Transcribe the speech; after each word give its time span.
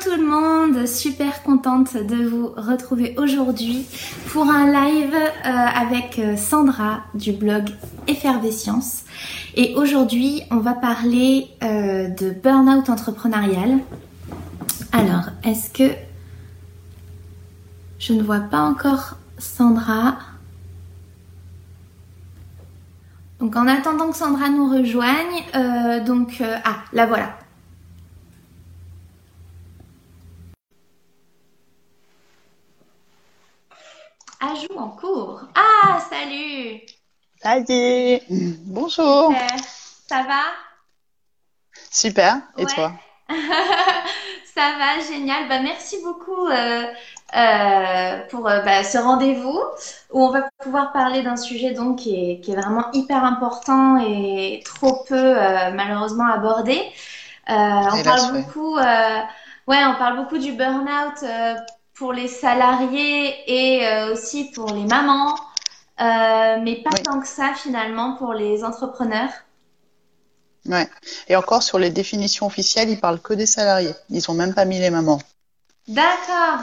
Tout 0.00 0.16
le 0.16 0.26
monde, 0.26 0.86
super 0.86 1.42
contente 1.42 1.96
de 1.96 2.26
vous 2.26 2.48
retrouver 2.56 3.14
aujourd'hui 3.18 3.86
pour 4.28 4.50
un 4.50 4.66
live 4.66 5.14
euh, 5.14 5.48
avec 5.48 6.18
euh, 6.18 6.36
Sandra 6.36 7.02
du 7.14 7.32
blog 7.32 7.70
Effervescience. 8.06 9.04
Et 9.54 9.74
aujourd'hui, 9.76 10.42
on 10.50 10.56
va 10.56 10.72
parler 10.72 11.48
euh, 11.62 12.08
de 12.08 12.30
burn-out 12.30 12.88
entrepreneurial. 12.88 13.78
Alors, 14.92 15.30
est-ce 15.44 15.70
que 15.70 15.94
je 17.98 18.12
ne 18.14 18.22
vois 18.22 18.40
pas 18.40 18.60
encore 18.60 19.16
Sandra? 19.38 20.16
Donc 23.38 23.54
en 23.56 23.66
attendant 23.66 24.10
que 24.10 24.16
Sandra 24.16 24.48
nous 24.48 24.68
rejoigne, 24.68 26.04
donc 26.04 26.42
ah, 26.42 26.76
la 26.92 27.06
voilà. 27.06 27.36
En 34.76 34.88
cours. 34.88 35.42
Ah, 35.54 36.00
salut. 36.10 36.80
Salut. 37.40 38.20
Bonjour. 38.66 39.32
Ça 40.08 40.22
va? 40.22 40.42
Super, 41.90 42.38
et 42.56 42.66
toi? 42.66 42.92
Ça 44.54 44.72
va, 44.78 45.00
génial. 45.08 45.48
Bah, 45.48 45.60
merci 45.62 45.98
beaucoup 46.02 46.46
euh, 46.46 46.86
euh, 47.36 48.18
pour 48.30 48.48
euh, 48.48 48.60
bah, 48.62 48.82
ce 48.82 48.98
rendez-vous 48.98 49.60
où 50.10 50.24
on 50.24 50.30
va 50.30 50.48
pouvoir 50.62 50.92
parler 50.92 51.22
d'un 51.22 51.36
sujet 51.36 51.72
donc 51.72 51.98
qui 51.98 52.40
est, 52.44 52.54
vraiment 52.54 52.90
hyper 52.92 53.22
important 53.24 53.98
et 53.98 54.60
trop 54.64 55.04
peu 55.08 55.34
malheureusement 55.72 56.26
abordé. 56.26 56.80
on 57.46 58.02
parle 58.02 58.32
beaucoup, 58.32 58.76
ouais, 58.76 59.84
on 59.86 59.94
parle 59.98 60.16
beaucoup 60.16 60.38
du 60.38 60.52
burn-out 60.52 61.24
pour 61.94 62.12
les 62.12 62.28
salariés 62.28 63.34
et 63.46 63.86
euh, 63.86 64.12
aussi 64.12 64.50
pour 64.50 64.72
les 64.72 64.84
mamans, 64.84 65.34
euh, 66.00 66.58
mais 66.62 66.82
pas 66.82 66.90
tant 66.98 67.20
que 67.20 67.28
ça 67.28 67.54
finalement 67.54 68.16
pour 68.16 68.32
les 68.32 68.64
entrepreneurs. 68.64 69.30
Ouais. 70.66 70.88
Et 71.28 71.36
encore 71.36 71.62
sur 71.62 71.78
les 71.78 71.90
définitions 71.90 72.46
officielles, 72.46 72.88
ils 72.88 72.98
parlent 72.98 73.20
que 73.20 73.34
des 73.34 73.46
salariés. 73.46 73.94
Ils 74.10 74.22
n'ont 74.28 74.34
même 74.34 74.54
pas 74.54 74.64
mis 74.64 74.78
les 74.78 74.90
mamans. 74.90 75.20
D'accord. 75.86 76.60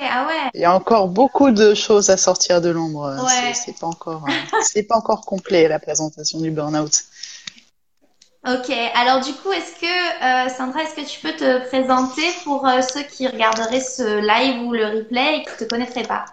Ah 0.00 0.26
ouais. 0.26 0.50
Il 0.54 0.60
y 0.60 0.64
a 0.64 0.74
encore 0.74 1.06
beaucoup 1.08 1.52
de 1.52 1.72
choses 1.74 2.10
à 2.10 2.16
sortir 2.16 2.60
de 2.60 2.68
l'ombre. 2.68 3.16
Ouais. 3.24 3.54
C'est 3.54 3.78
pas 3.78 3.86
encore, 3.86 4.24
euh, 4.28 4.58
c'est 4.62 4.82
pas 4.82 4.96
encore 4.96 5.20
complet 5.20 5.68
la 5.68 5.78
présentation 5.78 6.40
du 6.40 6.50
burn-out. 6.50 7.04
Ok, 8.46 8.70
alors 8.94 9.20
du 9.24 9.34
coup, 9.34 9.50
est-ce 9.52 9.74
que, 9.80 10.46
euh, 10.46 10.48
Sandra, 10.48 10.82
est-ce 10.84 10.94
que 10.94 11.06
tu 11.06 11.20
peux 11.20 11.34
te 11.34 11.66
présenter 11.68 12.22
pour 12.44 12.66
euh, 12.66 12.80
ceux 12.80 13.02
qui 13.02 13.26
regarderaient 13.26 13.80
ce 13.80 14.20
live 14.20 14.62
ou 14.62 14.72
le 14.72 14.86
replay 14.86 15.38
et 15.38 15.44
qui 15.44 15.52
ne 15.54 15.58
te 15.58 15.64
connaîtraient 15.68 16.06
pas? 16.06 16.24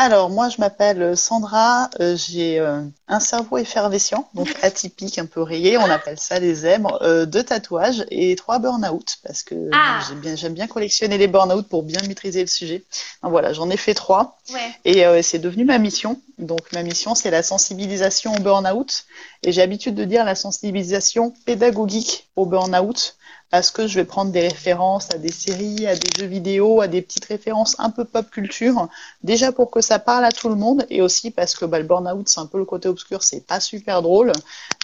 Alors, 0.00 0.30
moi, 0.30 0.48
je 0.48 0.56
m'appelle 0.62 1.14
Sandra. 1.14 1.90
Euh, 2.00 2.16
j'ai 2.16 2.58
euh, 2.58 2.80
un 3.06 3.20
cerveau 3.20 3.58
effervescent, 3.58 4.30
donc 4.32 4.48
atypique, 4.62 5.18
un 5.18 5.26
peu 5.26 5.42
rayé. 5.42 5.76
On 5.76 5.90
appelle 5.90 6.18
ça 6.18 6.38
les 6.38 6.54
zèbres. 6.54 6.98
Euh, 7.02 7.26
deux 7.26 7.42
tatouages 7.42 8.06
et 8.10 8.34
trois 8.34 8.60
burn-out 8.60 9.18
parce 9.22 9.42
que 9.42 9.68
ah. 9.74 10.00
j'aime 10.08 10.20
bien, 10.20 10.48
bien, 10.48 10.66
collectionner 10.66 11.18
les 11.18 11.26
burn-out 11.26 11.68
pour 11.68 11.82
bien 11.82 12.00
maîtriser 12.08 12.40
le 12.40 12.46
sujet. 12.46 12.82
Donc, 13.22 13.32
voilà, 13.32 13.52
j'en 13.52 13.68
ai 13.68 13.76
fait 13.76 13.92
trois. 13.92 14.38
Et 14.86 15.04
c'est 15.22 15.38
devenu 15.38 15.66
ma 15.66 15.76
mission. 15.76 16.18
Donc, 16.38 16.72
ma 16.72 16.82
mission, 16.82 17.14
c'est 17.14 17.30
la 17.30 17.42
sensibilisation 17.42 18.32
au 18.34 18.40
burn-out. 18.40 19.04
Et 19.42 19.52
j'ai 19.52 19.60
l'habitude 19.60 19.94
de 19.94 20.04
dire 20.04 20.24
la 20.24 20.34
sensibilisation 20.34 21.34
pédagogique 21.44 22.30
au 22.36 22.46
burn-out 22.46 23.16
parce 23.50 23.70
que 23.70 23.86
je 23.86 23.96
vais 23.96 24.04
prendre 24.04 24.30
des 24.30 24.40
références 24.40 25.12
à 25.12 25.18
des 25.18 25.32
séries, 25.32 25.86
à 25.86 25.94
des 25.94 26.08
jeux 26.18 26.26
vidéo, 26.26 26.80
à 26.80 26.88
des 26.88 27.02
petites 27.02 27.24
références 27.24 27.76
un 27.78 27.90
peu 27.90 28.04
pop 28.04 28.30
culture, 28.30 28.88
déjà 29.22 29.52
pour 29.52 29.70
que 29.70 29.80
ça 29.80 29.98
parle 29.98 30.24
à 30.24 30.32
tout 30.32 30.48
le 30.48 30.54
monde, 30.54 30.86
et 30.88 31.02
aussi 31.02 31.30
parce 31.30 31.56
que 31.56 31.64
bah, 31.64 31.78
le 31.78 31.84
burn-out, 31.84 32.28
c'est 32.28 32.40
un 32.40 32.46
peu 32.46 32.58
le 32.58 32.64
côté 32.64 32.88
obscur, 32.88 33.22
c'est 33.22 33.46
pas 33.46 33.60
super 33.60 34.02
drôle, 34.02 34.32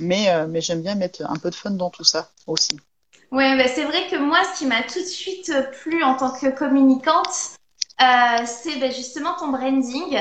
mais, 0.00 0.28
euh, 0.30 0.46
j'aime 0.60 0.82
bien 0.82 0.96
mettre 0.96 1.22
un 1.28 1.36
peu 1.36 1.50
de 1.50 1.54
fun 1.54 1.70
dans 1.70 1.90
tout 1.90 2.04
ça 2.04 2.30
aussi. 2.46 2.76
Ouais, 3.30 3.56
bah, 3.56 3.68
c'est 3.72 3.84
vrai 3.84 4.08
que 4.10 4.16
moi, 4.16 4.38
ce 4.52 4.58
qui 4.58 4.66
m'a 4.66 4.82
tout 4.82 5.00
de 5.00 5.04
suite 5.04 5.52
plu 5.82 6.02
en 6.02 6.16
tant 6.16 6.30
que 6.30 6.46
communicante, 6.46 7.56
euh, 8.00 8.44
c'est 8.46 8.76
bah, 8.78 8.90
justement 8.90 9.34
ton 9.38 9.48
branding. 9.48 10.18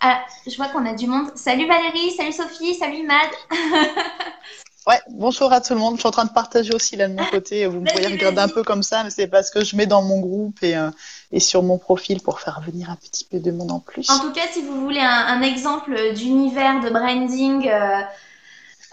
Ah, 0.00 0.24
je 0.46 0.56
vois 0.56 0.68
qu'on 0.68 0.86
a 0.86 0.94
du 0.94 1.06
monde. 1.06 1.30
Salut 1.36 1.66
Valérie, 1.66 2.10
salut 2.16 2.32
Sophie, 2.32 2.74
salut 2.74 3.06
Mad. 3.06 3.30
Ouais, 4.84 5.00
bonjour 5.10 5.52
à 5.52 5.60
tout 5.60 5.74
le 5.74 5.78
monde. 5.78 5.94
Je 5.94 6.00
suis 6.00 6.08
en 6.08 6.12
train 6.12 6.24
de 6.24 6.32
partager 6.32 6.74
aussi 6.74 6.96
là 6.96 7.06
de 7.06 7.14
mon 7.14 7.24
côté. 7.26 7.66
Vous 7.66 7.80
me 7.80 7.88
voyez 7.88 8.08
regarder 8.08 8.40
un 8.40 8.48
peu 8.48 8.64
comme 8.64 8.82
ça, 8.82 9.04
mais 9.04 9.10
c'est 9.10 9.28
parce 9.28 9.50
que 9.50 9.62
je 9.62 9.76
mets 9.76 9.86
dans 9.86 10.02
mon 10.02 10.18
groupe 10.18 10.60
et, 10.62 10.76
euh, 10.76 10.90
et 11.30 11.38
sur 11.38 11.62
mon 11.62 11.78
profil 11.78 12.20
pour 12.20 12.40
faire 12.40 12.60
venir 12.66 12.90
un 12.90 12.96
petit 12.96 13.24
peu 13.24 13.38
de 13.38 13.52
monde 13.52 13.70
en 13.70 13.78
plus. 13.78 14.10
En 14.10 14.18
tout 14.18 14.32
cas, 14.32 14.40
si 14.52 14.60
vous 14.62 14.80
voulez 14.80 15.00
un, 15.00 15.40
exemple 15.42 15.96
d'univers 16.14 16.80
de 16.80 16.90
branding 16.90 17.68
euh, 17.68 18.00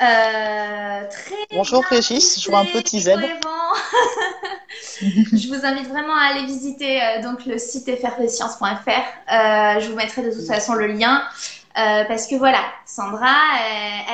euh, 0.02 1.10
très. 1.10 1.56
Bonjour 1.56 1.84
Régis, 1.84 2.40
je 2.40 2.50
vois 2.52 2.60
un 2.60 2.66
petit 2.66 3.02
Z. 3.02 3.14
je 5.02 5.48
vous 5.48 5.66
invite 5.66 5.88
vraiment 5.88 6.16
à 6.16 6.34
aller 6.34 6.46
visiter 6.46 7.02
donc 7.24 7.48
le 7.48 7.58
site 7.58 7.88
effervescience.fr. 7.88 9.80
je 9.80 9.90
vous 9.90 9.96
mettrai 9.96 10.22
de 10.22 10.30
toute 10.30 10.46
façon 10.46 10.74
le 10.74 10.86
lien. 10.86 11.24
parce 11.74 12.28
que 12.28 12.36
voilà, 12.36 12.62
Sandra, 12.86 13.36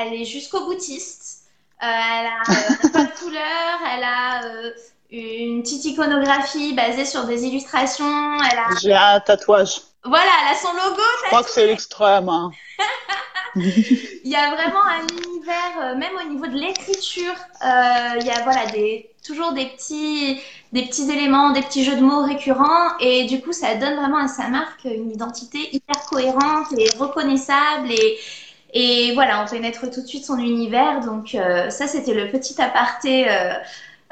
elle 0.00 0.14
est 0.14 0.24
jusqu'au 0.24 0.64
boutiste. 0.64 1.35
Euh, 1.82 1.86
elle 1.86 2.26
a 2.26 2.40
euh, 2.48 2.88
pas 2.90 3.04
de 3.04 3.18
couleur, 3.18 3.78
elle 3.94 4.02
a 4.02 4.44
euh, 4.44 4.70
une 5.10 5.62
petite 5.62 5.84
iconographie 5.84 6.72
basée 6.72 7.04
sur 7.04 7.24
des 7.24 7.44
illustrations. 7.44 8.38
Elle 8.50 8.58
a... 8.58 8.68
J'ai 8.80 8.94
un 8.94 9.20
tatouage. 9.20 9.82
Voilà, 10.02 10.30
elle 10.42 10.56
a 10.56 10.58
son 10.58 10.72
logo. 10.72 11.02
Je 11.22 11.26
crois 11.26 11.42
que 11.42 11.50
c'est 11.50 11.66
l'extrême. 11.66 12.30
Hein. 12.30 12.50
il 13.56 14.20
y 14.30 14.36
a 14.36 14.54
vraiment 14.54 14.84
un 14.84 15.06
univers, 15.26 15.96
même 15.96 16.12
au 16.24 16.28
niveau 16.30 16.46
de 16.46 16.54
l'écriture, 16.54 17.34
il 17.62 18.26
y 18.26 18.30
a 18.30 18.42
voilà 18.42 18.66
des 18.66 19.10
toujours 19.26 19.52
des 19.52 19.66
petits 19.66 20.40
des 20.72 20.82
petits 20.82 21.10
éléments, 21.10 21.50
des 21.50 21.62
petits 21.62 21.84
jeux 21.84 21.96
de 21.96 22.02
mots 22.02 22.22
récurrents, 22.22 22.96
et 23.00 23.24
du 23.24 23.40
coup 23.40 23.52
ça 23.52 23.74
donne 23.74 23.96
vraiment 23.96 24.18
à 24.18 24.28
sa 24.28 24.48
marque 24.48 24.84
une 24.84 25.10
identité 25.10 25.74
hyper 25.74 26.04
cohérente 26.06 26.72
et 26.78 26.88
reconnaissable 26.96 27.90
et 27.90 28.18
et 28.72 29.12
voilà, 29.14 29.42
on 29.42 29.46
pénètre 29.48 29.90
tout 29.90 30.00
de 30.00 30.06
suite 30.06 30.24
son 30.24 30.38
univers. 30.38 31.00
Donc 31.00 31.34
euh, 31.34 31.70
ça, 31.70 31.86
c'était 31.86 32.14
le 32.14 32.30
petit 32.30 32.60
aparté 32.60 33.28
euh, 33.28 33.52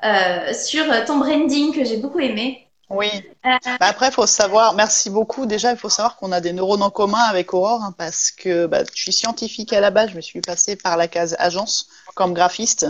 euh, 0.05 0.53
sur 0.53 0.85
ton 1.07 1.19
branding 1.19 1.75
que 1.75 1.85
j'ai 1.85 1.99
beaucoup 1.99 2.21
aimé. 2.21 2.67
Oui. 2.91 3.09
Bah, 3.43 3.59
après, 3.81 4.09
il 4.09 4.13
faut 4.13 4.27
savoir, 4.27 4.75
merci 4.75 5.11
beaucoup. 5.11 5.47
Déjà, 5.47 5.73
il 5.73 5.79
faut 5.79 5.89
savoir 5.89 6.17
qu'on 6.17 6.33
a 6.33 6.41
des 6.41 6.53
neurones 6.53 6.83
en 6.83 6.91
commun 6.91 7.23
avec 7.31 7.55
Aurore, 7.55 7.83
hein, 7.83 7.95
parce 7.97 8.31
que 8.31 8.67
bah, 8.67 8.83
je 8.95 9.03
suis 9.03 9.13
scientifique 9.13 9.73
à 9.73 9.81
la 9.81 9.91
base, 9.91 10.11
je 10.11 10.17
me 10.17 10.21
suis 10.21 10.41
passée 10.41 10.77
par 10.77 10.97
la 10.97 11.09
case 11.09 11.35
agence 11.39 11.89
comme 12.15 12.35
graphiste. 12.35 12.87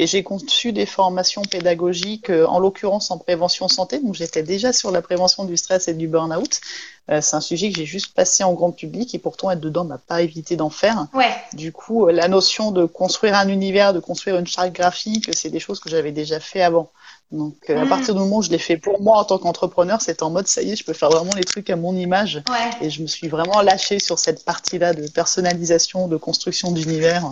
Et 0.00 0.06
j'ai 0.06 0.22
conçu 0.22 0.72
des 0.72 0.86
formations 0.86 1.42
pédagogiques, 1.42 2.30
euh, 2.30 2.46
en 2.46 2.60
l'occurrence 2.60 3.10
en 3.10 3.18
prévention 3.18 3.66
santé. 3.66 3.98
Donc 3.98 4.14
j'étais 4.14 4.44
déjà 4.44 4.72
sur 4.72 4.92
la 4.92 5.02
prévention 5.02 5.44
du 5.44 5.56
stress 5.56 5.88
et 5.88 5.94
du 5.94 6.06
burn-out. 6.06 6.60
Euh, 7.10 7.20
c'est 7.20 7.34
un 7.34 7.40
sujet 7.40 7.72
que 7.72 7.78
j'ai 7.78 7.84
juste 7.84 8.14
passé 8.14 8.44
en 8.44 8.52
grand 8.52 8.70
public 8.70 9.12
et 9.14 9.18
pourtant 9.18 9.50
être 9.50 9.60
dedans 9.60 9.84
m'a 9.84 9.98
pas 9.98 10.22
évité 10.22 10.54
d'en 10.54 10.70
faire. 10.70 11.08
Ouais. 11.14 11.34
Du 11.52 11.72
coup, 11.72 12.06
euh, 12.06 12.12
la 12.12 12.28
notion 12.28 12.70
de 12.70 12.84
construire 12.84 13.34
un 13.34 13.48
univers, 13.48 13.92
de 13.92 13.98
construire 13.98 14.38
une 14.38 14.46
charte 14.46 14.72
graphique, 14.72 15.30
c'est 15.34 15.50
des 15.50 15.58
choses 15.58 15.80
que 15.80 15.90
j'avais 15.90 16.12
déjà 16.12 16.38
fait 16.38 16.62
avant. 16.62 16.92
Donc, 17.32 17.68
à 17.68 17.84
mm. 17.84 17.88
partir 17.88 18.14
du 18.14 18.20
moment 18.20 18.36
où 18.36 18.42
je 18.42 18.50
l'ai 18.50 18.58
fait 18.58 18.76
pour 18.76 19.02
moi 19.02 19.18
en 19.18 19.24
tant 19.24 19.38
qu'entrepreneur, 19.38 20.00
c'est 20.00 20.22
en 20.22 20.30
mode 20.30 20.46
ça 20.46 20.62
y 20.62 20.70
est, 20.70 20.76
je 20.76 20.84
peux 20.84 20.94
faire 20.94 21.10
vraiment 21.10 21.32
les 21.36 21.44
trucs 21.44 21.68
à 21.70 21.76
mon 21.76 21.94
image. 21.94 22.42
Ouais. 22.48 22.86
Et 22.86 22.88
je 22.88 23.02
me 23.02 23.06
suis 23.06 23.28
vraiment 23.28 23.60
lâchée 23.62 23.98
sur 23.98 24.18
cette 24.18 24.44
partie-là 24.44 24.94
de 24.94 25.08
personnalisation, 25.08 26.08
de 26.08 26.16
construction 26.16 26.70
d'univers 26.70 27.30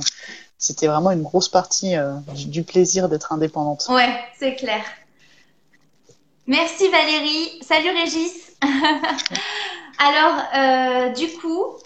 c'était 0.59 0.87
vraiment 0.87 1.11
une 1.11 1.23
grosse 1.23 1.49
partie 1.49 1.97
euh, 1.97 2.15
du 2.47 2.63
plaisir 2.63 3.09
d'être 3.09 3.33
indépendante. 3.33 3.87
Ouais, 3.89 4.25
c'est 4.39 4.55
clair. 4.57 4.83
Merci 6.47 6.89
Valérie. 6.91 7.61
Salut 7.63 7.91
Régis. 7.91 8.53
Alors, 9.99 10.43
euh, 10.55 11.13
du 11.13 11.29
coup, 11.39 11.77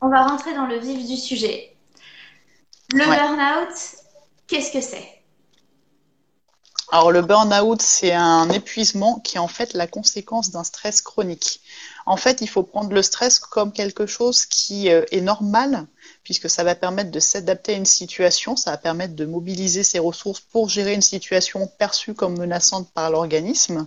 on 0.00 0.08
va 0.08 0.26
rentrer 0.26 0.54
dans 0.54 0.66
le 0.66 0.78
vif 0.78 1.06
du 1.06 1.16
sujet. 1.16 1.74
Le 2.92 3.04
burn-out, 3.04 3.74
qu'est-ce 4.46 4.72
que 4.72 4.80
c'est? 4.80 5.18
Alors 6.90 7.12
le 7.12 7.20
burn-out, 7.20 7.82
c'est 7.82 8.12
un 8.12 8.48
épuisement 8.48 9.20
qui 9.20 9.36
est 9.36 9.40
en 9.40 9.48
fait 9.48 9.74
la 9.74 9.86
conséquence 9.86 10.50
d'un 10.50 10.64
stress 10.64 11.02
chronique. 11.02 11.60
En 12.06 12.16
fait, 12.16 12.40
il 12.40 12.48
faut 12.48 12.62
prendre 12.62 12.92
le 12.94 13.02
stress 13.02 13.38
comme 13.38 13.72
quelque 13.72 14.06
chose 14.06 14.46
qui 14.46 14.90
euh, 14.90 15.04
est 15.10 15.20
normal, 15.20 15.86
puisque 16.28 16.50
ça 16.50 16.62
va 16.62 16.74
permettre 16.74 17.10
de 17.10 17.20
s'adapter 17.20 17.72
à 17.72 17.76
une 17.78 17.86
situation, 17.86 18.54
ça 18.54 18.72
va 18.72 18.76
permettre 18.76 19.14
de 19.14 19.24
mobiliser 19.24 19.82
ses 19.82 19.98
ressources 19.98 20.40
pour 20.40 20.68
gérer 20.68 20.92
une 20.92 21.00
situation 21.00 21.66
perçue 21.78 22.12
comme 22.12 22.38
menaçante 22.38 22.90
par 22.92 23.10
l'organisme. 23.10 23.86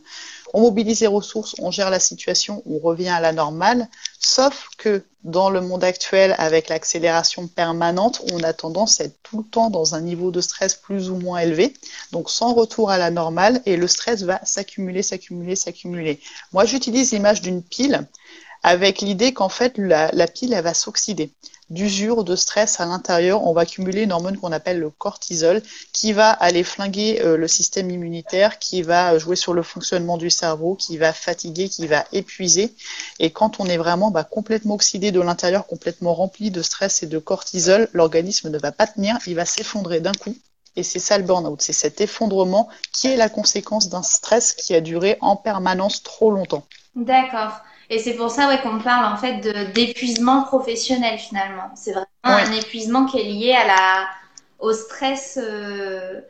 On 0.56 0.62
mobilise 0.62 1.02
les 1.02 1.08
ressources, 1.08 1.54
on 1.60 1.70
gère 1.70 1.92
la 1.92 2.00
situation, 2.00 2.64
on 2.66 2.80
revient 2.80 3.10
à 3.10 3.20
la 3.20 3.32
normale, 3.32 3.88
sauf 4.20 4.70
que 4.80 5.04
dans 5.24 5.52
le 5.52 5.62
monde 5.62 5.84
actuel, 5.84 6.34
avec 6.40 6.68
l'accélération 6.70 7.46
permanente, 7.46 8.24
on 8.34 8.42
a 8.42 8.54
tendance 8.54 9.00
à 9.00 9.04
être 9.04 9.22
tout 9.22 9.38
le 9.38 9.44
temps 9.44 9.70
dans 9.70 9.94
un 9.94 10.02
niveau 10.02 10.32
de 10.32 10.42
stress 10.42 10.74
plus 10.74 11.12
ou 11.12 11.18
moins 11.18 11.42
élevé, 11.42 11.74
donc 12.12 12.32
sans 12.32 12.56
retour 12.56 12.90
à 12.90 12.98
la 12.98 13.12
normale, 13.12 13.62
et 13.68 13.78
le 13.78 13.88
stress 13.88 14.24
va 14.24 14.44
s'accumuler, 14.46 15.04
s'accumuler, 15.04 15.56
s'accumuler. 15.56 16.20
Moi, 16.54 16.66
j'utilise 16.66 17.12
l'image 17.12 17.44
d'une 17.44 17.62
pile 17.62 18.08
avec 18.64 19.02
l'idée 19.02 19.32
qu'en 19.32 19.50
fait, 19.50 19.78
la, 19.78 20.10
la, 20.12 20.28
pile, 20.28 20.54
elle 20.54 20.64
va 20.64 20.74
s'oxyder 20.74 21.32
d'usure, 21.72 22.24
de 22.24 22.36
stress 22.36 22.80
à 22.80 22.86
l'intérieur, 22.86 23.48
on 23.48 23.54
va 23.54 23.66
cumuler 23.66 24.04
une 24.04 24.12
hormone 24.12 24.38
qu'on 24.38 24.52
appelle 24.52 24.80
le 24.80 24.90
cortisol, 24.90 25.62
qui 25.94 26.14
va 26.14 26.30
aller 26.30 26.64
flinguer 26.64 27.22
euh, 27.22 27.38
le 27.38 27.48
système 27.48 27.90
immunitaire, 27.90 28.60
qui 28.60 28.82
va 28.82 29.18
jouer 29.18 29.36
sur 29.36 29.54
le 29.54 29.64
fonctionnement 29.64 30.18
du 30.18 30.30
cerveau, 30.30 30.76
qui 30.76 30.98
va 30.98 31.14
fatiguer, 31.14 31.70
qui 31.70 31.88
va 31.88 32.06
épuiser. 32.12 32.74
Et 33.20 33.32
quand 33.32 33.60
on 33.60 33.66
est 33.66 33.78
vraiment 33.78 34.12
bah, 34.12 34.24
complètement 34.26 34.76
oxydé 34.76 35.12
de 35.12 35.22
l'intérieur, 35.22 35.66
complètement 35.66 36.14
rempli 36.14 36.52
de 36.52 36.62
stress 36.62 37.04
et 37.04 37.08
de 37.08 37.18
cortisol, 37.18 37.88
l'organisme 37.94 38.50
ne 38.50 38.60
va 38.60 38.72
pas 38.72 38.88
tenir, 38.88 39.18
il 39.26 39.36
va 39.36 39.46
s'effondrer 39.46 40.02
d'un 40.02 40.14
coup. 40.14 40.36
Et 40.76 40.84
c'est 40.84 41.00
ça 41.00 41.18
le 41.18 41.24
burn-out, 41.24 41.62
c'est 41.62 41.74
cet 41.74 42.00
effondrement 42.00 42.70
qui 42.94 43.08
est 43.08 43.18
la 43.18 43.30
conséquence 43.30 43.90
d'un 43.90 44.04
stress 44.04 44.54
qui 44.54 44.74
a 44.74 44.82
duré 44.82 45.18
en 45.20 45.36
permanence 45.36 46.04
trop 46.04 46.32
longtemps. 46.32 46.66
D'accord. 46.96 47.62
Et 47.92 48.00
c'est 48.00 48.14
pour 48.14 48.32
ça 48.32 48.48
ouais, 48.48 48.62
qu'on 48.62 48.80
parle 48.80 49.14
en 49.14 49.18
fait 49.18 49.42
d'épuisement 49.74 50.44
professionnel 50.44 51.20
finalement. 51.20 51.70
C'est 51.76 51.92
vraiment 51.92 52.08
un 52.24 52.52
épuisement 52.54 53.06
qui 53.06 53.20
est 53.20 53.26
lié 53.26 53.52
à 53.52 53.68
la, 53.68 54.08
au 54.60 54.72
stress. 54.72 55.38
Euh, 55.42 56.22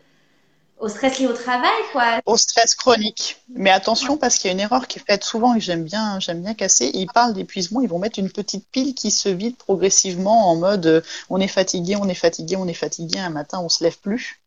au 0.80 0.90
stress 0.90 1.20
lié 1.20 1.28
au 1.28 1.34
travail, 1.34 1.70
quoi. 1.92 2.20
Au 2.26 2.36
stress 2.36 2.74
chronique. 2.74 3.38
Mais 3.48 3.70
attention, 3.70 4.18
parce 4.18 4.40
qu'il 4.40 4.48
y 4.48 4.50
a 4.50 4.54
une 4.54 4.60
erreur 4.60 4.88
qui 4.88 4.98
est 4.98 5.04
faite 5.06 5.24
souvent 5.24 5.54
et 5.54 5.60
que 5.60 5.64
j'aime 5.64 5.84
bien, 5.84 6.20
j'aime 6.20 6.42
bien 6.42 6.56
casser. 6.56 6.90
Ils 6.96 7.06
parlent 7.06 7.36
d'épuisement, 7.36 7.82
ils 7.82 7.88
vont 7.88 8.00
mettre 8.00 8.18
une 8.18 8.32
petite 8.32 8.68
pile 8.72 8.96
qui 8.96 9.12
se 9.12 9.30
vide 9.30 9.56
progressivement 9.56 10.50
en 10.50 10.56
mode 10.56 10.88
euh, 10.88 11.02
on 11.30 11.40
est 11.40 11.48
fatigué, 11.48 11.96
on 11.96 12.10
est 12.10 12.16
fatigué, 12.16 12.56
on 12.56 12.68
est 12.68 12.74
fatigué, 12.74 13.20
un 13.20 13.30
matin 13.30 13.60
on 13.64 13.70
se 13.70 13.84
lève 13.84 14.00
plus. 14.00 14.41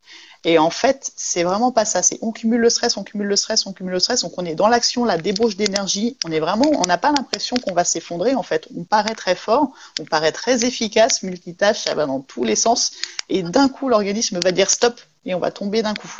Et 0.44 0.58
en 0.58 0.70
fait, 0.70 1.10
c'est 1.16 1.42
vraiment 1.42 1.72
pas 1.72 1.84
ça. 1.84 2.02
C'est 2.02 2.18
on 2.20 2.30
cumule 2.30 2.60
le 2.60 2.70
stress, 2.70 2.96
on 2.96 3.04
cumule 3.04 3.28
le 3.28 3.36
stress, 3.36 3.66
on 3.66 3.72
cumule 3.72 3.92
le 3.94 4.00
stress. 4.00 4.22
Donc 4.22 4.34
on 4.36 4.44
est 4.44 4.54
dans 4.54 4.68
l'action, 4.68 5.04
la 5.04 5.16
débauche 5.16 5.56
d'énergie. 5.56 6.18
On 6.24 6.32
est 6.32 6.40
vraiment, 6.40 6.70
on 6.74 6.86
n'a 6.86 6.98
pas 6.98 7.12
l'impression 7.12 7.56
qu'on 7.56 7.72
va 7.72 7.84
s'effondrer. 7.84 8.34
En 8.34 8.42
fait, 8.42 8.68
on 8.76 8.84
paraît 8.84 9.14
très 9.14 9.34
fort, 9.34 9.72
on 10.00 10.04
paraît 10.04 10.32
très 10.32 10.64
efficace, 10.64 11.22
multitâche, 11.22 11.84
ça 11.84 11.94
va 11.94 12.06
dans 12.06 12.20
tous 12.20 12.44
les 12.44 12.56
sens. 12.56 12.92
Et 13.28 13.42
d'un 13.42 13.68
coup, 13.68 13.88
l'organisme 13.88 14.38
va 14.40 14.52
dire 14.52 14.70
stop 14.70 15.00
et 15.24 15.34
on 15.34 15.40
va 15.40 15.50
tomber 15.50 15.82
d'un 15.82 15.94
coup. 15.94 16.12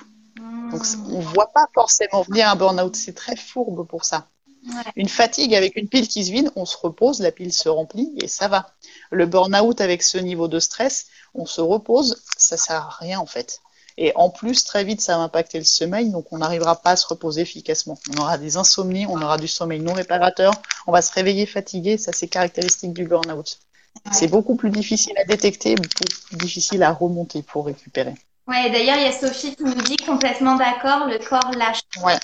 Donc 0.70 0.82
on 1.10 1.20
voit 1.20 1.52
pas 1.52 1.66
forcément 1.74 2.22
venir 2.22 2.48
un 2.48 2.56
burn-out. 2.56 2.96
C'est 2.96 3.14
très 3.14 3.36
fourbe 3.36 3.86
pour 3.86 4.04
ça. 4.04 4.26
Une 4.96 5.10
fatigue 5.10 5.54
avec 5.54 5.76
une 5.76 5.88
pile 5.88 6.08
qui 6.08 6.24
se 6.24 6.32
vide, 6.32 6.50
on 6.56 6.64
se 6.64 6.76
repose, 6.78 7.20
la 7.20 7.30
pile 7.30 7.52
se 7.52 7.68
remplit 7.68 8.14
et 8.22 8.28
ça 8.28 8.48
va. 8.48 8.72
Le 9.10 9.26
burn-out 9.26 9.80
avec 9.82 10.02
ce 10.02 10.16
niveau 10.16 10.48
de 10.48 10.58
stress, 10.58 11.06
on 11.34 11.44
se 11.44 11.60
repose, 11.60 12.22
ça 12.38 12.56
sert 12.56 12.76
à 12.76 12.96
rien 12.98 13.20
en 13.20 13.26
fait. 13.26 13.60
Et 13.96 14.12
en 14.16 14.28
plus, 14.28 14.64
très 14.64 14.84
vite, 14.84 15.00
ça 15.00 15.16
va 15.16 15.22
impacter 15.22 15.58
le 15.58 15.64
sommeil, 15.64 16.10
donc 16.10 16.26
on 16.32 16.38
n'arrivera 16.38 16.76
pas 16.76 16.90
à 16.90 16.96
se 16.96 17.06
reposer 17.06 17.42
efficacement. 17.42 17.96
On 18.12 18.20
aura 18.20 18.38
des 18.38 18.56
insomnies, 18.56 19.06
on 19.06 19.20
aura 19.20 19.36
du 19.36 19.48
sommeil 19.48 19.80
non 19.80 19.92
réparateur, 19.92 20.52
on 20.86 20.92
va 20.92 21.00
se 21.00 21.12
réveiller 21.12 21.46
fatigué, 21.46 21.96
ça 21.96 22.12
c'est 22.12 22.26
caractéristique 22.26 22.92
du 22.92 23.04
burn-out. 23.04 23.58
C'est 24.10 24.26
beaucoup 24.28 24.56
plus 24.56 24.70
difficile 24.70 25.14
à 25.18 25.24
détecter, 25.24 25.76
beaucoup 25.76 26.04
plus 26.28 26.36
difficile 26.36 26.82
à 26.82 26.92
remonter 26.92 27.42
pour 27.42 27.66
récupérer. 27.66 28.14
Ouais, 28.46 28.68
d'ailleurs, 28.70 28.96
il 28.96 29.04
y 29.04 29.06
a 29.06 29.12
Sophie 29.12 29.54
qui 29.54 29.62
nous 29.62 29.74
dit 29.74 29.96
complètement 29.96 30.56
d'accord, 30.56 31.06
le 31.06 31.18
corps 31.18 31.52
lâche. 31.56 31.80
Ouais. 32.02 32.18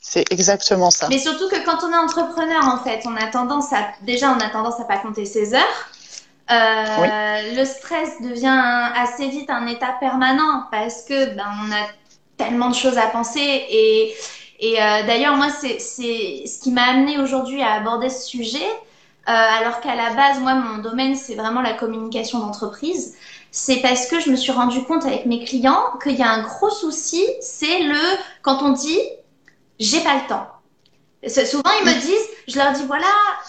C'est 0.00 0.32
exactement 0.32 0.90
ça. 0.90 1.08
Mais 1.08 1.18
surtout 1.18 1.48
que 1.50 1.62
quand 1.64 1.84
on 1.84 1.92
est 1.92 1.96
entrepreneur, 1.96 2.64
en 2.64 2.82
fait, 2.82 3.02
on 3.04 3.14
a 3.16 3.26
tendance 3.26 3.72
à 3.72 3.88
déjà 4.02 4.32
on 4.32 4.40
a 4.40 4.48
tendance 4.48 4.80
à 4.80 4.84
pas 4.84 4.98
compter 4.98 5.26
ses 5.26 5.52
heures. 5.52 5.90
Euh, 6.50 7.54
le 7.56 7.64
stress 7.66 8.22
devient 8.22 8.90
assez 8.96 9.28
vite 9.28 9.50
un 9.50 9.66
état 9.66 9.94
permanent 10.00 10.64
parce 10.70 11.02
que 11.02 11.34
ben, 11.34 11.46
on 11.62 11.72
a 11.72 11.86
tellement 12.38 12.70
de 12.70 12.74
choses 12.74 12.96
à 12.96 13.06
penser 13.08 13.40
et, 13.40 14.14
et 14.60 14.82
euh, 14.82 15.06
d'ailleurs 15.06 15.36
moi 15.36 15.50
c'est 15.50 15.78
ce 15.78 16.62
qui 16.62 16.72
m'a 16.72 16.84
amené 16.84 17.18
aujourd'hui 17.18 17.62
à 17.62 17.74
aborder 17.74 18.08
ce 18.08 18.26
sujet 18.26 18.64
euh, 18.64 19.30
alors 19.30 19.80
qu'à 19.80 19.94
la 19.94 20.14
base 20.14 20.40
moi 20.40 20.54
mon 20.54 20.78
domaine 20.78 21.16
c'est 21.16 21.34
vraiment 21.34 21.60
la 21.60 21.74
communication 21.74 22.38
d'entreprise. 22.38 23.14
C'est 23.50 23.82
parce 23.82 24.06
que 24.06 24.18
je 24.20 24.30
me 24.30 24.36
suis 24.36 24.52
rendu 24.52 24.82
compte 24.84 25.04
avec 25.04 25.26
mes 25.26 25.44
clients 25.44 25.98
qu'il 26.02 26.16
y 26.16 26.22
a 26.22 26.30
un 26.30 26.42
gros 26.42 26.70
souci 26.70 27.22
c'est 27.40 27.80
le 27.80 28.00
quand 28.40 28.62
on 28.62 28.70
dit 28.70 28.98
j'ai 29.78 30.00
pas 30.00 30.14
le 30.14 30.26
temps 30.28 30.46
Souvent, 31.26 31.70
ils 31.80 31.86
me 31.86 32.00
disent, 32.00 32.28
je 32.46 32.56
leur 32.58 32.72
dis, 32.72 32.84
voilà, 32.86 33.06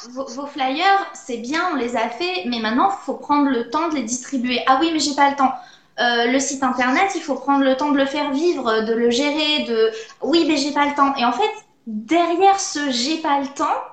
vos, 0.10 0.48
flyers, 0.48 1.12
c'est 1.14 1.38
bien, 1.38 1.62
on 1.72 1.76
les 1.76 1.96
a 1.96 2.10
fait, 2.10 2.44
mais 2.46 2.60
maintenant, 2.60 2.90
il 2.90 3.06
faut 3.06 3.14
prendre 3.14 3.50
le 3.50 3.70
temps 3.70 3.90
de 3.90 3.96
les 3.96 4.04
distribuer. 4.04 4.64
Ah 4.66 4.80
oui, 4.82 4.90
mais 4.92 5.00
j'ai 5.00 5.14
pas 5.14 5.30
le 5.30 5.36
temps. 5.36 5.54
Euh, 6.00 6.32
le 6.32 6.40
site 6.40 6.64
internet, 6.64 7.12
il 7.16 7.22
faut 7.22 7.36
prendre 7.36 7.64
le 7.64 7.76
temps 7.76 7.92
de 7.92 7.98
le 7.98 8.06
faire 8.06 8.32
vivre, 8.32 8.82
de 8.82 8.94
le 8.94 9.10
gérer, 9.12 9.66
de 9.66 9.92
oui, 10.22 10.46
mais 10.48 10.58
j'ai 10.58 10.72
pas 10.72 10.86
le 10.88 10.96
temps. 10.96 11.14
Et 11.16 11.26
en 11.26 11.34
fait, 11.34 11.52
derrière 11.88 12.60
ce 12.60 12.90
j'ai 12.90 13.18
pas 13.18 13.40
le 13.42 13.48
temps, 13.48 13.84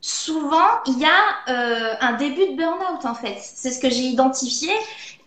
souvent 0.00 0.68
il 0.86 0.98
y 0.98 1.04
a 1.04 1.08
euh, 1.48 1.94
un 2.00 2.12
début 2.12 2.52
de 2.52 2.56
burn-out 2.56 3.04
en 3.04 3.14
fait. 3.14 3.38
C'est 3.40 3.70
ce 3.70 3.80
que 3.80 3.88
j'ai 3.88 4.02
identifié 4.02 4.70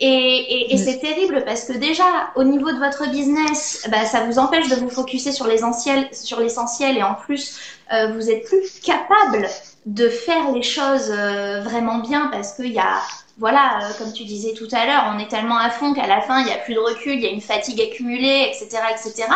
et, 0.01 0.73
et, 0.73 0.77
c'est 0.77 0.99
terrible 0.99 1.43
parce 1.45 1.65
que 1.65 1.73
déjà 1.73 2.31
au 2.35 2.45
niveau 2.45 2.71
de 2.71 2.77
votre 2.77 3.09
business, 3.09 3.85
bah, 3.91 4.05
ça 4.05 4.21
vous 4.21 4.39
empêche 4.39 4.69
de 4.69 4.75
vous 4.75 4.89
focuser 4.89 5.33
sur 5.33 5.45
l'essentiel, 5.45 6.07
sur 6.13 6.39
l'essentiel 6.39 6.97
et 6.97 7.03
en 7.03 7.15
plus 7.15 7.59
euh, 7.91 8.13
vous 8.13 8.29
êtes 8.29 8.45
plus 8.45 8.79
capable 8.81 9.49
de 9.85 10.07
faire 10.07 10.53
les 10.53 10.61
choses 10.61 11.09
euh, 11.09 11.61
vraiment 11.61 11.97
bien 11.97 12.27
parce 12.27 12.53
qu'il 12.53 12.71
y 12.71 12.79
a, 12.79 13.01
voilà, 13.39 13.79
euh, 13.81 13.93
comme 13.97 14.13
tu 14.13 14.23
disais 14.23 14.53
tout 14.53 14.69
à 14.71 14.85
l'heure, 14.85 15.13
on 15.13 15.19
est 15.19 15.27
tellement 15.27 15.57
à 15.57 15.69
fond 15.69 15.93
qu'à 15.93 16.07
la 16.07 16.21
fin, 16.21 16.39
il 16.39 16.45
n'y 16.45 16.53
a 16.53 16.57
plus 16.59 16.75
de 16.75 16.79
recul, 16.79 17.15
il 17.15 17.21
y 17.21 17.27
a 17.27 17.31
une 17.31 17.41
fatigue 17.41 17.81
accumulée, 17.81 18.53
etc. 18.53 18.81
etc. 18.91 19.27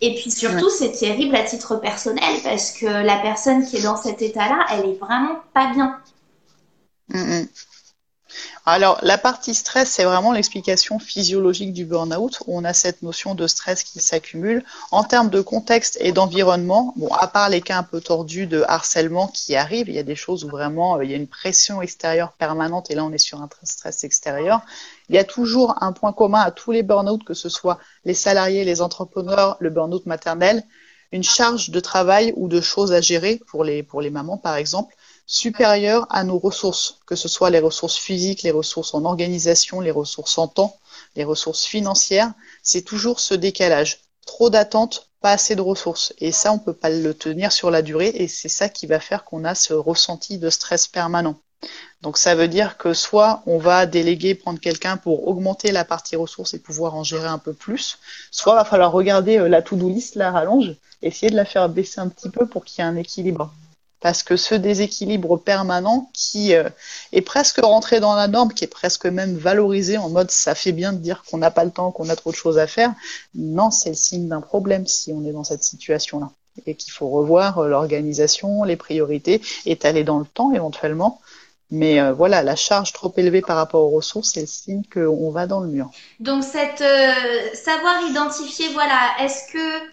Et 0.00 0.14
puis 0.14 0.30
surtout, 0.30 0.70
c'est 0.70 0.92
terrible 0.92 1.36
à 1.36 1.42
titre 1.42 1.76
personnel 1.76 2.40
parce 2.42 2.72
que 2.72 2.86
la 2.86 3.18
personne 3.18 3.66
qui 3.66 3.76
est 3.76 3.82
dans 3.82 3.96
cet 3.96 4.22
état-là, 4.22 4.64
elle 4.72 4.88
est 4.90 4.98
vraiment 4.98 5.40
pas 5.52 5.70
bien. 5.74 6.00
Mm, 7.08 7.18
mm. 7.18 7.48
Alors, 8.64 8.98
la 9.02 9.18
partie 9.18 9.54
stress, 9.54 9.90
c'est 9.90 10.04
vraiment 10.04 10.32
l'explication 10.32 11.00
physiologique 11.00 11.72
du 11.72 11.84
burn-out. 11.84 12.38
On 12.46 12.64
a 12.64 12.72
cette 12.72 13.02
notion 13.02 13.34
de 13.34 13.48
stress 13.48 13.82
qui 13.82 14.00
s'accumule. 14.00 14.64
En 14.92 15.02
termes 15.02 15.30
de 15.30 15.40
contexte 15.40 15.98
et 16.00 16.12
d'environnement, 16.12 16.94
bon, 16.96 17.08
à 17.12 17.26
part 17.26 17.48
les 17.48 17.60
cas 17.60 17.78
un 17.78 17.82
peu 17.82 18.00
tordus 18.00 18.46
de 18.46 18.62
harcèlement 18.68 19.26
qui 19.26 19.56
arrivent, 19.56 19.88
il 19.88 19.96
y 19.96 19.98
a 19.98 20.04
des 20.04 20.14
choses 20.14 20.44
où 20.44 20.48
vraiment 20.48 20.96
euh, 20.96 21.04
il 21.04 21.10
y 21.10 21.14
a 21.14 21.16
une 21.16 21.26
pression 21.26 21.82
extérieure 21.82 22.32
permanente 22.32 22.90
et 22.90 22.94
là 22.94 23.04
on 23.04 23.12
est 23.12 23.18
sur 23.18 23.42
un 23.42 23.48
stress 23.64 24.04
extérieur. 24.04 24.60
Il 25.08 25.16
y 25.16 25.18
a 25.18 25.24
toujours 25.24 25.82
un 25.82 25.92
point 25.92 26.12
commun 26.12 26.40
à 26.40 26.52
tous 26.52 26.70
les 26.70 26.84
burn-out, 26.84 27.24
que 27.24 27.34
ce 27.34 27.48
soit 27.48 27.78
les 28.04 28.14
salariés, 28.14 28.64
les 28.64 28.80
entrepreneurs, 28.80 29.56
le 29.58 29.70
burn-out 29.70 30.06
maternel, 30.06 30.62
une 31.10 31.24
charge 31.24 31.70
de 31.70 31.80
travail 31.80 32.32
ou 32.36 32.48
de 32.48 32.60
choses 32.60 32.92
à 32.92 33.00
gérer 33.00 33.40
pour 33.48 33.64
les, 33.64 33.82
pour 33.82 34.00
les 34.00 34.10
mamans 34.10 34.38
par 34.38 34.56
exemple 34.56 34.94
supérieure 35.26 36.06
à 36.10 36.24
nos 36.24 36.38
ressources, 36.38 36.98
que 37.06 37.16
ce 37.16 37.28
soit 37.28 37.50
les 37.50 37.58
ressources 37.58 37.96
physiques, 37.96 38.42
les 38.42 38.50
ressources 38.50 38.94
en 38.94 39.04
organisation, 39.04 39.80
les 39.80 39.90
ressources 39.90 40.38
en 40.38 40.48
temps, 40.48 40.76
les 41.16 41.24
ressources 41.24 41.64
financières, 41.64 42.32
c'est 42.62 42.82
toujours 42.82 43.20
ce 43.20 43.34
décalage. 43.34 44.00
Trop 44.26 44.50
d'attentes, 44.50 45.08
pas 45.20 45.32
assez 45.32 45.56
de 45.56 45.60
ressources. 45.60 46.12
Et 46.18 46.32
ça, 46.32 46.52
on 46.52 46.56
ne 46.56 46.60
peut 46.60 46.72
pas 46.72 46.90
le 46.90 47.14
tenir 47.14 47.52
sur 47.52 47.70
la 47.70 47.82
durée 47.82 48.12
et 48.14 48.28
c'est 48.28 48.48
ça 48.48 48.68
qui 48.68 48.86
va 48.86 49.00
faire 49.00 49.24
qu'on 49.24 49.44
a 49.44 49.54
ce 49.54 49.72
ressenti 49.72 50.38
de 50.38 50.50
stress 50.50 50.86
permanent. 50.86 51.36
Donc 52.02 52.18
ça 52.18 52.34
veut 52.34 52.48
dire 52.48 52.76
que 52.76 52.92
soit 52.92 53.42
on 53.46 53.58
va 53.58 53.86
déléguer, 53.86 54.34
prendre 54.34 54.58
quelqu'un 54.58 54.96
pour 54.96 55.28
augmenter 55.28 55.70
la 55.70 55.84
partie 55.84 56.16
ressources 56.16 56.54
et 56.54 56.58
pouvoir 56.58 56.96
en 56.96 57.04
gérer 57.04 57.28
un 57.28 57.38
peu 57.38 57.52
plus, 57.52 57.98
soit 58.32 58.54
va 58.54 58.64
falloir 58.64 58.90
regarder 58.90 59.38
euh, 59.38 59.48
la 59.48 59.62
to-do 59.62 59.88
list, 59.88 60.16
la 60.16 60.32
rallonge, 60.32 60.74
essayer 61.02 61.30
de 61.30 61.36
la 61.36 61.44
faire 61.44 61.68
baisser 61.68 62.00
un 62.00 62.08
petit 62.08 62.30
peu 62.30 62.46
pour 62.46 62.64
qu'il 62.64 62.82
y 62.82 62.86
ait 62.86 62.90
un 62.90 62.96
équilibre 62.96 63.54
parce 64.02 64.24
que 64.24 64.36
ce 64.36 64.54
déséquilibre 64.54 65.38
permanent 65.38 66.10
qui 66.12 66.54
euh, 66.54 66.68
est 67.12 67.22
presque 67.22 67.60
rentré 67.62 68.00
dans 68.00 68.14
la 68.14 68.28
norme, 68.28 68.52
qui 68.52 68.64
est 68.64 68.68
presque 68.68 69.06
même 69.06 69.36
valorisé 69.36 69.96
en 69.96 70.10
mode 70.10 70.30
ça 70.30 70.54
fait 70.54 70.72
bien 70.72 70.92
de 70.92 70.98
dire 70.98 71.24
qu'on 71.30 71.38
n'a 71.38 71.50
pas 71.50 71.64
le 71.64 71.70
temps, 71.70 71.92
qu'on 71.92 72.08
a 72.08 72.16
trop 72.16 72.32
de 72.32 72.36
choses 72.36 72.58
à 72.58 72.66
faire, 72.66 72.92
non, 73.34 73.70
c'est 73.70 73.90
le 73.90 73.94
signe 73.94 74.28
d'un 74.28 74.40
problème 74.40 74.86
si 74.86 75.12
on 75.12 75.24
est 75.24 75.32
dans 75.32 75.44
cette 75.44 75.62
situation-là 75.62 76.30
et 76.66 76.74
qu'il 76.74 76.92
faut 76.92 77.08
revoir 77.08 77.58
euh, 77.58 77.68
l'organisation, 77.68 78.64
les 78.64 78.76
priorités, 78.76 79.40
étaler 79.64 80.04
dans 80.04 80.18
le 80.18 80.26
temps 80.26 80.52
éventuellement. 80.52 81.20
Mais 81.70 81.98
euh, 81.98 82.12
voilà, 82.12 82.42
la 82.42 82.56
charge 82.56 82.92
trop 82.92 83.10
élevée 83.16 83.40
par 83.40 83.56
rapport 83.56 83.84
aux 83.84 83.96
ressources, 83.96 84.32
c'est 84.34 84.42
le 84.42 84.46
signe 84.46 84.82
qu'on 84.92 85.30
va 85.30 85.46
dans 85.46 85.60
le 85.60 85.68
mur. 85.68 85.90
Donc, 86.20 86.44
cette 86.44 86.84
savoir 87.54 88.02
identifier, 88.10 88.68
voilà, 88.74 88.98
est-ce 89.20 89.50
que 89.50 89.91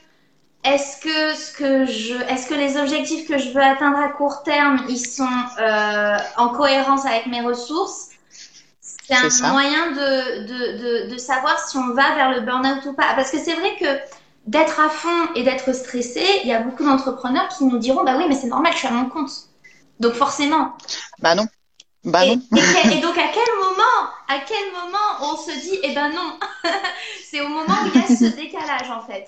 est-ce 0.63 1.01
que 1.01 1.35
ce 1.35 1.53
que 1.53 1.85
je, 1.85 2.15
est-ce 2.29 2.47
que 2.47 2.53
les 2.53 2.77
objectifs 2.77 3.27
que 3.27 3.37
je 3.37 3.49
veux 3.51 3.61
atteindre 3.61 3.97
à 3.97 4.09
court 4.09 4.43
terme, 4.43 4.83
ils 4.89 4.99
sont 4.99 5.23
euh, 5.59 6.17
en 6.37 6.49
cohérence 6.49 7.05
avec 7.05 7.27
mes 7.27 7.41
ressources? 7.41 8.09
C'est 8.81 9.43
un 9.43 9.51
moyen 9.51 9.91
de, 9.91 10.45
de, 10.45 11.05
de, 11.07 11.13
de, 11.13 11.17
savoir 11.17 11.67
si 11.67 11.77
on 11.77 11.93
va 11.93 12.13
vers 12.13 12.31
le 12.31 12.41
burn-out 12.41 12.85
ou 12.85 12.93
pas. 12.93 13.15
Parce 13.15 13.31
que 13.31 13.39
c'est 13.39 13.55
vrai 13.55 13.75
que 13.79 13.85
d'être 14.45 14.79
à 14.79 14.89
fond 14.89 15.33
et 15.35 15.43
d'être 15.43 15.73
stressé, 15.73 16.23
il 16.43 16.47
y 16.49 16.53
a 16.53 16.59
beaucoup 16.59 16.83
d'entrepreneurs 16.83 17.47
qui 17.47 17.63
nous 17.65 17.79
diront 17.79 18.03
bah 18.03 18.15
oui, 18.17 18.25
mais 18.27 18.35
c'est 18.35 18.47
normal, 18.47 18.71
je 18.73 18.79
suis 18.79 18.87
à 18.87 18.91
mon 18.91 19.09
compte. 19.09 19.31
Donc 19.99 20.13
forcément. 20.13 20.73
Bah 21.19 21.33
non. 21.33 21.47
Bah 22.03 22.25
et, 22.25 22.35
non. 22.35 22.41
et, 22.51 22.97
donc 23.01 23.17
à 23.17 23.29
quel 23.33 23.55
moment, 23.61 24.09
à 24.27 24.39
quel 24.47 24.71
moment 24.71 25.33
on 25.33 25.37
se 25.37 25.59
dit 25.59 25.79
eh 25.83 25.93
ben 25.93 26.09
non, 26.09 26.39
c'est 27.25 27.41
au 27.41 27.49
moment 27.49 27.75
où 27.83 27.89
il 27.93 28.01
y 28.01 28.03
a 28.03 28.07
ce 28.07 28.35
décalage 28.35 28.91
en 28.91 29.01
fait. 29.01 29.27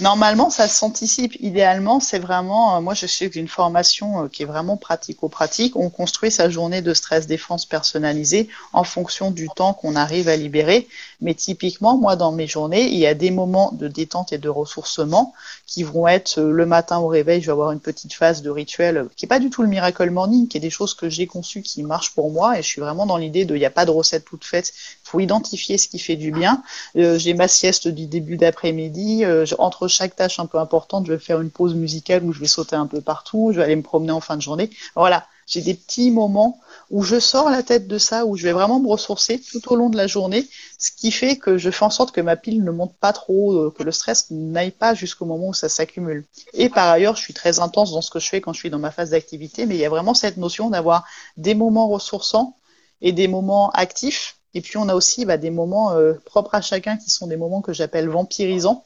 Normalement, 0.00 0.48
ça 0.48 0.68
s'anticipe. 0.68 1.34
Idéalement, 1.40 1.98
c'est 1.98 2.20
vraiment, 2.20 2.76
euh, 2.76 2.80
moi 2.80 2.94
je 2.94 3.06
suis 3.06 3.26
une 3.26 3.48
formation 3.48 4.24
euh, 4.24 4.28
qui 4.28 4.44
est 4.44 4.46
vraiment 4.46 4.76
pratico-pratique. 4.76 5.74
On 5.76 5.90
construit 5.90 6.30
sa 6.30 6.48
journée 6.48 6.82
de 6.82 6.94
stress 6.94 7.26
défense 7.26 7.66
personnalisée 7.66 8.48
en 8.72 8.84
fonction 8.84 9.30
du 9.32 9.48
temps 9.48 9.74
qu'on 9.74 9.96
arrive 9.96 10.28
à 10.28 10.36
libérer. 10.36 10.86
Mais 11.20 11.34
typiquement, 11.34 11.96
moi 11.98 12.14
dans 12.16 12.32
mes 12.32 12.46
journées, 12.46 12.86
il 12.86 12.98
y 12.98 13.06
a 13.06 13.14
des 13.14 13.30
moments 13.30 13.72
de 13.72 13.88
détente 13.88 14.32
et 14.32 14.38
de 14.38 14.48
ressourcement 14.48 15.34
qui 15.66 15.82
vont 15.82 16.06
être 16.06 16.38
euh, 16.38 16.50
le 16.50 16.64
matin 16.64 16.98
au 16.98 17.08
réveil, 17.08 17.40
je 17.40 17.46
vais 17.46 17.52
avoir 17.52 17.72
une 17.72 17.80
petite 17.80 18.14
phase 18.14 18.40
de 18.42 18.50
rituel 18.50 19.08
qui 19.16 19.24
est 19.24 19.28
pas 19.28 19.40
du 19.40 19.50
tout 19.50 19.62
le 19.62 19.68
miracle 19.68 20.10
morning, 20.10 20.46
qui 20.46 20.56
est 20.56 20.60
des 20.60 20.70
choses 20.70 20.94
que 20.94 21.08
j'ai 21.08 21.26
conçues 21.26 21.62
qui 21.62 21.82
marchent 21.82 22.14
pour 22.14 22.30
moi 22.30 22.58
et 22.58 22.62
je 22.62 22.68
suis 22.68 22.80
vraiment 22.80 23.04
dans 23.04 23.16
l'idée 23.16 23.44
de 23.44 23.56
il 23.56 23.58
n'y 23.58 23.66
a 23.66 23.70
pas 23.70 23.84
de 23.84 23.90
recette 23.90 24.24
toute 24.24 24.44
faite. 24.44 24.72
Il 25.04 25.08
faut 25.08 25.20
identifier 25.20 25.76
ce 25.78 25.88
qui 25.88 25.98
fait 25.98 26.16
du 26.16 26.30
bien. 26.30 26.62
j'ai 26.94 27.34
ma 27.34 27.48
sieste 27.48 27.88
du 27.88 28.06
début 28.06 28.36
d'après-midi. 28.36 29.24
entre 29.58 29.88
chaque 29.88 30.14
tâche 30.14 30.38
un 30.38 30.46
peu 30.46 30.58
importante, 30.58 31.06
je 31.06 31.12
vais 31.12 31.18
faire 31.18 31.40
une 31.40 31.50
pause 31.50 31.74
musicale 31.74 32.24
où 32.24 32.32
je 32.32 32.40
vais 32.40 32.46
sauter 32.46 32.76
un 32.76 32.86
peu 32.86 33.00
partout, 33.00 33.50
je 33.52 33.58
vais 33.58 33.64
aller 33.64 33.76
me 33.76 33.82
promener 33.82 34.12
en 34.12 34.20
fin 34.20 34.36
de 34.36 34.42
journée. 34.42 34.70
Voilà, 34.94 35.26
j'ai 35.48 35.62
des 35.62 35.74
petits 35.74 36.10
moments 36.10 36.60
où 36.90 37.02
je 37.02 37.20
sors 37.20 37.50
la 37.50 37.62
tête 37.62 37.86
de 37.86 37.98
ça, 37.98 38.24
où 38.24 38.36
je 38.36 38.44
vais 38.44 38.52
vraiment 38.52 38.80
me 38.80 38.88
ressourcer 38.88 39.40
tout 39.40 39.72
au 39.72 39.76
long 39.76 39.90
de 39.90 39.96
la 39.96 40.06
journée, 40.06 40.46
ce 40.78 40.90
qui 40.90 41.10
fait 41.10 41.36
que 41.36 41.58
je 41.58 41.70
fais 41.70 41.84
en 41.84 41.90
sorte 41.90 42.12
que 42.12 42.20
ma 42.20 42.36
pile 42.36 42.64
ne 42.64 42.70
monte 42.70 42.94
pas 42.96 43.12
trop, 43.12 43.52
euh, 43.52 43.74
que 43.76 43.82
le 43.82 43.92
stress 43.92 44.30
n'aille 44.30 44.70
pas 44.70 44.94
jusqu'au 44.94 45.26
moment 45.26 45.48
où 45.48 45.54
ça 45.54 45.68
s'accumule. 45.68 46.24
Et 46.54 46.68
par 46.68 46.88
ailleurs, 46.88 47.16
je 47.16 47.20
suis 47.20 47.34
très 47.34 47.60
intense 47.60 47.92
dans 47.92 48.00
ce 48.00 48.10
que 48.10 48.18
je 48.18 48.28
fais 48.28 48.40
quand 48.40 48.52
je 48.52 48.58
suis 48.58 48.70
dans 48.70 48.78
ma 48.78 48.90
phase 48.90 49.10
d'activité, 49.10 49.66
mais 49.66 49.74
il 49.74 49.80
y 49.80 49.84
a 49.84 49.90
vraiment 49.90 50.14
cette 50.14 50.38
notion 50.38 50.70
d'avoir 50.70 51.04
des 51.36 51.54
moments 51.54 51.88
ressourçants 51.88 52.56
et 53.02 53.12
des 53.12 53.28
moments 53.28 53.70
actifs. 53.70 54.36
Et 54.54 54.62
puis 54.62 54.78
on 54.78 54.88
a 54.88 54.94
aussi 54.94 55.26
bah, 55.26 55.36
des 55.36 55.50
moments 55.50 55.92
euh, 55.92 56.14
propres 56.24 56.54
à 56.54 56.62
chacun 56.62 56.96
qui 56.96 57.10
sont 57.10 57.26
des 57.26 57.36
moments 57.36 57.60
que 57.60 57.72
j'appelle 57.72 58.08
vampirisants, 58.08 58.84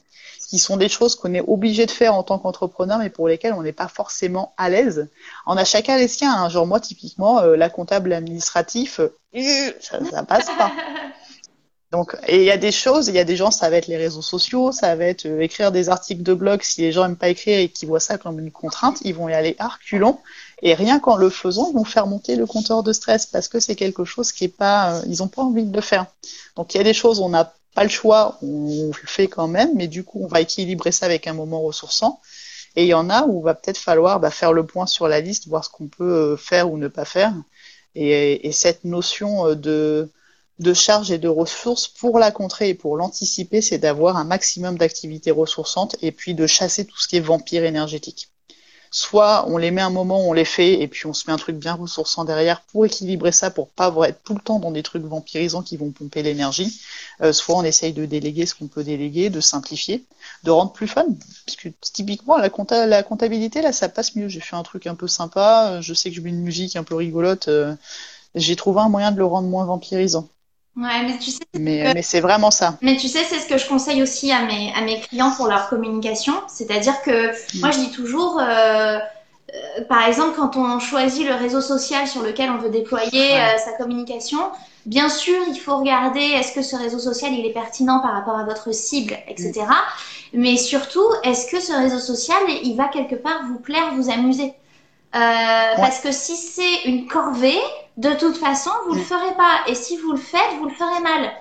qui 0.53 0.59
sont 0.59 0.77
des 0.77 0.87
choses 0.87 1.15
qu'on 1.15 1.33
est 1.33 1.41
obligé 1.41 1.87
de 1.87 1.91
faire 1.91 2.13
en 2.13 2.21
tant 2.21 2.37
qu'entrepreneur, 2.37 2.99
mais 2.99 3.09
pour 3.09 3.27
lesquelles 3.27 3.53
on 3.53 3.63
n'est 3.63 3.71
pas 3.73 3.87
forcément 3.87 4.53
à 4.55 4.69
l'aise. 4.69 5.09
On 5.47 5.57
a 5.57 5.65
chacun 5.65 5.97
les 5.97 6.07
siens. 6.07 6.31
Hein. 6.31 6.47
Genre 6.47 6.67
moi, 6.67 6.79
typiquement, 6.79 7.39
euh, 7.39 7.55
la 7.55 7.71
comptable 7.71 8.13
administratif, 8.13 8.99
euh, 8.99 9.71
ça, 9.79 9.97
ça 10.05 10.21
passe 10.21 10.45
pas. 10.45 10.71
Donc, 11.91 12.15
et 12.27 12.37
il 12.37 12.43
y 12.43 12.51
a 12.51 12.57
des 12.57 12.71
choses, 12.71 13.07
il 13.07 13.15
y 13.15 13.19
a 13.19 13.23
des 13.23 13.35
gens, 13.35 13.49
ça 13.49 13.67
va 13.71 13.77
être 13.77 13.87
les 13.87 13.97
réseaux 13.97 14.21
sociaux, 14.21 14.71
ça 14.71 14.95
va 14.95 15.05
être 15.05 15.25
euh, 15.25 15.41
écrire 15.41 15.71
des 15.71 15.89
articles 15.89 16.21
de 16.21 16.35
blog. 16.35 16.61
Si 16.61 16.81
les 16.81 16.91
gens 16.91 17.05
aiment 17.05 17.17
pas 17.17 17.29
écrire 17.29 17.57
et 17.57 17.69
qu'ils 17.69 17.87
voient 17.87 17.99
ça 17.99 18.19
comme 18.19 18.37
une 18.37 18.51
contrainte, 18.51 18.99
ils 19.03 19.15
vont 19.15 19.29
y 19.29 19.33
aller 19.33 19.55
à 19.57 19.71
Et 20.61 20.75
rien 20.75 20.99
qu'en 20.99 21.15
le 21.15 21.31
faisant, 21.31 21.71
ils 21.71 21.73
vont 21.73 21.83
faire 21.83 22.05
monter 22.05 22.35
le 22.35 22.45
compteur 22.45 22.83
de 22.83 22.93
stress 22.93 23.25
parce 23.25 23.47
que 23.47 23.59
c'est 23.59 23.75
quelque 23.75 24.05
chose 24.05 24.31
qui 24.31 24.43
est 24.43 24.55
pas, 24.55 25.01
ils 25.07 25.23
ont 25.23 25.27
pas 25.27 25.41
envie 25.41 25.65
de 25.65 25.75
le 25.75 25.81
faire. 25.81 26.05
Donc, 26.55 26.75
il 26.75 26.77
y 26.77 26.81
a 26.81 26.83
des 26.83 26.93
choses, 26.93 27.19
on 27.19 27.33
a 27.33 27.51
pas 27.73 27.83
le 27.83 27.89
choix, 27.89 28.37
on 28.41 28.87
le 28.87 29.07
fait 29.07 29.27
quand 29.27 29.47
même, 29.47 29.71
mais 29.75 29.87
du 29.87 30.03
coup, 30.03 30.21
on 30.23 30.27
va 30.27 30.41
équilibrer 30.41 30.91
ça 30.91 31.05
avec 31.05 31.27
un 31.27 31.33
moment 31.33 31.61
ressourçant. 31.61 32.21
Et 32.75 32.83
il 32.83 32.87
y 32.87 32.93
en 32.93 33.09
a 33.09 33.25
où 33.25 33.41
va 33.41 33.53
peut-être 33.55 33.77
falloir 33.77 34.19
bah, 34.19 34.31
faire 34.31 34.53
le 34.53 34.65
point 34.65 34.87
sur 34.87 35.07
la 35.07 35.21
liste, 35.21 35.47
voir 35.47 35.63
ce 35.63 35.69
qu'on 35.69 35.87
peut 35.87 36.33
euh, 36.33 36.37
faire 36.37 36.71
ou 36.71 36.77
ne 36.77 36.87
pas 36.87 37.05
faire. 37.05 37.33
Et, 37.95 38.47
et 38.47 38.51
cette 38.51 38.83
notion 38.83 39.47
euh, 39.47 39.55
de, 39.55 40.11
de 40.59 40.73
charge 40.73 41.11
et 41.11 41.19
de 41.19 41.27
ressources, 41.27 41.87
pour 41.87 42.19
la 42.19 42.31
contrer 42.31 42.69
et 42.69 42.73
pour 42.73 42.97
l'anticiper, 42.97 43.61
c'est 43.61 43.77
d'avoir 43.77 44.17
un 44.17 44.23
maximum 44.23 44.77
d'activités 44.77 45.31
ressourçantes 45.31 45.95
et 46.01 46.11
puis 46.11 46.33
de 46.35 46.47
chasser 46.47 46.85
tout 46.85 46.97
ce 46.99 47.07
qui 47.07 47.17
est 47.17 47.21
vampire 47.21 47.63
énergétique 47.63 48.32
soit 48.93 49.45
on 49.49 49.57
les 49.57 49.71
met 49.71 49.81
un 49.81 49.89
moment, 49.89 50.21
on 50.21 50.33
les 50.33 50.45
fait, 50.45 50.79
et 50.79 50.87
puis 50.87 51.07
on 51.07 51.13
se 51.13 51.25
met 51.25 51.33
un 51.33 51.37
truc 51.37 51.57
bien 51.57 51.73
ressourçant 51.73 52.25
derrière 52.25 52.61
pour 52.61 52.85
équilibrer 52.85 53.31
ça, 53.31 53.49
pour 53.49 53.67
pas 53.69 53.91
être 54.07 54.21
tout 54.23 54.35
le 54.35 54.39
temps 54.39 54.59
dans 54.59 54.69
des 54.69 54.83
trucs 54.83 55.03
vampirisants 55.03 55.63
qui 55.63 55.77
vont 55.77 55.89
pomper 55.89 56.21
l'énergie. 56.21 56.79
Euh, 57.21 57.33
soit 57.33 57.55
on 57.55 57.63
essaye 57.63 57.91
de 57.91 58.05
déléguer 58.05 58.45
ce 58.45 58.53
qu'on 58.53 58.67
peut 58.67 58.83
déléguer, 58.83 59.31
de 59.31 59.41
simplifier, 59.41 60.05
de 60.43 60.51
rendre 60.51 60.71
plus 60.73 60.87
fun. 60.87 61.05
Parce 61.45 61.55
que 61.57 61.69
typiquement, 61.81 62.37
la, 62.37 62.49
comptabilité, 63.03 63.63
là, 63.63 63.73
ça 63.73 63.89
passe 63.89 64.15
mieux. 64.15 64.27
J'ai 64.27 64.41
fait 64.41 64.55
un 64.55 64.63
truc 64.63 64.85
un 64.85 64.95
peu 64.95 65.07
sympa, 65.07 65.81
je 65.81 65.93
sais 65.95 66.11
que 66.11 66.15
je 66.15 66.21
mets 66.21 66.29
une 66.29 66.43
musique 66.43 66.75
un 66.75 66.83
peu 66.83 66.93
rigolote. 66.93 67.47
Euh, 67.47 67.75
j'ai 68.35 68.55
trouvé 68.55 68.81
un 68.81 68.89
moyen 68.89 69.11
de 69.11 69.17
le 69.17 69.25
rendre 69.25 69.47
moins 69.47 69.65
vampirisant. 69.65 70.29
Ouais, 70.75 71.03
mais 71.05 71.17
tu 71.19 71.29
sais. 71.29 71.43
Mais, 71.53 72.01
c'est 72.01 72.19
vraiment 72.19 72.49
ça. 72.49 72.77
Mais 72.81 72.97
tu 72.97 73.07
sais, 73.07 73.23
c'est 73.23 73.39
ce 73.39 73.47
que 73.47 73.57
je 73.57 73.67
conseille 73.67 74.01
aussi 74.01 74.31
à 74.31 74.43
mes, 74.43 74.73
à 74.75 74.81
mes 74.81 74.99
clients 75.01 75.31
pour 75.31 75.47
leur 75.47 75.69
communication. 75.69 76.33
C'est-à-dire 76.47 77.01
que 77.03 77.29
mm. 77.29 77.59
moi, 77.59 77.69
je 77.69 77.79
dis 77.79 77.91
toujours, 77.91 78.39
euh, 78.39 78.97
euh, 78.97 79.83
par 79.87 80.07
exemple, 80.07 80.31
quand 80.35 80.55
on 80.55 80.79
choisit 80.79 81.27
le 81.27 81.35
réseau 81.35 81.61
social 81.61 82.07
sur 82.07 82.23
lequel 82.23 82.49
on 82.49 82.57
veut 82.57 82.71
déployer 82.71 83.39
euh, 83.39 83.57
sa 83.63 83.73
communication, 83.73 84.39
bien 84.87 85.09
sûr, 85.09 85.35
il 85.47 85.59
faut 85.59 85.77
regarder 85.77 86.21
est-ce 86.21 86.53
que 86.53 86.63
ce 86.63 86.75
réseau 86.75 86.97
social 86.97 87.31
il 87.33 87.45
est 87.45 87.53
pertinent 87.53 87.99
par 87.99 88.13
rapport 88.13 88.37
à 88.37 88.43
votre 88.43 88.73
cible, 88.73 89.15
etc. 89.27 89.53
Mm. 89.61 90.41
Mais 90.41 90.57
surtout, 90.57 91.05
est-ce 91.23 91.51
que 91.51 91.59
ce 91.59 91.73
réseau 91.73 91.99
social 91.99 92.41
il 92.63 92.75
va 92.75 92.87
quelque 92.87 93.15
part 93.15 93.43
vous 93.47 93.59
plaire, 93.59 93.93
vous 93.95 94.09
amuser? 94.09 94.53
Parce 95.11 95.99
que 95.99 96.11
si 96.11 96.35
c'est 96.35 96.85
une 96.85 97.05
corvée, 97.05 97.59
de 97.97 98.13
toute 98.13 98.37
façon, 98.37 98.71
vous 98.85 98.93
ne 98.93 98.99
le 98.99 99.03
mm. 99.03 99.05
ferez 99.05 99.33
pas. 99.35 99.61
Et 99.67 99.75
si 99.75 99.97
vous 99.97 100.11
le 100.11 100.17
faites, 100.17 100.57
vous 100.59 100.65
le 100.65 100.73
ferez 100.73 101.01
mal. 101.01 101.31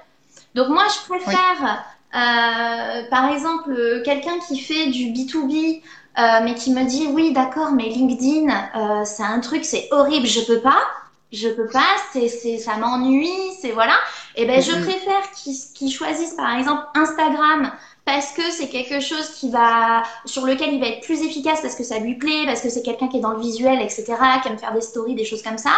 Donc 0.54 0.68
moi, 0.68 0.84
je 0.88 1.08
préfère, 1.08 1.84
euh, 2.14 3.08
par 3.10 3.32
exemple, 3.32 4.02
quelqu'un 4.04 4.38
qui 4.46 4.58
fait 4.58 4.86
du 4.88 5.06
B2B, 5.12 5.82
euh, 6.18 6.22
mais 6.44 6.54
qui 6.54 6.72
me 6.72 6.84
dit, 6.84 7.06
oui, 7.10 7.32
d'accord, 7.32 7.72
mais 7.72 7.88
LinkedIn, 7.88 8.50
euh, 8.50 9.04
c'est 9.04 9.22
un 9.22 9.40
truc, 9.40 9.64
c'est 9.64 9.88
horrible, 9.90 10.26
je 10.26 10.40
peux 10.42 10.60
pas. 10.60 10.80
Je 11.32 11.48
peux 11.48 11.68
pas, 11.68 11.80
c'est, 12.12 12.28
c'est, 12.28 12.58
ça 12.58 12.76
m'ennuie, 12.76 13.30
c'est 13.58 13.70
voilà. 13.70 13.94
Et 14.36 14.42
eh 14.42 14.46
ben, 14.46 14.60
je 14.60 14.70
mm-hmm. 14.70 14.82
préfère 14.82 15.30
qu'ils 15.74 15.90
choisissent 15.90 16.34
par 16.34 16.54
exemple 16.58 16.82
Instagram 16.94 17.72
parce 18.04 18.32
que 18.32 18.42
c'est 18.50 18.68
quelque 18.68 19.00
chose 19.00 19.30
qui 19.30 19.50
va 19.50 20.02
sur 20.26 20.44
lequel 20.44 20.74
il 20.74 20.80
va 20.80 20.88
être 20.88 21.02
plus 21.02 21.22
efficace 21.22 21.60
parce 21.62 21.74
que 21.74 21.84
ça 21.84 21.98
lui 21.98 22.16
plaît, 22.16 22.44
parce 22.44 22.60
que 22.60 22.68
c'est 22.68 22.82
quelqu'un 22.82 23.08
qui 23.08 23.18
est 23.18 23.20
dans 23.20 23.32
le 23.32 23.40
visuel, 23.40 23.80
etc., 23.80 24.04
qui 24.42 24.48
aime 24.48 24.58
faire 24.58 24.74
des 24.74 24.80
stories, 24.80 25.14
des 25.14 25.24
choses 25.24 25.42
comme 25.42 25.58
ça, 25.58 25.72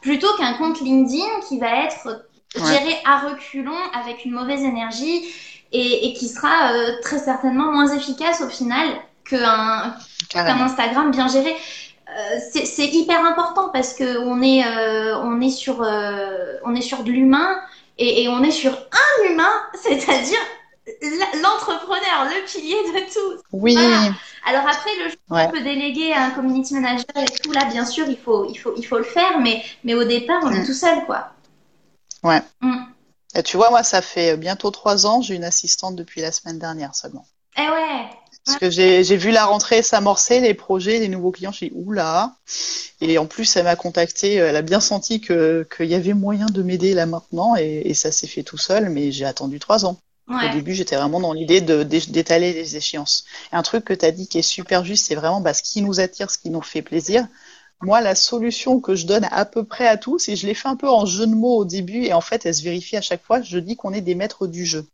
plutôt 0.00 0.28
qu'un 0.36 0.54
compte 0.54 0.80
LinkedIn 0.80 1.40
qui 1.48 1.58
va 1.58 1.84
être 1.84 2.24
géré 2.54 2.96
à 3.04 3.18
reculons 3.28 3.78
avec 3.92 4.24
une 4.24 4.32
mauvaise 4.32 4.62
énergie 4.62 5.28
et, 5.72 6.14
qui 6.14 6.28
sera 6.28 6.72
euh, 6.72 6.92
très 7.02 7.18
certainement 7.18 7.70
moins 7.72 7.94
efficace 7.94 8.40
au 8.40 8.48
final 8.48 8.88
qu'un 9.28 9.94
Instagram 10.34 11.10
bien 11.10 11.28
géré. 11.28 11.54
Euh, 12.08 12.38
c'est 12.64 12.86
hyper 12.86 13.22
important 13.24 13.68
parce 13.68 13.92
que 13.92 14.18
on 14.18 14.40
est 14.40 14.64
euh, 14.64 15.18
on 15.18 15.42
est 15.42 15.50
sur 15.50 15.80
on 15.80 16.74
est 16.74 16.80
sur 16.80 17.04
de 17.04 17.10
l'humain 17.10 17.60
et, 17.98 18.22
et 18.22 18.28
on 18.28 18.42
est 18.42 18.50
sur 18.50 18.72
un 18.72 19.30
humain, 19.30 19.52
c'est-à-dire 19.74 20.38
l'entrepreneur, 21.42 22.24
le 22.24 22.46
pilier 22.46 22.76
de 22.94 23.12
tout. 23.12 23.42
Oui. 23.52 23.76
Alors 24.48 24.66
après, 24.66 24.90
le 25.04 25.12
on 25.28 25.50
peut 25.50 25.62
déléguer 25.62 26.12
à 26.12 26.24
un 26.24 26.30
community 26.30 26.74
manager 26.74 27.04
et 27.16 27.26
tout, 27.26 27.52
là, 27.52 27.66
bien 27.66 27.84
sûr, 27.84 28.08
il 28.08 28.16
faut, 28.16 28.48
il 28.48 28.56
faut, 28.56 28.72
il 28.76 28.82
faut 28.82 28.96
le 28.96 29.04
faire, 29.04 29.38
mais, 29.40 29.62
mais 29.84 29.94
au 29.94 30.04
départ, 30.04 30.40
on 30.42 30.50
est 30.50 30.60
mm. 30.60 30.66
tout 30.66 30.72
seul, 30.72 31.04
quoi. 31.04 31.32
Ouais. 32.22 32.40
Mm. 32.62 32.78
Et 33.34 33.42
tu 33.42 33.58
vois, 33.58 33.68
moi, 33.68 33.82
ça 33.82 34.00
fait 34.00 34.38
bientôt 34.38 34.70
trois 34.70 35.06
ans, 35.06 35.20
j'ai 35.20 35.34
une 35.34 35.44
assistante 35.44 35.96
depuis 35.96 36.22
la 36.22 36.32
semaine 36.32 36.58
dernière 36.58 36.94
seulement. 36.94 37.26
Eh 37.58 37.68
ouais. 37.68 38.08
Parce 38.46 38.58
que 38.58 38.70
j'ai 38.70 39.16
vu 39.16 39.30
la 39.30 39.44
rentrée 39.44 39.82
s'amorcer, 39.82 40.40
les 40.40 40.54
projets, 40.54 40.98
les 41.00 41.08
nouveaux 41.08 41.32
clients. 41.32 41.52
J'ai 41.52 41.68
dit, 41.68 41.74
oula. 41.76 42.32
Et 43.02 43.18
en 43.18 43.26
plus, 43.26 43.54
elle 43.56 43.64
m'a 43.64 43.76
contacté. 43.76 44.34
Elle 44.34 44.56
a 44.56 44.62
bien 44.62 44.80
senti 44.80 45.20
qu'il 45.20 45.66
y 45.80 45.94
avait 45.94 46.14
moyen 46.14 46.46
de 46.46 46.62
m'aider 46.62 46.94
là 46.94 47.04
maintenant. 47.04 47.56
Et, 47.56 47.82
et 47.84 47.92
ça 47.92 48.10
s'est 48.10 48.26
fait 48.26 48.44
tout 48.44 48.56
seul. 48.56 48.88
Mais 48.88 49.12
j'ai 49.12 49.26
attendu 49.26 49.58
trois 49.58 49.84
ans. 49.84 49.98
Au 50.28 50.54
début, 50.54 50.74
j'étais 50.74 50.96
vraiment 50.96 51.20
dans 51.20 51.32
l'idée 51.32 51.60
d'étaler 51.60 52.52
les 52.52 52.76
échéances. 52.76 53.24
Et 53.52 53.56
un 53.56 53.62
truc 53.62 53.84
que 53.84 53.94
tu 53.94 54.04
as 54.04 54.12
dit 54.12 54.28
qui 54.28 54.38
est 54.38 54.42
super 54.42 54.84
juste, 54.84 55.06
c'est 55.06 55.14
vraiment 55.14 55.40
bah, 55.40 55.54
ce 55.54 55.62
qui 55.62 55.80
nous 55.82 56.00
attire, 56.00 56.30
ce 56.30 56.38
qui 56.38 56.50
nous 56.50 56.60
fait 56.60 56.82
plaisir. 56.82 57.26
Moi, 57.80 58.00
la 58.00 58.14
solution 58.14 58.80
que 58.80 58.94
je 58.94 59.06
donne 59.06 59.26
à 59.30 59.44
peu 59.44 59.64
près 59.64 59.86
à 59.86 59.96
tous, 59.96 60.28
et 60.28 60.36
je 60.36 60.46
l'ai 60.46 60.54
fait 60.54 60.68
un 60.68 60.76
peu 60.76 60.88
en 60.88 61.06
jeu 61.06 61.26
de 61.26 61.34
mots 61.34 61.56
au 61.56 61.64
début, 61.64 62.04
et 62.04 62.12
en 62.12 62.20
fait, 62.20 62.44
elle 62.44 62.54
se 62.54 62.62
vérifie 62.62 62.96
à 62.96 63.00
chaque 63.00 63.22
fois, 63.22 63.40
je 63.40 63.58
dis 63.58 63.76
qu'on 63.76 63.92
est 63.92 64.00
des 64.00 64.16
maîtres 64.16 64.46
du 64.46 64.66
jeu. 64.66 64.86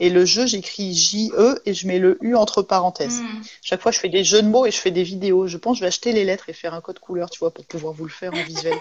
Et 0.00 0.08
le 0.08 0.24
jeu, 0.24 0.46
j'écris 0.46 0.94
J-E 0.94 1.60
et 1.64 1.74
je 1.74 1.86
mets 1.86 1.98
le 1.98 2.18
U 2.22 2.34
entre 2.34 2.62
parenthèses. 2.62 3.20
Hmm. 3.20 3.42
Chaque 3.62 3.80
fois, 3.80 3.92
je 3.92 4.00
fais 4.00 4.08
des 4.08 4.24
jeux 4.24 4.42
de 4.42 4.48
mots 4.48 4.66
et 4.66 4.70
je 4.70 4.78
fais 4.78 4.90
des 4.90 5.04
vidéos. 5.04 5.46
Je 5.46 5.56
pense 5.58 5.74
que 5.74 5.78
je 5.78 5.84
vais 5.84 5.88
acheter 5.88 6.12
les 6.12 6.24
lettres 6.24 6.48
et 6.48 6.52
faire 6.52 6.74
un 6.74 6.80
code 6.80 6.98
couleur, 6.98 7.30
tu 7.30 7.38
vois, 7.38 7.52
pour 7.52 7.64
pouvoir 7.66 7.92
vous 7.92 8.04
le 8.04 8.10
faire 8.10 8.32
en 8.34 8.42
visuel. 8.42 8.74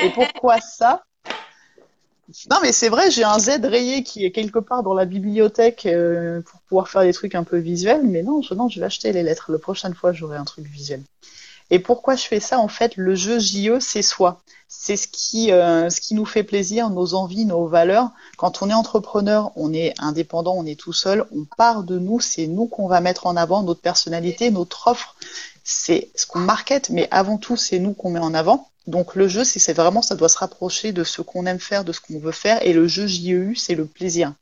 et 0.00 0.10
pourquoi 0.10 0.60
ça? 0.60 1.04
Non, 2.50 2.58
mais 2.62 2.72
c'est 2.72 2.88
vrai, 2.88 3.10
j'ai 3.10 3.24
un 3.24 3.38
Z 3.38 3.64
rayé 3.64 4.02
qui 4.02 4.24
est 4.24 4.32
quelque 4.32 4.58
part 4.58 4.82
dans 4.82 4.94
la 4.94 5.04
bibliothèque 5.04 5.86
euh, 5.86 6.40
pour 6.42 6.60
pouvoir 6.62 6.88
faire 6.88 7.02
des 7.02 7.12
trucs 7.12 7.34
un 7.34 7.44
peu 7.44 7.56
visuels, 7.56 8.02
mais 8.04 8.22
non, 8.22 8.42
je, 8.42 8.54
non, 8.54 8.68
je 8.68 8.80
vais 8.80 8.86
acheter 8.86 9.12
les 9.12 9.22
lettres. 9.22 9.52
La 9.52 9.58
prochaine 9.58 9.94
fois, 9.94 10.12
j'aurai 10.12 10.36
un 10.36 10.44
truc 10.44 10.66
visuel. 10.66 11.02
Et 11.70 11.78
pourquoi 11.78 12.16
je 12.16 12.24
fais 12.24 12.40
ça 12.40 12.58
En 12.58 12.68
fait, 12.68 12.96
le 12.96 13.14
jeu 13.14 13.38
JE, 13.38 13.78
c'est 13.80 14.02
soi. 14.02 14.40
C'est 14.68 14.96
ce 14.96 15.06
qui, 15.06 15.52
euh, 15.52 15.88
ce 15.90 16.00
qui 16.00 16.14
nous 16.14 16.24
fait 16.24 16.42
plaisir, 16.42 16.90
nos 16.90 17.14
envies, 17.14 17.44
nos 17.44 17.66
valeurs. 17.66 18.10
Quand 18.36 18.62
on 18.62 18.70
est 18.70 18.74
entrepreneur, 18.74 19.52
on 19.54 19.72
est 19.72 19.94
indépendant, 19.98 20.54
on 20.56 20.66
est 20.66 20.78
tout 20.78 20.92
seul, 20.92 21.26
on 21.32 21.44
part 21.56 21.84
de 21.84 21.98
nous, 21.98 22.18
c'est 22.18 22.48
nous 22.48 22.66
qu'on 22.66 22.88
va 22.88 23.00
mettre 23.00 23.26
en 23.26 23.36
avant, 23.36 23.62
notre 23.62 23.80
personnalité, 23.80 24.50
notre 24.50 24.88
offre. 24.88 25.14
C'est 25.62 26.10
ce 26.16 26.26
qu'on 26.26 26.40
market, 26.40 26.90
mais 26.90 27.08
avant 27.12 27.38
tout, 27.38 27.56
c'est 27.56 27.78
nous 27.78 27.92
qu'on 27.92 28.10
met 28.10 28.20
en 28.20 28.34
avant. 28.34 28.68
Donc 28.86 29.16
le 29.16 29.26
jeu, 29.26 29.42
c'est 29.42 29.72
vraiment, 29.72 30.00
ça 30.00 30.14
doit 30.14 30.28
se 30.28 30.38
rapprocher 30.38 30.92
de 30.92 31.02
ce 31.02 31.20
qu'on 31.20 31.46
aime 31.46 31.58
faire, 31.58 31.84
de 31.84 31.92
ce 31.92 32.00
qu'on 32.00 32.20
veut 32.20 32.32
faire. 32.32 32.64
Et 32.64 32.72
le 32.72 32.86
jeu 32.86 33.06
JEU, 33.06 33.54
c'est 33.56 33.74
le 33.74 33.84
plaisir. 33.84 34.32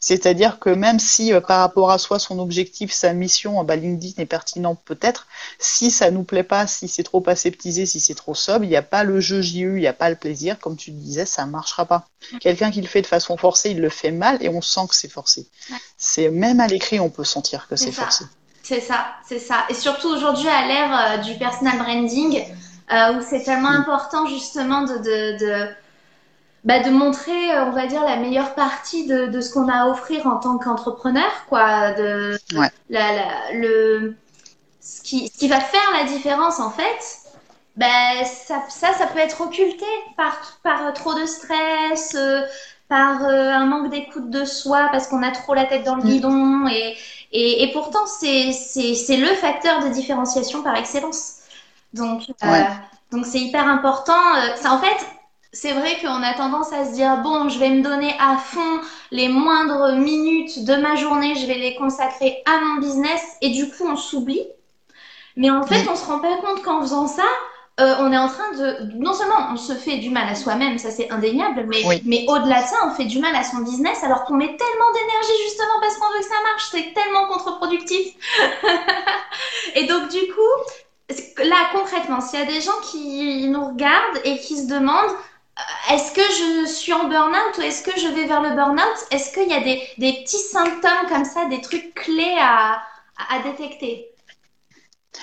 C'est-à-dire 0.00 0.60
que 0.60 0.70
même 0.70 1.00
si 1.00 1.32
euh, 1.32 1.40
par 1.40 1.60
rapport 1.60 1.90
à 1.90 1.98
soi, 1.98 2.18
son 2.18 2.38
objectif, 2.38 2.92
sa 2.92 3.12
mission, 3.12 3.62
bah, 3.64 3.74
LinkedIn 3.74 4.22
est 4.22 4.26
pertinent 4.26 4.76
peut-être, 4.76 5.26
si 5.58 5.90
ça 5.90 6.10
nous 6.10 6.22
plaît 6.22 6.44
pas, 6.44 6.66
si 6.66 6.86
c'est 6.86 7.02
trop 7.02 7.22
aseptisé, 7.26 7.86
si 7.86 7.98
c'est 7.98 8.14
trop 8.14 8.34
sobre, 8.34 8.64
il 8.64 8.68
n'y 8.68 8.76
a 8.76 8.82
pas 8.82 9.02
le 9.02 9.20
jeu 9.20 9.42
JEU, 9.42 9.76
il 9.76 9.80
n'y 9.80 9.86
a 9.88 9.92
pas 9.92 10.10
le 10.10 10.16
plaisir, 10.16 10.58
comme 10.60 10.76
tu 10.76 10.92
disais, 10.92 11.26
ça 11.26 11.44
marchera 11.46 11.84
pas. 11.84 12.06
Quelqu'un 12.40 12.70
qui 12.70 12.80
le 12.80 12.86
fait 12.86 13.02
de 13.02 13.06
façon 13.06 13.36
forcée, 13.36 13.70
il 13.70 13.80
le 13.80 13.90
fait 13.90 14.12
mal 14.12 14.38
et 14.40 14.48
on 14.48 14.62
sent 14.62 14.86
que 14.88 14.94
c'est 14.94 15.10
forcé. 15.10 15.48
C'est 15.96 16.28
même 16.28 16.60
à 16.60 16.68
l'écrit, 16.68 17.00
on 17.00 17.10
peut 17.10 17.24
sentir 17.24 17.66
que 17.68 17.74
c'est 17.74 17.92
forcé. 17.92 18.24
C'est 18.62 18.80
ça, 18.80 19.06
c'est 19.26 19.38
ça. 19.38 19.64
Et 19.70 19.74
surtout 19.74 20.08
aujourd'hui, 20.08 20.48
à 20.48 20.66
l'ère 20.66 20.92
euh, 20.92 21.16
du 21.22 21.38
personal 21.38 21.78
branding, 21.78 22.44
euh, 22.92 23.14
où 23.14 23.22
c'est 23.22 23.42
tellement 23.42 23.68
important 23.68 24.26
justement 24.26 24.82
de, 24.82 24.98
de, 24.98 25.38
de, 25.38 25.68
bah, 26.64 26.80
de, 26.80 26.90
montrer, 26.90 27.52
euh, 27.52 27.66
on 27.66 27.70
va 27.70 27.86
dire, 27.86 28.02
la 28.04 28.16
meilleure 28.16 28.54
partie 28.54 29.06
de, 29.06 29.26
de 29.26 29.40
ce 29.40 29.52
qu'on 29.52 29.68
a 29.68 29.84
à 29.84 29.86
offrir 29.88 30.26
en 30.26 30.36
tant 30.36 30.58
qu'entrepreneur, 30.58 31.30
quoi. 31.48 31.92
De, 31.92 32.38
la, 32.52 32.70
la, 32.88 33.52
le, 33.52 34.16
ce, 34.80 35.02
qui, 35.02 35.28
ce 35.28 35.38
qui 35.38 35.48
va 35.48 35.60
faire 35.60 35.90
la 35.94 36.04
différence, 36.04 36.60
en 36.60 36.70
fait, 36.70 37.28
ben, 37.76 38.24
ça, 38.24 38.62
ça, 38.68 38.92
ça 38.92 39.06
peut 39.06 39.20
être 39.20 39.40
occulté 39.40 39.86
par, 40.16 40.58
par 40.62 40.92
trop 40.94 41.14
de 41.14 41.26
stress, 41.26 42.14
euh, 42.16 42.42
par 42.88 43.24
euh, 43.24 43.52
un 43.52 43.66
manque 43.66 43.90
d'écoute 43.90 44.30
de 44.30 44.44
soi, 44.44 44.88
parce 44.90 45.06
qu'on 45.06 45.22
a 45.22 45.30
trop 45.30 45.54
la 45.54 45.64
tête 45.64 45.84
dans 45.84 45.96
le 45.96 46.02
mm. 46.02 46.08
guidon. 46.08 46.68
Et, 46.68 46.96
et, 47.32 47.62
et 47.64 47.72
pourtant, 47.72 48.06
c'est 48.06 48.46
le 48.46 49.34
facteur 49.36 49.84
de 49.84 49.88
différenciation 49.90 50.62
par 50.62 50.76
excellence. 50.76 51.37
Donc, 51.94 52.22
euh, 52.44 52.62
donc 53.10 53.26
c'est 53.26 53.40
hyper 53.40 53.66
important. 53.66 54.12
Ça, 54.56 54.72
euh, 54.72 54.74
en 54.74 54.78
fait, 54.78 55.06
c'est 55.52 55.72
vrai 55.72 55.98
qu'on 56.00 56.22
a 56.22 56.34
tendance 56.34 56.72
à 56.72 56.84
se 56.84 56.92
dire 56.92 57.18
bon, 57.22 57.48
je 57.48 57.58
vais 57.58 57.70
me 57.70 57.82
donner 57.82 58.14
à 58.20 58.36
fond 58.36 58.80
les 59.10 59.28
moindres 59.28 59.96
minutes 59.96 60.64
de 60.64 60.76
ma 60.76 60.96
journée, 60.96 61.34
je 61.34 61.46
vais 61.46 61.58
les 61.58 61.74
consacrer 61.76 62.42
à 62.46 62.60
mon 62.60 62.80
business 62.80 63.22
et 63.40 63.50
du 63.50 63.68
coup 63.70 63.84
on 63.86 63.96
s'oublie. 63.96 64.46
Mais 65.36 65.50
en 65.50 65.62
fait, 65.62 65.86
on 65.88 65.94
se 65.94 66.04
rend 66.04 66.18
pas 66.18 66.36
compte 66.38 66.62
qu'en 66.62 66.80
faisant 66.80 67.06
ça, 67.06 67.22
euh, 67.80 67.94
on 68.00 68.12
est 68.12 68.18
en 68.18 68.26
train 68.26 68.50
de 68.52 68.92
non 68.96 69.14
seulement 69.14 69.52
on 69.52 69.56
se 69.56 69.72
fait 69.72 69.98
du 69.98 70.10
mal 70.10 70.28
à 70.28 70.34
soi-même, 70.34 70.78
ça 70.78 70.90
c'est 70.90 71.10
indéniable, 71.10 71.64
mais 71.68 72.02
mais 72.04 72.24
au-delà 72.26 72.62
de 72.62 72.66
ça, 72.66 72.76
on 72.84 72.90
fait 72.90 73.04
du 73.04 73.20
mal 73.20 73.34
à 73.36 73.44
son 73.44 73.58
business 73.58 74.02
alors 74.02 74.24
qu'on 74.24 74.34
met 74.34 74.48
tellement 74.48 74.92
d'énergie 74.92 75.42
justement 75.44 75.80
parce 75.80 75.96
qu'on 75.96 76.10
veut 76.12 76.18
que 76.18 76.24
ça 76.24 76.42
marche, 76.42 76.68
c'est 76.72 76.92
tellement 76.92 77.28
contre-productif. 77.28 78.14
et 79.76 79.86
donc 79.86 80.08
du 80.08 80.18
coup, 80.18 80.72
là, 81.44 81.70
concrètement, 81.72 82.20
s'il 82.20 82.38
y 82.38 82.42
a 82.42 82.46
des 82.46 82.60
gens 82.60 82.78
qui 82.90 83.46
nous 83.48 83.66
regardent 83.66 84.20
et 84.24 84.38
qui 84.38 84.56
se 84.56 84.66
demandent 84.66 85.16
euh, 85.58 85.94
est-ce 85.94 86.12
que 86.12 86.20
je 86.20 86.70
suis 86.70 86.92
en 86.92 87.08
burn-out 87.08 87.58
ou 87.58 87.62
est-ce 87.62 87.82
que 87.82 87.98
je 87.98 88.08
vais 88.08 88.26
vers 88.26 88.42
le 88.42 88.50
burn-out 88.50 89.06
Est-ce 89.10 89.32
qu'il 89.32 89.48
y 89.48 89.54
a 89.54 89.60
des, 89.60 90.12
petits 90.12 90.38
symptômes 90.38 91.08
comme 91.08 91.24
ça, 91.24 91.46
des 91.46 91.60
trucs 91.60 91.94
clés 91.94 92.36
à, 92.40 92.82
détecter? 93.42 94.06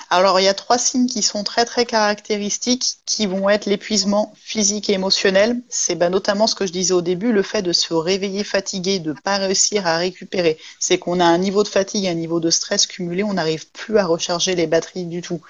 Alors, 0.10 0.39
il 0.39 0.44
y 0.44 0.50
a 0.50 0.54
trois 0.54 0.77
signes 0.77 1.08
qui 1.08 1.22
sont 1.22 1.44
très 1.44 1.63
très 1.63 1.86
caractéristiques, 1.86 2.98
qui 3.06 3.27
vont 3.27 3.50
être 3.50 3.65
l'épuisement 3.65 4.34
physique 4.36 4.89
et 4.89 4.94
émotionnel. 4.94 5.62
C'est 5.70 5.96
ben, 5.96 6.10
notamment 6.10 6.48
ce 6.48 6.56
que 6.56 6.68
je 6.68 6.74
disais 6.74 6.94
au 6.94 7.01
début, 7.01 7.32
le 7.32 7.42
fait 7.42 7.62
de 7.62 7.72
se 7.72 7.94
réveiller 7.94 8.44
fatigué, 8.44 9.00
de 9.00 9.13
ne 9.13 9.20
pas 9.20 9.38
réussir 9.38 9.88
à 9.88 9.98
récupérer. 9.98 10.58
C'est 10.80 11.00
qu'on 11.00 11.22
a 11.22 11.25
un 11.25 11.38
niveau 11.38 11.63
de 11.63 11.70
fatigue, 11.70 12.08
un 12.08 12.13
niveau 12.13 12.42
de 12.42 12.50
stress 12.50 12.88
cumulé, 12.88 13.24
on 13.24 13.34
n'arrive 13.34 13.70
plus 13.72 13.98
à 13.98 14.06
recharger 14.06 14.56
les 14.56 14.68
batteries 14.68 15.06
du 15.06 15.22
tout. 15.22 15.42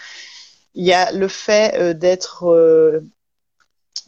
Il 0.76 0.86
y 0.86 0.94
a 0.94 1.12
le 1.12 1.28
fait 1.28 1.76
euh, 1.80 1.94
d'être 1.94 2.44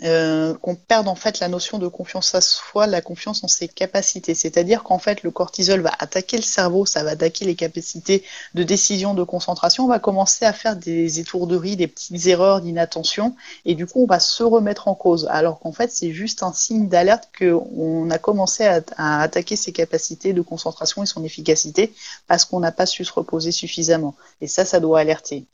euh, 0.03 0.53
qu'on 0.53 0.75
perde 0.75 1.08
en 1.08 1.15
fait 1.15 1.39
la 1.39 1.48
notion 1.48 1.79
de 1.79 1.88
confiance 1.88 2.36
à 2.36 2.41
soi, 2.41 2.86
la 2.86 3.01
confiance 3.01 3.44
en 3.44 3.48
ses 3.48 3.67
capacités. 3.67 4.36
C'est-à-dire 4.36 4.84
qu'en 4.84 5.00
fait 5.00 5.24
le 5.24 5.32
cortisol 5.32 5.82
va 5.82 5.91
attaquer 5.98 6.38
le 6.38 6.44
cerveau, 6.44 6.86
ça 6.86 7.03
va 7.03 7.12
attaquer 7.12 7.46
les 7.46 7.56
capacités 7.56 8.24
de 8.53 8.62
décision, 8.62 9.15
de 9.15 9.24
concentration. 9.24 9.85
On 9.85 9.88
va 9.88 9.98
commencer 9.98 10.46
à 10.46 10.53
faire 10.53 10.75
des 10.75 11.20
étourderies, 11.20 11.77
des 11.77 11.88
petites 11.88 12.27
erreurs 12.27 12.61
d'inattention, 12.61 13.35
et 13.66 13.74
du 13.74 13.88
coup 13.88 14.03
on 14.03 14.05
va 14.05 14.20
se 14.20 14.44
remettre 14.44 14.88
en 14.88 14.94
cause. 14.94 15.27
Alors 15.31 15.59
qu'en 15.59 15.72
fait 15.72 15.92
c'est 15.92 16.11
juste 16.11 16.44
un 16.44 16.53
signe 16.53 16.90
d'alerte 16.90 17.29
qu'on 17.38 18.11
a 18.11 18.20
commencé 18.20 18.66
à, 18.66 18.81
à, 18.98 19.22
attaquer 19.24 19.55
ses 19.55 19.72
capacités 19.72 20.31
de 20.33 20.42
concentration 20.42 21.01
et 21.01 21.07
son 21.07 21.24
efficacité 21.24 21.92
parce 22.27 22.46
qu'on 22.46 22.59
n'a 22.59 22.72
pas 22.72 22.85
su 22.85 23.03
se 23.03 23.14
reposer 23.14 23.51
suffisamment. 23.51 24.16
Et 24.42 24.48
ça, 24.48 24.64
ça 24.64 24.79
doit 24.79 25.00
alerter. 25.00 25.46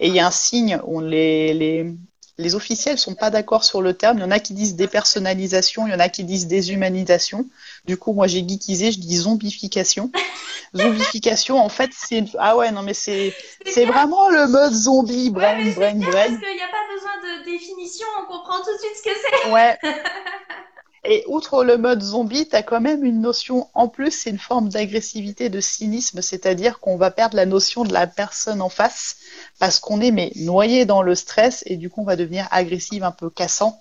Et 0.00 0.08
il 0.08 0.14
y 0.14 0.18
a 0.18 0.26
un 0.26 0.32
signe, 0.32 0.80
on 0.88 0.98
les, 0.98 1.54
les 1.54 1.94
les 2.38 2.54
officiels 2.54 2.98
sont 2.98 3.14
pas 3.14 3.30
d'accord 3.30 3.64
sur 3.64 3.82
le 3.82 3.94
terme. 3.94 4.18
Il 4.18 4.20
y 4.22 4.24
en 4.24 4.30
a 4.30 4.38
qui 4.38 4.54
disent 4.54 4.74
dépersonnalisation, 4.74 5.86
il 5.86 5.92
y 5.92 5.94
en 5.94 6.00
a 6.00 6.08
qui 6.08 6.24
disent 6.24 6.46
déshumanisation. 6.46 7.46
Du 7.84 7.96
coup, 7.96 8.12
moi, 8.12 8.26
j'ai 8.26 8.40
geekisé, 8.40 8.92
je 8.92 8.98
dis 8.98 9.16
zombification. 9.16 10.10
zombification, 10.74 11.58
en 11.58 11.68
fait, 11.68 11.90
c'est 11.94 12.24
ah 12.38 12.56
ouais, 12.56 12.70
non 12.70 12.82
mais 12.82 12.94
c'est 12.94 13.34
c'est 13.66 13.84
vraiment 13.84 14.30
le 14.30 14.46
mode 14.46 14.72
zombie, 14.72 15.30
brain, 15.30 15.70
brain, 15.72 15.94
brain. 15.94 16.12
Parce 16.12 16.28
qu'il 16.28 16.56
n'y 16.56 16.62
a 16.62 16.68
pas 16.68 16.86
besoin 16.94 17.16
de 17.22 17.44
définition, 17.44 18.06
on 18.20 18.26
comprend 18.26 18.58
tout 18.62 18.72
de 18.72 18.78
suite 18.78 18.96
ce 18.96 19.02
que 19.02 19.16
c'est. 19.44 19.50
Ouais. 19.50 19.78
Et 21.04 21.24
outre 21.26 21.64
le 21.64 21.78
mode 21.78 22.00
zombie, 22.00 22.48
tu 22.48 22.54
as 22.54 22.62
quand 22.62 22.80
même 22.80 23.04
une 23.04 23.20
notion 23.20 23.68
en 23.74 23.88
plus, 23.88 24.12
c'est 24.12 24.30
une 24.30 24.38
forme 24.38 24.68
d'agressivité, 24.68 25.48
de 25.48 25.60
cynisme, 25.60 26.22
c'est-à-dire 26.22 26.78
qu'on 26.78 26.96
va 26.96 27.10
perdre 27.10 27.34
la 27.34 27.44
notion 27.44 27.82
de 27.82 27.92
la 27.92 28.06
personne 28.06 28.62
en 28.62 28.68
face 28.68 29.16
parce 29.58 29.80
qu'on 29.80 30.00
est 30.00 30.12
mais 30.12 30.30
noyé 30.36 30.84
dans 30.84 31.02
le 31.02 31.16
stress 31.16 31.64
et 31.66 31.76
du 31.76 31.90
coup 31.90 32.02
on 32.02 32.04
va 32.04 32.14
devenir 32.14 32.46
agressif, 32.52 33.02
un 33.02 33.10
peu 33.10 33.30
cassant. 33.30 33.80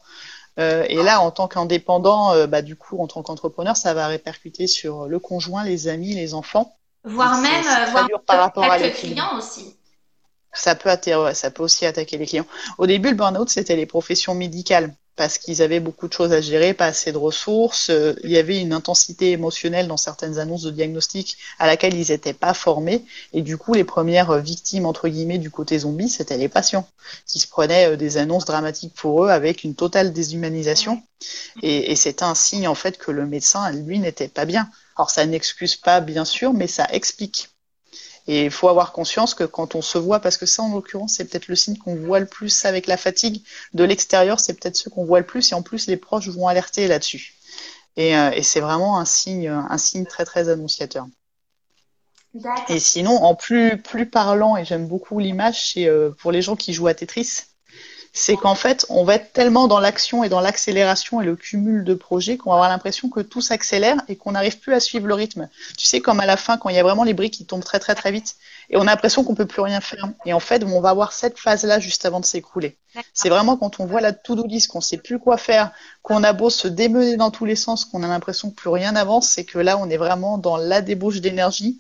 Euh, 0.60 0.84
et 0.90 1.02
là, 1.02 1.22
en 1.22 1.32
tant 1.32 1.48
qu'indépendant, 1.48 2.34
euh, 2.34 2.46
bah, 2.46 2.62
du 2.62 2.76
coup, 2.76 3.00
en 3.00 3.08
tant 3.08 3.24
qu'entrepreneur, 3.24 3.78
ça 3.78 3.94
va 3.94 4.08
répercuter 4.08 4.68
sur 4.68 5.08
le 5.08 5.18
conjoint, 5.18 5.64
les 5.64 5.88
amis, 5.88 6.14
les 6.14 6.34
enfants. 6.34 6.78
Voire 7.06 7.40
même 7.40 7.64
voir 7.92 8.08
par 8.28 8.40
rapport 8.40 8.66
à 8.66 8.78
les 8.78 8.92
clients 8.92 9.38
aussi. 9.38 9.78
Ça 10.54 10.76
peut, 10.76 10.90
ça 11.34 11.52
peut 11.52 11.64
aussi 11.64 11.86
attaquer 11.86 12.18
les 12.18 12.26
clients. 12.26 12.46
Au 12.78 12.86
début, 12.86 13.10
le 13.10 13.16
burn-out, 13.16 13.50
c'était 13.50 13.78
les 13.78 13.86
professions 13.86 14.36
médicales 14.36 14.94
parce 15.16 15.38
qu'ils 15.38 15.62
avaient 15.62 15.80
beaucoup 15.80 16.08
de 16.08 16.14
choses 16.14 16.32
à 16.32 16.42
gérer, 16.42 16.74
pas 16.74 16.86
assez 16.86 17.12
de 17.12 17.18
ressources. 17.18 17.90
Euh, 17.90 18.16
il 18.24 18.32
y 18.32 18.38
avait 18.38 18.60
une 18.60 18.74
intensité 18.74 19.32
émotionnelle 19.32 19.88
dans 19.88 19.98
certaines 19.98 20.40
annonces 20.40 20.64
de 20.64 20.72
diagnostic 20.72 21.38
à 21.60 21.68
laquelle 21.68 21.94
ils 21.94 22.12
n'étaient 22.12 22.34
pas 22.34 22.54
formés. 22.54 23.04
Et 23.34 23.42
du 23.42 23.58
coup, 23.58 23.74
les 23.74 23.84
premières 23.84 24.38
victimes, 24.40 24.86
entre 24.86 25.10
guillemets, 25.10 25.38
du 25.38 25.52
côté 25.52 25.80
zombie, 25.80 26.10
c'était 26.10 26.38
les 26.38 26.50
patients 26.50 26.88
qui 27.26 27.40
se 27.40 27.48
prenaient 27.48 27.92
euh, 27.92 27.98
des 27.98 28.18
annonces 28.18 28.46
dramatiques 28.46 28.94
pour 28.94 29.26
eux 29.26 29.30
avec 29.30 29.64
une 29.64 29.76
totale 29.76 30.14
déshumanisation. 30.14 31.02
Et, 31.62 31.96
c'était 31.96 32.24
un 32.24 32.36
signe, 32.36 32.68
en 32.68 32.76
fait, 32.76 32.98
que 32.98 33.12
le 33.12 33.28
médecin, 33.28 33.72
lui, 33.72 34.00
n'était 34.00 34.28
pas 34.28 34.46
bien. 34.46 34.70
Alors, 34.96 35.12
ça 35.12 35.26
n'excuse 35.26 35.76
pas, 35.76 36.02
bien 36.02 36.26
sûr, 36.26 36.54
mais 36.54 36.68
ça 36.68 36.88
explique. 36.92 37.50
Et 38.28 38.46
il 38.46 38.52
faut 38.52 38.70
avoir 38.70 38.92
conscience 38.92 39.34
que 39.34 39.44
quand 39.44 39.76
on 39.76 39.82
se 39.82 39.98
voit, 39.98 40.20
parce 40.20 40.38
que 40.38 40.46
ça 40.46 40.64
en 40.64 40.74
l'occurrence 40.74 41.16
c'est 41.16 41.26
peut-être 41.26 41.48
le 41.48 41.56
signe 41.56 41.78
qu'on 41.78 41.96
voit 41.96 42.20
le 42.20 42.28
plus 42.28 42.66
avec 42.66 42.88
la 42.88 42.98
fatigue 42.98 43.44
de 43.74 43.84
l'extérieur, 43.84 44.40
c'est 44.40 44.54
peut-être 44.54 44.78
ce 44.78 44.90
qu'on 44.90 45.06
voit 45.06 45.20
le 45.20 45.26
plus 45.26 45.52
et 45.52 45.56
en 45.56 45.62
plus 45.62 45.88
les 45.88 45.98
proches 45.98 46.28
vont 46.28 46.48
alerter 46.48 46.88
là-dessus. 46.88 47.34
Et, 47.98 48.16
euh, 48.16 48.32
et 48.32 48.44
c'est 48.44 48.62
vraiment 48.62 49.00
un 49.00 49.06
signe, 49.06 49.48
un 49.48 49.78
signe 49.78 50.06
très 50.06 50.24
très 50.24 50.50
annonciateur. 50.50 51.08
Et 52.70 52.80
sinon, 52.80 53.18
en 53.24 53.36
plus, 53.36 53.82
plus 53.82 54.06
parlant, 54.06 54.56
et 54.56 54.64
j'aime 54.64 54.88
beaucoup 54.88 55.20
l'image, 55.20 55.74
c'est 55.74 55.88
euh, 55.88 56.12
pour 56.12 56.32
les 56.32 56.42
gens 56.42 56.56
qui 56.56 56.74
jouent 56.74 56.88
à 56.88 56.94
Tetris, 56.94 57.44
c'est 58.14 58.36
qu'en 58.36 58.56
fait, 58.56 58.86
on 58.90 59.04
va 59.04 59.16
être 59.16 59.32
tellement 59.32 59.68
dans 59.68 59.80
l'action 59.80 60.24
et 60.24 60.30
dans 60.30 60.42
l'accélération 60.42 61.22
et 61.22 61.26
le 61.26 61.36
cumul 61.36 61.84
de 61.86 61.94
projets 61.94 62.38
qu'on 62.38 62.50
va 62.50 62.58
avoir 62.58 62.70
l'impression 62.70 63.10
que 63.10 63.22
tout 63.22 63.42
s'accélère 63.42 63.98
et 64.10 64.18
qu'on 64.18 64.34
n'arrive 64.34 64.60
plus 64.60 64.74
à 64.74 64.80
suivre 64.80 65.08
le 65.08 65.14
rythme. 65.14 65.48
Tu 65.78 65.86
sais, 65.86 66.02
comme 66.02 66.20
à 66.20 66.26
la 66.26 66.38
fin, 66.38 66.58
quand 66.58 66.70
il 66.70 66.76
y 66.76 66.80
a 66.80 66.84
vraiment 66.84 67.04
les 67.04 67.14
briques 67.14 67.34
qui 67.34 67.46
tombent 67.46 67.64
très 67.64 67.80
très 67.80 67.96
très 67.96 68.12
vite 68.12 68.36
et 68.70 68.78
on 68.78 68.82
a 68.82 68.86
l'impression 68.86 69.24
qu'on 69.24 69.36
peut 69.36 69.46
plus 69.46 69.62
rien 69.62 69.82
faire. 69.82 70.10
Et 70.26 70.34
en 70.34 70.40
fait, 70.40 70.64
on 70.64 70.82
va 70.82 70.90
avoir 70.90 71.14
cette 71.14 71.40
phase-là 71.40 71.80
juste 71.80 72.06
avant 72.06 72.20
de 72.20 72.26
s'écrouler. 72.26 72.78
C'est 73.14 73.30
vraiment 73.30 73.56
quand 73.56 73.80
on 73.80 73.86
voit 73.86 74.02
la 74.02 74.12
to-do 74.12 74.46
list, 74.46 74.68
qu'on 74.68 74.82
sait 74.82 74.98
plus 74.98 75.18
quoi 75.18 75.38
faire, 75.38 75.72
qu'on 76.02 76.24
a 76.24 76.34
beau 76.34 76.50
se 76.50 76.68
démener 76.68 77.16
dans 77.16 77.32
tous 77.32 77.46
les 77.46 77.56
sens, 77.56 77.86
qu'on 77.86 78.04
a 78.04 78.08
l'impression 78.08 78.50
que 78.50 78.56
plus 78.56 78.70
rien 78.70 78.92
n'avance, 78.92 79.30
c'est 79.30 79.46
que 79.46 79.60
là, 79.60 79.78
on 79.78 79.90
est 79.90 79.98
vraiment 79.98 80.38
dans 80.38 80.58
la 80.58 80.82
débauche 80.82 81.22
d'énergie 81.22 81.80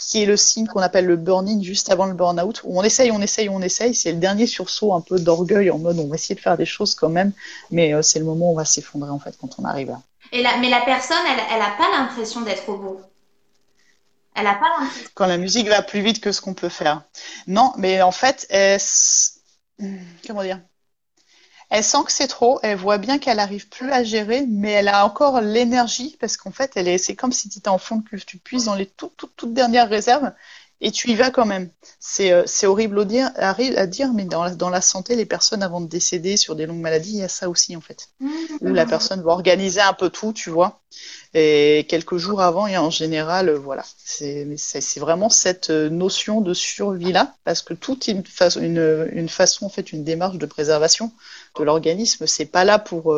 qui 0.00 0.22
est 0.22 0.26
le 0.26 0.36
signe 0.36 0.66
qu'on 0.66 0.80
appelle 0.80 1.06
le 1.06 1.16
burning 1.16 1.62
juste 1.62 1.90
avant 1.90 2.06
le 2.06 2.14
burn-out, 2.14 2.62
où 2.64 2.78
on 2.78 2.82
essaye, 2.82 3.10
on 3.10 3.20
essaye, 3.20 3.48
on 3.48 3.60
essaye. 3.60 3.94
C'est 3.94 4.12
le 4.12 4.18
dernier 4.18 4.46
sursaut 4.46 4.94
un 4.94 5.00
peu 5.00 5.18
d'orgueil 5.18 5.70
en 5.70 5.78
mode 5.78 5.98
on 5.98 6.08
va 6.08 6.14
essayer 6.14 6.34
de 6.34 6.40
faire 6.40 6.56
des 6.56 6.66
choses 6.66 6.94
quand 6.94 7.08
même, 7.08 7.32
mais 7.70 7.94
euh, 7.94 8.02
c'est 8.02 8.18
le 8.18 8.24
moment 8.24 8.50
où 8.50 8.52
on 8.52 8.56
va 8.56 8.64
s'effondrer 8.64 9.10
en 9.10 9.18
fait 9.18 9.36
quand 9.40 9.58
on 9.58 9.64
arrive 9.64 9.88
là. 9.88 10.00
Et 10.32 10.42
la, 10.42 10.58
mais 10.58 10.70
la 10.70 10.80
personne, 10.82 11.16
elle 11.50 11.58
n'a 11.58 11.70
pas 11.76 11.90
l'impression 11.92 12.42
d'être 12.42 12.68
au 12.68 12.76
bout. 12.76 13.00
Elle 14.34 14.44
n'a 14.44 14.54
pas 14.54 14.68
l'impression. 14.78 15.10
Quand 15.14 15.26
la 15.26 15.38
musique 15.38 15.68
va 15.68 15.82
plus 15.82 16.02
vite 16.02 16.20
que 16.20 16.30
ce 16.30 16.40
qu'on 16.40 16.54
peut 16.54 16.68
faire. 16.68 17.02
Non, 17.46 17.72
mais 17.76 18.00
en 18.00 18.12
fait, 18.12 18.46
elle... 18.48 18.80
comment 20.26 20.42
dire? 20.42 20.60
Elle 21.70 21.84
sent 21.84 22.04
que 22.04 22.12
c'est 22.12 22.26
trop, 22.28 22.58
elle 22.62 22.76
voit 22.76 22.98
bien 22.98 23.18
qu'elle 23.18 23.38
arrive 23.38 23.68
plus 23.68 23.92
à 23.92 24.02
gérer, 24.04 24.44
mais 24.48 24.72
elle 24.72 24.88
a 24.88 25.06
encore 25.06 25.40
l'énergie 25.40 26.16
parce 26.20 26.36
qu'en 26.36 26.50
fait, 26.50 26.72
elle 26.76 26.88
est, 26.88 26.98
c'est 26.98 27.16
comme 27.16 27.32
si 27.32 27.48
tu 27.48 27.58
étais 27.58 27.68
en 27.68 27.78
fond 27.78 27.96
de 27.96 28.04
cuve, 28.08 28.24
tu 28.24 28.38
puisses 28.38 28.64
dans 28.64 28.74
les 28.74 28.86
toutes, 28.86 29.30
toutes 29.36 29.54
dernières 29.54 29.88
réserves 29.88 30.32
et 30.80 30.90
tu 30.90 31.10
y 31.10 31.14
vas 31.14 31.30
quand 31.30 31.46
même. 31.46 31.68
C'est 31.98 32.32
euh, 32.32 32.44
horrible 32.64 33.00
à 33.00 33.04
dire, 33.04 33.30
à, 33.36 33.86
dire 33.86 34.12
mais 34.14 34.24
dans 34.24 34.44
la, 34.44 34.54
dans 34.54 34.70
la, 34.70 34.80
santé, 34.80 35.16
les 35.16 35.26
personnes 35.26 35.62
avant 35.62 35.80
de 35.80 35.86
décéder 35.86 36.36
sur 36.36 36.56
des 36.56 36.66
longues 36.66 36.80
maladies, 36.80 37.10
il 37.10 37.18
y 37.18 37.22
a 37.22 37.28
ça 37.28 37.48
aussi 37.48 37.76
en 37.76 37.80
fait. 37.80 38.08
Mmh. 38.20 38.28
Où 38.62 38.68
la 38.68 38.86
personne 38.86 39.22
va 39.22 39.32
organiser 39.32 39.80
un 39.80 39.92
peu 39.92 40.08
tout, 40.08 40.32
tu 40.32 40.50
vois. 40.50 40.80
Et 41.34 41.86
quelques 41.88 42.16
jours 42.16 42.40
avant, 42.40 42.66
et 42.66 42.76
en 42.76 42.90
général, 42.90 43.50
euh, 43.50 43.58
voilà. 43.58 43.84
C'est 44.04 44.98
vraiment 44.98 45.28
cette 45.28 45.70
euh, 45.70 45.88
notion 45.90 46.40
de 46.40 46.54
survie-là, 46.54 47.34
parce 47.44 47.62
que 47.62 47.74
toute 47.74 48.08
une, 48.08 48.22
une, 48.56 49.08
une, 49.12 49.28
façon, 49.28 49.66
en 49.66 49.68
fait, 49.68 49.92
une 49.92 50.02
démarche 50.02 50.38
de 50.38 50.46
préservation 50.46 51.12
de 51.58 51.64
l'organisme, 51.64 52.26
c'est 52.26 52.46
pas 52.46 52.64
là 52.64 52.78
pour 52.78 53.14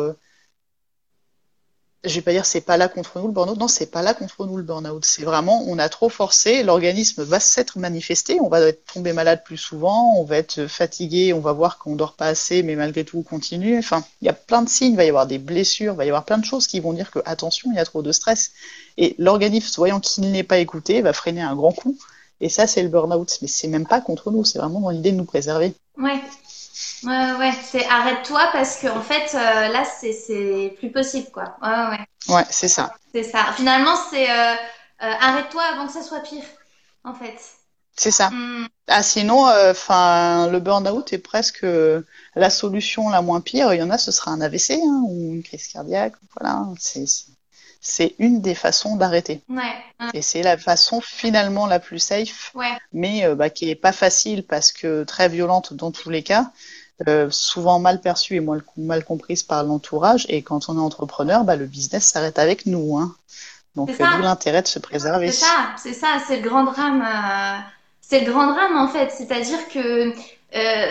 je 2.03 2.15
vais 2.15 2.21
pas 2.21 2.31
dire 2.31 2.45
c'est 2.45 2.61
pas 2.61 2.77
là 2.77 2.89
contre 2.89 3.19
nous 3.19 3.27
le 3.27 3.33
burn-out. 3.33 3.57
Non, 3.57 3.67
c'est 3.67 3.85
pas 3.85 4.01
là 4.01 4.13
contre 4.13 4.45
nous 4.45 4.57
le 4.57 4.63
burn-out. 4.63 5.03
C'est 5.05 5.23
vraiment, 5.23 5.63
on 5.67 5.79
a 5.79 5.87
trop 5.89 6.09
forcé, 6.09 6.63
l'organisme 6.63 7.23
va 7.23 7.39
s'être 7.39 7.77
manifesté, 7.77 8.39
on 8.41 8.49
va 8.49 8.61
être 8.61 8.85
tombé 8.93 9.13
malade 9.13 9.43
plus 9.45 9.57
souvent, 9.57 10.15
on 10.17 10.23
va 10.23 10.37
être 10.37 10.67
fatigué, 10.67 11.33
on 11.33 11.39
va 11.39 11.53
voir 11.53 11.77
qu'on 11.77 11.95
dort 11.95 12.13
pas 12.13 12.27
assez, 12.27 12.61
mais 12.63 12.75
malgré 12.75 13.05
tout 13.05 13.19
on 13.19 13.23
continue. 13.23 13.77
Enfin, 13.77 14.03
il 14.21 14.25
y 14.25 14.29
a 14.29 14.33
plein 14.33 14.61
de 14.61 14.69
signes, 14.69 14.93
il 14.93 14.97
va 14.97 15.05
y 15.05 15.09
avoir 15.09 15.27
des 15.27 15.37
blessures, 15.37 15.93
il 15.93 15.97
va 15.97 16.05
y 16.05 16.09
avoir 16.09 16.25
plein 16.25 16.37
de 16.37 16.45
choses 16.45 16.67
qui 16.67 16.79
vont 16.79 16.93
dire 16.93 17.09
que 17.09 17.19
attention, 17.25 17.69
il 17.71 17.77
y 17.77 17.79
a 17.79 17.85
trop 17.85 18.01
de 18.01 18.11
stress. 18.11 18.51
Et 18.97 19.15
l'organisme, 19.17 19.73
voyant 19.77 19.99
qu'il 19.99 20.29
n'est 20.29 20.43
pas 20.43 20.59
écouté, 20.59 21.01
va 21.01 21.13
freiner 21.13 21.41
un 21.41 21.55
grand 21.55 21.71
coup. 21.71 21.97
Et 22.41 22.49
ça, 22.49 22.67
c'est 22.67 22.83
le 22.83 22.89
burn-out. 22.89 23.37
Mais 23.41 23.47
c'est 23.47 23.69
même 23.69 23.87
pas 23.87 24.01
contre 24.01 24.29
nous, 24.29 24.43
c'est 24.43 24.59
vraiment 24.59 24.81
dans 24.81 24.89
l'idée 24.89 25.11
de 25.11 25.17
nous 25.17 25.25
préserver. 25.25 25.73
Ouais. 25.97 26.19
Ouais, 27.03 27.33
ouais, 27.33 27.51
c'est 27.63 27.85
arrête-toi 27.85 28.49
parce 28.51 28.77
que 28.77 28.87
en 28.87 29.01
fait, 29.01 29.35
euh, 29.35 29.67
là, 29.67 29.83
c'est 29.85 30.73
plus 30.77 30.91
possible, 30.91 31.29
quoi. 31.31 31.55
Ouais, 31.61 31.97
ouais. 31.97 32.33
Ouais, 32.33 32.45
c'est 32.49 32.67
ça. 32.67 32.93
C'est 33.13 33.23
ça. 33.23 33.53
Finalement, 33.55 33.95
c'est 34.09 34.29
euh, 34.29 34.53
euh, 34.53 34.55
arrête-toi 34.99 35.61
avant 35.73 35.85
que 35.87 35.93
ça 35.93 36.01
soit 36.01 36.21
pire, 36.21 36.43
en 37.03 37.13
fait. 37.13 37.37
C'est 37.95 38.11
ça. 38.11 38.31
Mm. 38.31 38.67
Ah, 38.87 39.03
sinon, 39.03 39.45
enfin, 39.69 40.47
le 40.47 40.59
burn-out 40.59 41.13
est 41.13 41.19
presque 41.19 41.65
la 42.35 42.49
solution 42.49 43.09
la 43.09 43.21
moins 43.21 43.41
pire. 43.41 43.71
Il 43.73 43.79
y 43.79 43.83
en 43.83 43.91
a, 43.91 43.97
ce 43.97 44.11
sera 44.11 44.31
un 44.31 44.41
AVC 44.41 44.71
hein, 44.71 45.03
ou 45.07 45.33
une 45.35 45.43
crise 45.43 45.67
cardiaque. 45.67 46.15
Voilà, 46.35 46.65
c'est 46.79 47.05
une 48.19 48.41
des 48.41 48.55
façons 48.55 48.95
d'arrêter. 48.95 49.41
Ouais. 49.49 50.09
Et 50.13 50.21
c'est 50.21 50.41
la 50.41 50.57
façon 50.57 51.01
finalement 51.01 51.67
la 51.67 51.79
plus 51.79 51.99
safe, 51.99 52.51
ouais. 52.55 52.77
mais 52.93 53.27
bah, 53.35 53.49
qui 53.49 53.69
est 53.69 53.75
pas 53.75 53.91
facile 53.91 54.43
parce 54.43 54.71
que 54.71 55.03
très 55.03 55.29
violente 55.29 55.73
dans 55.73 55.91
tous 55.91 56.09
les 56.09 56.23
cas. 56.23 56.51
Euh, 57.07 57.27
souvent 57.31 57.79
mal 57.79 57.99
perçue 58.01 58.35
et 58.35 58.39
mal, 58.39 58.61
mal 58.77 59.03
comprise 59.03 59.43
par 59.43 59.63
l'entourage. 59.63 60.25
Et 60.29 60.41
quand 60.41 60.69
on 60.69 60.77
est 60.77 60.81
entrepreneur, 60.81 61.43
bah, 61.43 61.55
le 61.55 61.65
business 61.65 62.05
s'arrête 62.05 62.37
avec 62.37 62.65
nous. 62.65 62.97
Hein. 62.97 63.15
Donc, 63.75 63.89
euh, 63.89 63.93
d'où 64.15 64.21
l'intérêt 64.21 64.61
de 64.61 64.67
se 64.67 64.79
préserver. 64.79 65.31
C'est 65.31 65.45
ça, 65.45 65.71
c'est 65.77 65.93
ça, 65.93 66.19
c'est 66.27 66.37
le 66.39 66.47
grand 66.47 66.63
drame. 66.63 67.01
Euh, 67.01 67.59
c'est 67.99 68.21
le 68.21 68.31
grand 68.31 68.45
drame 68.47 68.77
en 68.77 68.87
fait. 68.87 69.09
C'est-à-dire 69.09 69.67
que 69.69 70.13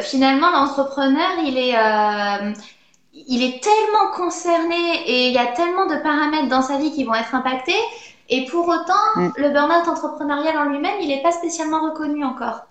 finalement, 0.02 0.50
l'entrepreneur, 0.50 1.38
il 1.44 1.57
est, 1.57 1.76
il 3.12 3.42
est 3.42 3.62
tellement 3.62 4.12
concerné 4.14 5.03
et 5.07 5.29
il 5.29 5.33
y 5.33 5.38
a 5.38 5.46
tellement 5.48 5.87
de 5.87 5.96
paramètres 5.96 6.48
dans 6.48 6.62
sa 6.62 6.79
vie 6.79 6.92
qui 6.92 7.05
vont 7.05 7.14
être 7.14 7.35
impactés. 7.35 7.81
Et 8.29 8.46
pour 8.46 8.66
autant, 8.66 8.94
mm. 9.16 9.33
le 9.37 9.51
burn-out 9.51 9.88
entrepreneurial 9.88 10.57
en 10.57 10.64
lui-même, 10.64 11.01
il 11.01 11.09
n'est 11.09 11.22
pas 11.22 11.33
spécialement 11.33 11.83
reconnu 11.90 12.25
encore. 12.25 12.66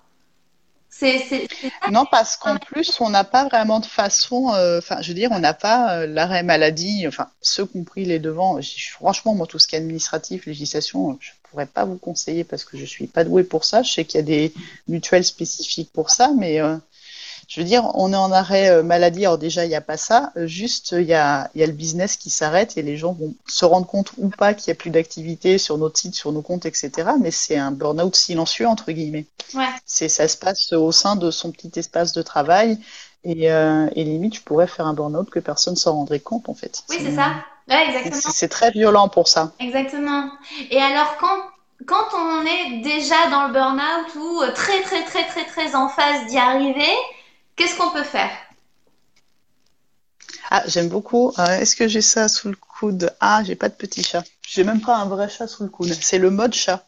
Non, 1.92 2.06
parce 2.06 2.36
qu'en 2.36 2.58
plus, 2.58 3.00
on 3.00 3.10
n'a 3.10 3.24
pas 3.24 3.48
vraiment 3.48 3.80
de 3.80 3.86
façon. 3.86 4.54
Euh, 4.54 4.80
enfin, 4.80 5.02
je 5.02 5.08
veux 5.10 5.14
dire, 5.14 5.30
on 5.32 5.40
n'a 5.40 5.54
pas 5.54 5.96
euh, 5.96 6.08
l'arrêt 6.08 6.44
maladie. 6.44 7.08
Enfin, 7.08 7.28
ceux 7.42 7.66
compris 7.66 8.06
les 8.06 8.20
devants. 8.20 8.60
Franchement, 8.92 9.34
moi, 9.34 9.48
tout 9.48 9.58
ce 9.58 9.68
qui 9.68 9.76
est 9.76 9.80
administratif, 9.80 10.46
législation, 10.46 11.18
je 11.22 11.32
ne 11.32 11.50
pourrais 11.50 11.66
pas 11.66 11.86
vous 11.86 11.98
conseiller 11.98 12.44
parce 12.44 12.66
que 12.66 12.78
je 12.78 12.86
suis 12.86 13.08
pas 13.08 13.24
douée 13.24 13.44
pour 13.44 13.64
ça. 13.64 13.84
Je 13.84 13.92
sais 13.92 14.06
qu'il 14.06 14.20
y 14.20 14.24
a 14.24 14.26
des 14.26 14.54
mutuelles 14.88 15.24
spécifiques 15.24 15.92
pour 15.94 16.10
ça, 16.10 16.32
mais 16.38 16.60
euh, 16.60 16.76
je 17.52 17.60
veux 17.60 17.66
dire, 17.66 17.92
on 17.96 18.14
est 18.14 18.18
en 18.18 18.32
arrêt 18.32 18.70
euh, 18.70 18.82
maladie, 18.82 19.26
alors 19.26 19.38
déjà, 19.38 19.66
il 19.66 19.68
n'y 19.68 19.76
a 19.76 19.82
pas 19.82 19.98
ça. 19.98 20.32
Euh, 20.38 20.48
juste, 20.48 20.94
il 20.94 21.04
y 21.04 21.14
a, 21.14 21.52
y 21.54 21.62
a 21.62 21.66
le 21.66 21.74
business 21.74 22.16
qui 22.16 22.30
s'arrête 22.30 22.78
et 22.78 22.82
les 22.82 22.96
gens 22.96 23.12
vont 23.12 23.34
se 23.46 23.66
rendre 23.66 23.86
compte 23.86 24.14
ou 24.18 24.30
pas 24.30 24.54
qu'il 24.54 24.72
n'y 24.72 24.78
a 24.78 24.80
plus 24.80 24.90
d'activité 24.90 25.58
sur 25.58 25.78
notre 25.78 26.00
site, 26.00 26.16
sur 26.16 26.32
nos 26.32 26.42
comptes, 26.42 26.66
etc. 26.66 27.10
Mais 27.20 27.30
c'est 27.30 27.58
un 27.58 27.72
burn-out 27.72 28.16
silencieux, 28.16 28.68
entre 28.68 28.94
guillemets. 28.94 29.26
Ouais. 29.54 29.68
C'est, 29.86 30.08
ça 30.08 30.30
se 30.30 30.38
passe 30.38 30.72
au 30.72 30.94
sein 30.94 31.18
de 31.18 31.30
son 31.30 31.52
petit 31.52 31.78
espace 31.78 32.14
de 32.14 32.22
travail. 32.22 32.78
Et, 33.26 33.52
euh, 33.52 33.90
et 33.98 34.06
limite, 34.06 34.36
je 34.36 34.42
pourrais 34.44 34.68
faire 34.68 34.88
un 34.88 34.94
burn-out 34.94 35.30
que 35.30 35.40
personne 35.40 35.74
ne 35.74 35.78
s'en 35.78 35.92
rendrait 35.92 36.22
compte, 36.22 36.48
en 36.48 36.54
fait. 36.54 36.84
Oui, 36.90 37.00
c'est 37.02 37.16
ça. 37.16 37.34
Ouais, 37.68 37.86
exactement. 37.86 38.32
C'est 38.34 38.48
très 38.48 38.72
violent 38.72 39.10
pour 39.10 39.28
ça. 39.28 39.52
Exactement. 39.60 40.32
Et 40.70 40.80
alors, 40.80 41.18
quand 41.20 41.36
quand 41.86 42.16
on 42.16 42.46
est 42.46 42.82
déjà 42.82 43.30
dans 43.30 43.48
le 43.48 43.54
burn-out 43.54 44.16
ou 44.16 44.42
très 44.54 44.82
très 44.84 45.04
très 45.04 45.26
très 45.26 45.46
très 45.46 45.76
en 45.76 45.90
phase 45.90 46.28
d'y 46.28 46.38
arriver, 46.38 46.94
Qu'est-ce 47.62 47.78
qu'on 47.78 47.92
peut 47.92 48.02
faire? 48.02 48.32
Ah, 50.50 50.64
j'aime 50.66 50.90
beaucoup. 50.90 51.32
Euh, 51.38 51.60
est-ce 51.60 51.76
que 51.76 51.88
j'ai 51.88 52.02
ça 52.02 52.28
sous 52.28 52.50
le 52.50 52.56
coude? 52.56 53.14
Ah, 53.20 53.44
j'ai 53.46 53.54
pas 53.54 53.70
de 53.70 53.76
petit 53.76 54.02
chat. 54.02 54.24
J'ai 54.42 54.64
même 54.64 54.82
pas 54.82 54.98
un 54.98 55.06
vrai 55.06 55.30
chat 55.30 55.46
sous 55.46 55.62
le 55.62 55.70
coude. 55.70 55.94
C'est 55.94 56.18
le 56.18 56.32
mode 56.32 56.56
chat. 56.56 56.88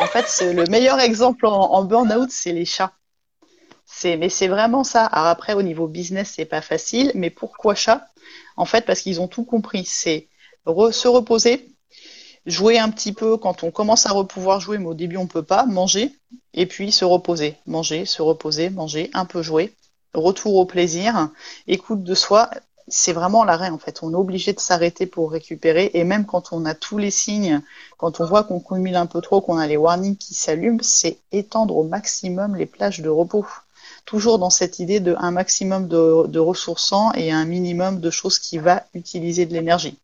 en 0.00 0.06
fait, 0.06 0.24
le 0.54 0.64
meilleur 0.70 1.00
exemple 1.00 1.44
en, 1.46 1.84
burn-out, 1.84 2.30
c'est 2.30 2.52
les 2.52 2.64
chats. 2.64 2.94
Mais 4.04 4.30
c'est 4.30 4.48
vraiment 4.48 4.84
ça. 4.84 5.04
Alors 5.04 5.26
après, 5.26 5.52
au 5.52 5.60
niveau 5.60 5.86
business, 5.86 6.32
c'est 6.34 6.46
pas 6.46 6.62
facile. 6.62 7.12
Mais 7.14 7.28
pourquoi 7.28 7.74
chat? 7.74 8.08
En 8.56 8.64
fait, 8.64 8.86
parce 8.86 9.02
qu'ils 9.02 9.20
ont 9.20 9.28
tout 9.28 9.44
compris. 9.44 9.84
C'est 9.84 10.28
se 10.64 11.08
reposer, 11.08 11.68
jouer 12.46 12.78
un 12.78 12.88
petit 12.88 13.12
peu 13.12 13.36
quand 13.36 13.64
on 13.64 13.70
commence 13.70 14.06
à 14.06 14.24
pouvoir 14.24 14.60
jouer, 14.60 14.78
mais 14.78 14.86
au 14.86 14.94
début 14.94 15.18
on 15.18 15.26
peut 15.26 15.42
pas, 15.42 15.66
manger, 15.66 16.10
et 16.54 16.64
puis 16.64 16.90
se 16.90 17.04
reposer, 17.04 17.56
manger, 17.66 18.06
se 18.06 18.22
reposer, 18.22 18.70
manger, 18.70 19.10
un 19.12 19.26
peu 19.26 19.42
jouer, 19.42 19.74
retour 20.16 20.56
au 20.56 20.64
plaisir, 20.64 21.30
écoute 21.66 22.02
de 22.02 22.14
soi, 22.14 22.50
c'est 22.88 23.12
vraiment 23.12 23.44
l'arrêt 23.44 23.70
en 23.70 23.78
fait. 23.78 24.02
On 24.02 24.12
est 24.12 24.16
obligé 24.16 24.52
de 24.52 24.60
s'arrêter 24.60 25.06
pour 25.06 25.32
récupérer 25.32 25.90
et 25.94 26.04
même 26.04 26.24
quand 26.24 26.52
on 26.52 26.64
a 26.64 26.74
tous 26.74 26.98
les 26.98 27.10
signes, 27.10 27.60
quand 27.98 28.20
on 28.20 28.24
voit 28.24 28.44
qu'on 28.44 28.60
cumule 28.60 28.96
un 28.96 29.06
peu 29.06 29.20
trop, 29.20 29.40
qu'on 29.40 29.58
a 29.58 29.66
les 29.66 29.76
warnings 29.76 30.16
qui 30.16 30.34
s'allument, 30.34 30.82
c'est 30.82 31.18
étendre 31.32 31.76
au 31.76 31.84
maximum 31.84 32.56
les 32.56 32.66
plages 32.66 33.00
de 33.00 33.08
repos. 33.08 33.46
Toujours 34.04 34.38
dans 34.38 34.50
cette 34.50 34.78
idée 34.78 35.00
de 35.00 35.16
un 35.18 35.32
maximum 35.32 35.88
de, 35.88 36.26
de 36.28 36.38
ressourçants 36.38 37.12
et 37.14 37.32
un 37.32 37.44
minimum 37.44 38.00
de 38.00 38.10
choses 38.10 38.38
qui 38.38 38.58
va 38.58 38.84
utiliser 38.94 39.46
de 39.46 39.52
l'énergie. 39.52 39.98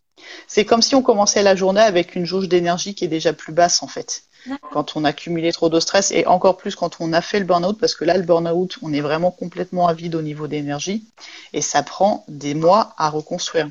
C'est 0.48 0.64
comme 0.64 0.83
si 0.83 0.94
on 0.94 1.03
commençait 1.03 1.42
la 1.42 1.55
journée 1.55 1.81
avec 1.81 2.16
une 2.16 2.25
jauge 2.25 2.48
d'énergie 2.48 2.94
qui 2.94 3.05
est 3.05 3.09
déjà 3.09 3.33
plus 3.33 3.53
basse 3.53 3.83
en 3.83 3.88
fait 3.88 4.25
quand 4.70 4.96
on 4.96 5.05
a 5.05 5.12
cumulé 5.12 5.52
trop 5.52 5.68
de 5.68 5.81
stress 5.81 6.11
et 6.12 6.26
encore 6.26 6.57
plus 6.57 6.74
quand 6.74 6.96
on 7.00 7.12
a 7.12 7.20
fait 7.20 7.38
le 7.38 7.44
burn-out 7.44 7.78
parce 7.78 7.94
que 7.94 8.05
là 8.05 8.16
le 8.16 8.24
burn-out 8.24 8.78
on 8.83 8.92
est 8.92 9.00
vraiment 9.00 9.31
complètement 9.31 9.87
à 9.87 9.94
vide 9.94 10.14
au 10.14 10.22
niveau 10.22 10.46
d'énergie 10.46 11.05
et 11.52 11.61
ça 11.61 11.83
prend 11.83 12.24
des 12.28 12.55
mois 12.55 12.94
à 12.98 13.11
reconstruire. 13.11 13.68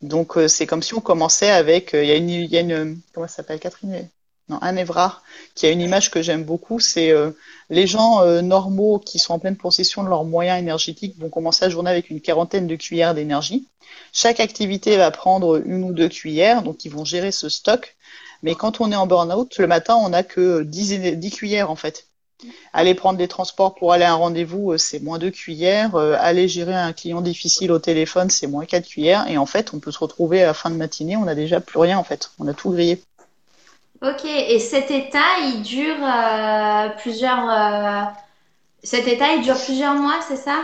Donc 0.00 0.36
euh, 0.36 0.46
c'est 0.48 0.66
comme 0.66 0.82
si 0.82 0.94
on 0.94 1.00
commençait 1.00 1.50
avec 1.50 1.94
euh, 1.94 2.04
il 2.04 2.08
y 2.08 2.12
a 2.12 2.16
une 2.16 2.30
y 2.30 2.56
a 2.56 2.60
une 2.60 3.00
comment 3.12 3.26
ça 3.26 3.36
s'appelle 3.36 3.58
Catherine? 3.58 4.08
Non, 4.48 4.58
un 4.62 4.76
Évrard, 4.76 5.22
qui 5.54 5.66
a 5.66 5.70
une 5.70 5.82
image 5.82 6.10
que 6.10 6.22
j'aime 6.22 6.42
beaucoup, 6.42 6.80
c'est 6.80 7.10
euh, 7.10 7.32
les 7.68 7.86
gens 7.86 8.24
normaux 8.40 8.98
qui 8.98 9.18
sont 9.18 9.34
en 9.34 9.38
pleine 9.38 9.58
possession 9.58 10.02
de 10.02 10.08
leurs 10.08 10.24
moyens 10.24 10.58
énergétiques 10.58 11.18
vont 11.18 11.28
commencer 11.28 11.66
la 11.66 11.70
journée 11.70 11.90
avec 11.90 12.08
une 12.08 12.22
quarantaine 12.22 12.66
de 12.66 12.74
cuillères 12.74 13.14
d'énergie. 13.14 13.66
Chaque 14.10 14.40
activité 14.40 14.96
va 14.96 15.10
prendre 15.10 15.62
une 15.66 15.84
ou 15.84 15.92
deux 15.92 16.08
cuillères, 16.08 16.62
donc 16.62 16.86
ils 16.86 16.90
vont 16.90 17.04
gérer 17.04 17.30
ce 17.30 17.50
stock. 17.50 17.94
Mais 18.42 18.54
quand 18.54 18.80
on 18.80 18.92
est 18.92 18.96
en 18.96 19.06
burn-out, 19.06 19.58
le 19.58 19.66
matin, 19.66 19.96
on 19.96 20.10
n'a 20.10 20.22
que 20.22 20.62
10, 20.62 21.16
10, 21.16 21.30
cuillères 21.30 21.70
en 21.70 21.76
fait. 21.76 22.06
Aller 22.72 22.94
prendre 22.94 23.18
des 23.18 23.26
transports 23.26 23.74
pour 23.74 23.92
aller 23.92 24.04
à 24.04 24.12
un 24.12 24.16
rendez-vous, 24.16 24.72
euh, 24.72 24.78
c'est 24.78 25.00
moins 25.00 25.18
de 25.18 25.28
cuillères. 25.28 25.96
Euh, 25.96 26.14
aller 26.20 26.46
gérer 26.46 26.74
un 26.74 26.92
client 26.92 27.20
difficile 27.20 27.72
au 27.72 27.80
téléphone, 27.80 28.30
c'est 28.30 28.46
moins 28.46 28.64
quatre 28.64 28.86
cuillères. 28.86 29.28
Et 29.28 29.38
en 29.38 29.46
fait, 29.46 29.74
on 29.74 29.80
peut 29.80 29.90
se 29.90 29.98
retrouver 29.98 30.42
à 30.42 30.46
la 30.46 30.54
fin 30.54 30.70
de 30.70 30.76
matinée, 30.76 31.16
on 31.16 31.24
n'a 31.24 31.34
déjà 31.34 31.60
plus 31.60 31.80
rien 31.80 31.98
en 31.98 32.04
fait. 32.04 32.30
On 32.38 32.46
a 32.46 32.54
tout 32.54 32.70
grillé. 32.70 33.02
Ok, 34.02 34.24
et 34.24 34.60
cet 34.60 34.92
état, 34.92 35.40
il 35.42 35.62
dure 35.62 35.96
euh, 36.00 36.88
plusieurs. 36.98 38.14
Cet 38.84 39.08
état, 39.08 39.34
il 39.34 39.42
dure 39.42 39.58
plusieurs 39.60 39.94
mois, 39.94 40.20
c'est 40.28 40.36
ça? 40.36 40.62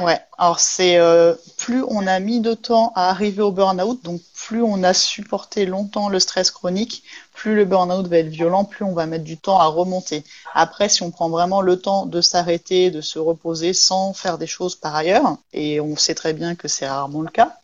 Ouais, 0.00 0.18
alors 0.38 0.58
c'est 0.58 0.98
euh, 0.98 1.34
plus 1.56 1.84
on 1.86 2.06
a 2.08 2.18
mis 2.18 2.40
de 2.40 2.54
temps 2.54 2.92
à 2.96 3.10
arriver 3.10 3.42
au 3.42 3.52
burn-out, 3.52 4.02
donc 4.02 4.20
plus 4.34 4.60
on 4.60 4.82
a 4.82 4.92
supporté 4.92 5.66
longtemps 5.66 6.08
le 6.08 6.18
stress 6.18 6.50
chronique, 6.50 7.04
plus 7.32 7.54
le 7.54 7.64
burn-out 7.64 8.08
va 8.08 8.18
être 8.18 8.28
violent, 8.28 8.64
plus 8.64 8.84
on 8.84 8.92
va 8.92 9.06
mettre 9.06 9.22
du 9.22 9.36
temps 9.38 9.60
à 9.60 9.66
remonter. 9.66 10.24
Après, 10.52 10.88
si 10.88 11.02
on 11.04 11.12
prend 11.12 11.28
vraiment 11.28 11.60
le 11.60 11.80
temps 11.80 12.06
de 12.06 12.20
s'arrêter, 12.20 12.90
de 12.90 13.00
se 13.00 13.20
reposer 13.20 13.72
sans 13.72 14.12
faire 14.14 14.36
des 14.36 14.48
choses 14.48 14.74
par 14.74 14.96
ailleurs, 14.96 15.36
et 15.52 15.80
on 15.80 15.96
sait 15.96 16.16
très 16.16 16.32
bien 16.32 16.56
que 16.56 16.66
c'est 16.66 16.88
rarement 16.88 17.22
le 17.22 17.30
cas, 17.30 17.56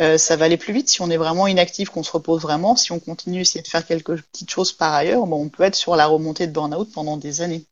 Euh, 0.00 0.18
ça 0.18 0.36
va 0.36 0.46
aller 0.46 0.56
plus 0.58 0.72
vite 0.74 0.88
si 0.90 1.02
on 1.02 1.10
est 1.10 1.18
vraiment 1.18 1.46
inactif, 1.48 1.90
qu'on 1.90 2.02
se 2.04 2.12
repose 2.12 2.42
vraiment. 2.42 2.76
Si 2.76 2.92
on 2.92 3.00
continue 3.00 3.38
à 3.38 3.42
essayer 3.42 3.62
de 3.62 3.68
faire 3.68 3.86
quelques 3.86 4.22
petites 4.22 4.50
choses 4.50 4.72
par 4.72 4.94
ailleurs, 4.94 5.26
bon, 5.26 5.42
on 5.44 5.50
peut 5.50 5.64
être 5.64 5.76
sur 5.76 5.96
la 5.96 6.06
remontée 6.06 6.46
de 6.48 6.52
burn-out 6.52 6.90
pendant 6.94 7.16
des 7.18 7.42
années. 7.42 7.66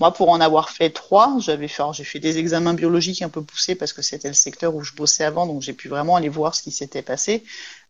Moi, 0.00 0.12
pour 0.12 0.28
en 0.30 0.40
avoir 0.40 0.70
fait 0.70 0.90
trois, 0.90 1.36
j'avais 1.40 1.68
fait, 1.68 1.82
j'ai 1.92 2.04
fait 2.04 2.20
des 2.20 2.38
examens 2.38 2.74
biologiques 2.74 3.22
un 3.22 3.28
peu 3.28 3.42
poussés 3.42 3.74
parce 3.74 3.92
que 3.92 4.02
c'était 4.02 4.28
le 4.28 4.34
secteur 4.34 4.74
où 4.74 4.82
je 4.82 4.94
bossais 4.94 5.24
avant, 5.24 5.46
donc 5.46 5.62
j'ai 5.62 5.72
pu 5.72 5.88
vraiment 5.88 6.16
aller 6.16 6.28
voir 6.28 6.54
ce 6.54 6.62
qui 6.62 6.70
s'était 6.70 7.02
passé. 7.02 7.42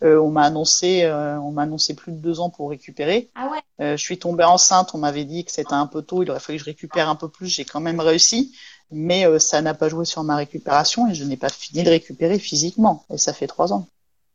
Euh, 0.02 0.18
on 0.18 0.30
m'a 0.30 0.44
annoncé, 0.44 1.02
euh, 1.04 1.38
on 1.40 1.52
m'a 1.52 1.62
annoncé 1.62 1.94
plus 1.94 2.12
de 2.12 2.18
deux 2.18 2.40
ans 2.40 2.50
pour 2.50 2.70
récupérer. 2.70 3.30
Ah 3.34 3.50
ouais. 3.50 3.58
Euh, 3.80 3.96
je 3.96 4.02
suis 4.02 4.18
tombée 4.18 4.44
enceinte, 4.44 4.94
on 4.94 4.98
m'avait 4.98 5.24
dit 5.24 5.44
que 5.44 5.52
c'était 5.52 5.74
un 5.74 5.86
peu 5.86 6.02
tôt, 6.02 6.22
il 6.22 6.30
aurait 6.30 6.40
fallu 6.40 6.58
que 6.58 6.64
je 6.64 6.70
récupère 6.70 7.08
un 7.08 7.16
peu 7.16 7.28
plus. 7.28 7.48
J'ai 7.48 7.64
quand 7.66 7.80
même 7.80 8.00
réussi, 8.00 8.54
mais 8.90 9.26
euh, 9.26 9.38
ça 9.38 9.60
n'a 9.60 9.74
pas 9.74 9.88
joué 9.88 10.04
sur 10.04 10.24
ma 10.24 10.36
récupération 10.36 11.08
et 11.08 11.14
je 11.14 11.24
n'ai 11.24 11.36
pas 11.36 11.50
fini 11.50 11.82
de 11.82 11.90
récupérer 11.90 12.38
physiquement. 12.38 13.04
Et 13.12 13.18
ça 13.18 13.32
fait 13.32 13.46
trois 13.46 13.72
ans. 13.72 13.86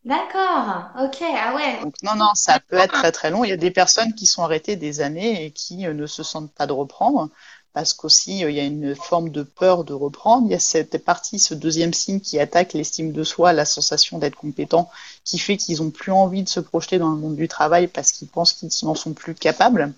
D'accord, 0.03 0.89
ok, 0.99 1.17
ah 1.21 1.53
ouais. 1.53 1.79
Non, 2.01 2.15
non, 2.15 2.33
ça 2.33 2.59
peut 2.59 2.77
être 2.77 2.93
très 2.93 3.11
très 3.11 3.29
long. 3.29 3.43
Il 3.43 3.49
y 3.49 3.53
a 3.53 3.57
des 3.57 3.69
personnes 3.69 4.15
qui 4.15 4.25
sont 4.25 4.41
arrêtées 4.41 4.75
des 4.75 4.99
années 4.99 5.45
et 5.45 5.51
qui 5.51 5.85
euh, 5.85 5.93
ne 5.93 6.07
se 6.07 6.23
sentent 6.23 6.51
pas 6.51 6.65
de 6.65 6.73
reprendre 6.73 7.29
parce 7.73 7.93
qu'aussi 7.93 8.43
euh, 8.43 8.49
il 8.49 8.57
y 8.57 8.59
a 8.59 8.63
une 8.63 8.95
forme 8.95 9.29
de 9.29 9.43
peur 9.43 9.83
de 9.83 9.93
reprendre. 9.93 10.47
Il 10.47 10.51
y 10.51 10.55
a 10.55 10.59
cette 10.59 11.05
partie, 11.05 11.37
ce 11.37 11.53
deuxième 11.53 11.93
signe 11.93 12.19
qui 12.19 12.39
attaque 12.39 12.73
l'estime 12.73 13.11
de 13.11 13.23
soi, 13.23 13.53
la 13.53 13.63
sensation 13.63 14.17
d'être 14.17 14.37
compétent, 14.37 14.89
qui 15.23 15.37
fait 15.37 15.55
qu'ils 15.55 15.83
ont 15.83 15.91
plus 15.91 16.11
envie 16.11 16.41
de 16.41 16.49
se 16.49 16.59
projeter 16.59 16.97
dans 16.97 17.11
le 17.11 17.17
monde 17.17 17.35
du 17.35 17.47
travail 17.47 17.87
parce 17.87 18.11
qu'ils 18.11 18.27
pensent 18.27 18.53
qu'ils 18.53 18.71
n'en 18.81 18.95
sont 18.95 19.13
plus 19.13 19.35
capables. 19.35 19.93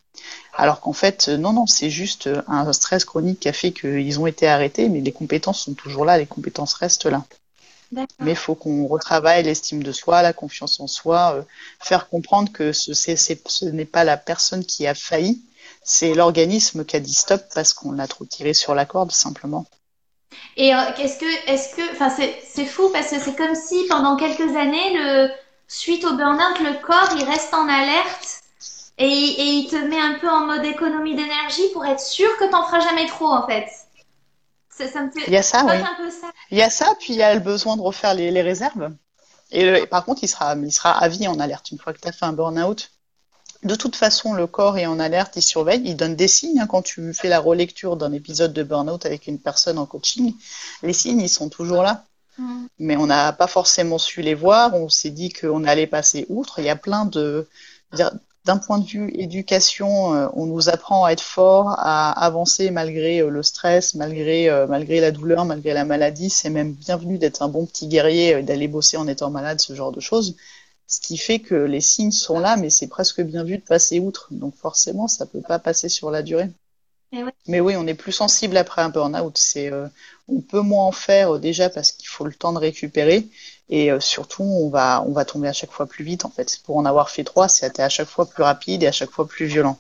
Alors 0.54 0.82
qu'en 0.82 0.94
fait, 0.94 1.30
euh, 1.30 1.38
non, 1.38 1.54
non, 1.54 1.66
c'est 1.66 1.90
juste 1.90 2.30
un 2.50 2.74
stress 2.74 3.06
chronique 3.06 3.40
qui 3.40 3.48
a 3.48 3.54
fait 3.54 3.72
qu'ils 3.72 4.20
ont 4.20 4.28
été 4.28 4.50
arrêtés, 4.50 4.90
mais 4.90 5.00
les 5.00 5.14
compétences 5.14 5.62
sont 5.62 5.76
toujours 5.76 6.04
là, 6.04 6.18
les 6.18 6.28
compétences 6.28 6.74
restent 6.74 7.06
là. 7.06 7.24
Mais 8.20 8.32
il 8.32 8.38
faut 8.38 8.56
qu'on 8.56 8.88
retravaille 8.88 9.44
l'estime 9.44 9.84
de 9.84 9.92
soi, 9.92 10.22
la 10.22 10.34
confiance 10.34 10.80
en 10.80 10.88
soi, 10.88 11.36
euh, 11.36 11.42
faire 11.80 12.10
comprendre 12.10 12.52
que 12.52 12.72
ce, 12.72 12.94
ce 12.94 13.66
n'est 13.66 13.86
pas 13.86 14.04
la 14.04 14.18
personne 14.18 14.66
qui 14.66 14.88
a 14.88 14.96
failli, 14.96 15.42
c'est 15.84 16.14
l'organisme 16.14 16.86
qui 16.86 16.96
a 16.96 17.00
dit 17.00 17.14
stop 17.14 17.42
parce 17.54 17.74
qu'on 17.74 17.92
l'a 17.92 18.08
trop 18.08 18.26
tiré 18.26 18.54
sur 18.54 18.74
la 18.76 18.86
corde, 18.86 19.12
simplement. 19.12 19.66
Et 20.56 20.74
euh, 20.74 20.80
qu'est-ce 20.96 21.20
que, 21.20 21.50
est-ce 21.50 21.76
que, 21.76 21.92
enfin, 21.94 22.10
c'est 22.10 22.66
fou 22.66 22.90
parce 22.92 23.10
que 23.10 23.20
c'est 23.20 23.36
comme 23.36 23.56
si 23.56 23.86
pendant 23.90 24.16
quelques 24.16 24.56
années, 24.56 24.94
le, 24.94 25.30
suite 25.68 26.06
au 26.06 26.16
burn-out, 26.16 26.60
le 26.60 26.82
corps, 26.86 27.10
il 27.18 27.24
reste 27.24 27.54
en 27.54 27.68
alerte 27.68 28.42
et, 28.98 29.06
et 29.06 29.46
il 29.46 29.68
te 29.70 29.76
met 29.76 30.00
un 30.00 30.20
peu 30.20 30.30
en 30.30 30.46
mode 30.46 30.66
économie 30.66 31.16
d'énergie 31.16 31.70
pour 31.74 31.86
être 31.86 32.00
sûr 32.00 32.30
que 32.38 32.50
t'en 32.50 32.64
feras 32.64 32.82
jamais 32.82 33.08
trop, 33.08 33.28
en 33.28 33.46
fait. 33.48 33.68
Il 35.28 35.34
y 35.34 35.38
a 35.38 35.44
ça, 35.44 35.66
oui. 35.66 35.76
Il 36.52 36.58
y 36.58 36.62
a 36.62 36.70
ça, 36.70 36.94
puis 37.00 37.14
il 37.14 37.18
y 37.18 37.24
a 37.24 37.34
le 37.34 37.40
besoin 37.40 37.78
de 37.78 37.82
refaire 37.82 38.14
les, 38.14 38.42
réserves. 38.42 38.92
Et 39.52 39.86
par 39.88 40.06
contre, 40.06 40.24
il 40.24 40.28
sera, 40.28 40.56
il 40.56 40.72
sera 40.72 40.92
à 40.92 41.08
vie 41.08 41.28
en 41.28 41.40
alerte 41.40 41.72
une 41.72 41.78
fois 41.78 41.94
que 41.94 42.00
tu 42.00 42.08
as 42.08 42.12
fait 42.12 42.26
un 42.26 42.34
burn-out. 42.34 42.92
De 43.64 43.76
toute 43.76 43.96
façon, 43.96 44.34
le 44.34 44.46
corps 44.46 44.78
est 44.78 44.86
en 44.86 45.00
alerte, 45.00 45.38
il 45.38 45.42
surveille, 45.42 45.82
il 45.86 45.96
donne 45.96 46.16
des 46.16 46.28
signes. 46.28 46.60
Hein, 46.60 46.68
quand 46.68 46.82
tu 46.82 47.14
fais 47.14 47.30
la 47.30 47.40
relecture 47.40 47.96
d'un 47.96 48.12
épisode 48.12 48.52
de 48.52 48.64
burn-out 48.64 49.06
avec 49.06 49.28
une 49.28 49.40
personne 49.40 49.78
en 49.78 49.86
coaching, 49.86 50.34
les 50.82 50.94
signes, 50.94 51.22
ils 51.22 51.30
sont 51.30 51.50
toujours 51.50 51.84
là. 51.84 52.06
Mm. 52.38 52.66
Mais 52.80 52.98
on 52.98 53.06
n'a 53.06 53.32
pas 53.32 53.48
forcément 53.48 53.98
su 53.98 54.22
les 54.22 54.34
voir. 54.34 54.74
On 54.74 54.90
s'est 54.90 55.12
dit 55.12 55.32
qu'on 55.32 55.64
allait 55.64 55.88
passer 55.88 56.26
outre. 56.30 56.60
Il 56.60 56.66
y 56.66 56.70
a 56.70 56.76
plein 56.76 57.06
de 57.06 57.48
d'un 58.46 58.58
point 58.58 58.80
de 58.80 58.86
vue 58.86 59.10
éducation, 59.16 60.14
euh, 60.16 60.28
on 60.34 60.46
nous 60.46 60.70
apprend 60.70 61.06
à 61.06 61.12
être 61.12 61.22
fort, 61.22 61.70
à 61.78 62.12
avancer 62.12 62.72
malgré 62.72 63.20
euh, 63.22 63.30
le 63.30 63.42
stress, 63.44 63.96
malgré, 63.96 64.50
euh, 64.50 64.68
malgré 64.68 65.00
la 65.00 65.12
douleur, 65.12 65.46
malgré 65.46 65.74
la 65.74 65.86
maladie. 65.86 66.30
C'est 66.30 66.50
même 66.50 66.74
bienvenu 66.74 67.18
d'être 67.18 67.42
un 67.42 67.48
bon 67.48 67.66
petit 67.66 67.88
guerrier, 67.88 68.44
d'aller 68.44 68.68
bosser 68.68 68.98
en 68.98 69.08
étant 69.08 69.30
malade, 69.30 69.62
ce 69.62 69.74
genre 69.76 69.92
de 69.92 70.00
choses. 70.02 70.36
Ce 70.88 71.00
qui 71.00 71.18
fait 71.18 71.40
que 71.40 71.56
les 71.56 71.82
signes 71.82 72.12
sont 72.12 72.40
là, 72.40 72.58
mais 72.58 72.70
c'est 72.70 72.88
presque 72.88 73.22
bien 73.22 73.44
vu 73.44 73.58
de 73.58 73.64
passer 73.64 74.00
outre. 74.00 74.28
Donc 74.32 74.56
forcément, 74.56 75.08
ça 75.08 75.26
peut 75.26 75.42
pas 75.42 75.60
passer 75.60 75.90
sur 75.90 76.12
la 76.12 76.22
durée. 76.22 76.50
Mais 77.48 77.60
oui, 77.60 77.76
on 77.78 77.86
est 77.88 77.94
plus 77.94 78.12
sensible 78.12 78.58
après 78.58 78.82
un 78.82 78.90
burn-out. 78.90 79.38
C'est, 79.38 79.72
on 80.28 80.42
peut 80.42 80.62
moins 80.62 80.86
en 80.86 80.92
faire 80.92 81.40
déjà 81.40 81.70
parce 81.70 81.92
qu'il 81.92 82.08
faut 82.08 82.26
le 82.26 82.34
temps 82.34 82.54
de 82.54 82.60
récupérer. 82.60 83.28
Et 83.70 83.92
euh, 83.92 84.00
surtout, 84.00 84.44
on 84.44 84.70
va, 84.70 85.04
on 85.08 85.14
va 85.14 85.26
tomber 85.26 85.48
à 85.48 85.54
chaque 85.54 85.72
fois 85.72 85.86
plus 85.86 86.04
vite, 86.04 86.26
en 86.26 86.30
fait. 86.30 86.60
Pour 86.64 86.78
en 86.78 86.86
avoir 86.86 87.10
fait 87.10 87.24
trois, 87.24 87.48
c'était 87.48 87.82
à 87.82 87.90
chaque 87.90 88.08
fois 88.08 88.26
plus 88.30 88.44
rapide 88.44 88.84
et 88.84 88.88
à 88.88 88.92
chaque 88.92 89.10
fois 89.10 89.28
plus 89.28 89.46
violent. 89.46 89.80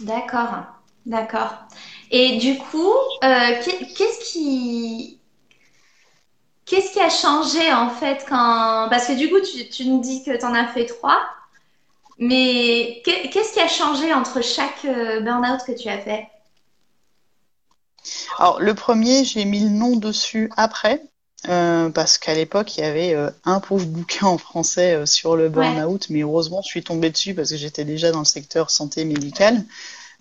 D'accord, 0.00 0.64
d'accord. 1.06 1.54
Et 2.10 2.38
du 2.38 2.58
coup, 2.58 2.94
euh, 3.24 3.52
qu'est-ce 3.64 4.32
qui... 4.32 5.18
Qu'est-ce 6.66 6.92
qui 6.92 7.00
a 7.00 7.10
changé 7.10 7.72
en 7.72 7.90
fait 7.90 8.24
quand... 8.28 8.86
Parce 8.90 9.06
que 9.08 9.16
du 9.16 9.28
coup, 9.28 9.40
tu, 9.40 9.68
tu 9.68 9.86
nous 9.86 10.00
dis 10.00 10.22
que 10.22 10.36
tu 10.36 10.44
en 10.44 10.54
as 10.54 10.68
fait 10.68 10.86
trois, 10.86 11.20
mais 12.18 13.02
qu'est-ce 13.04 13.52
qui 13.52 13.60
a 13.60 13.66
changé 13.66 14.14
entre 14.14 14.40
chaque 14.40 14.84
euh, 14.84 15.20
burn-out 15.20 15.62
que 15.66 15.72
tu 15.72 15.88
as 15.88 15.98
fait? 15.98 16.28
Alors, 18.38 18.60
le 18.60 18.74
premier, 18.74 19.24
j'ai 19.24 19.44
mis 19.44 19.60
le 19.60 19.68
nom 19.68 19.96
dessus 19.96 20.50
après, 20.56 21.02
euh, 21.48 21.88
parce 21.90 22.18
qu'à 22.18 22.34
l'époque, 22.34 22.76
il 22.76 22.80
y 22.80 22.84
avait 22.84 23.14
euh, 23.14 23.30
un 23.44 23.60
pauvre 23.60 23.86
bouquin 23.86 24.26
en 24.26 24.38
français 24.38 24.94
euh, 24.94 25.06
sur 25.06 25.36
le 25.36 25.48
burn-out, 25.48 26.06
mais 26.10 26.20
heureusement, 26.20 26.60
je 26.62 26.68
suis 26.68 26.82
tombée 26.82 27.10
dessus 27.10 27.34
parce 27.34 27.50
que 27.50 27.56
j'étais 27.56 27.84
déjà 27.84 28.12
dans 28.12 28.18
le 28.18 28.24
secteur 28.26 28.70
santé 28.70 29.04
médicale. 29.04 29.64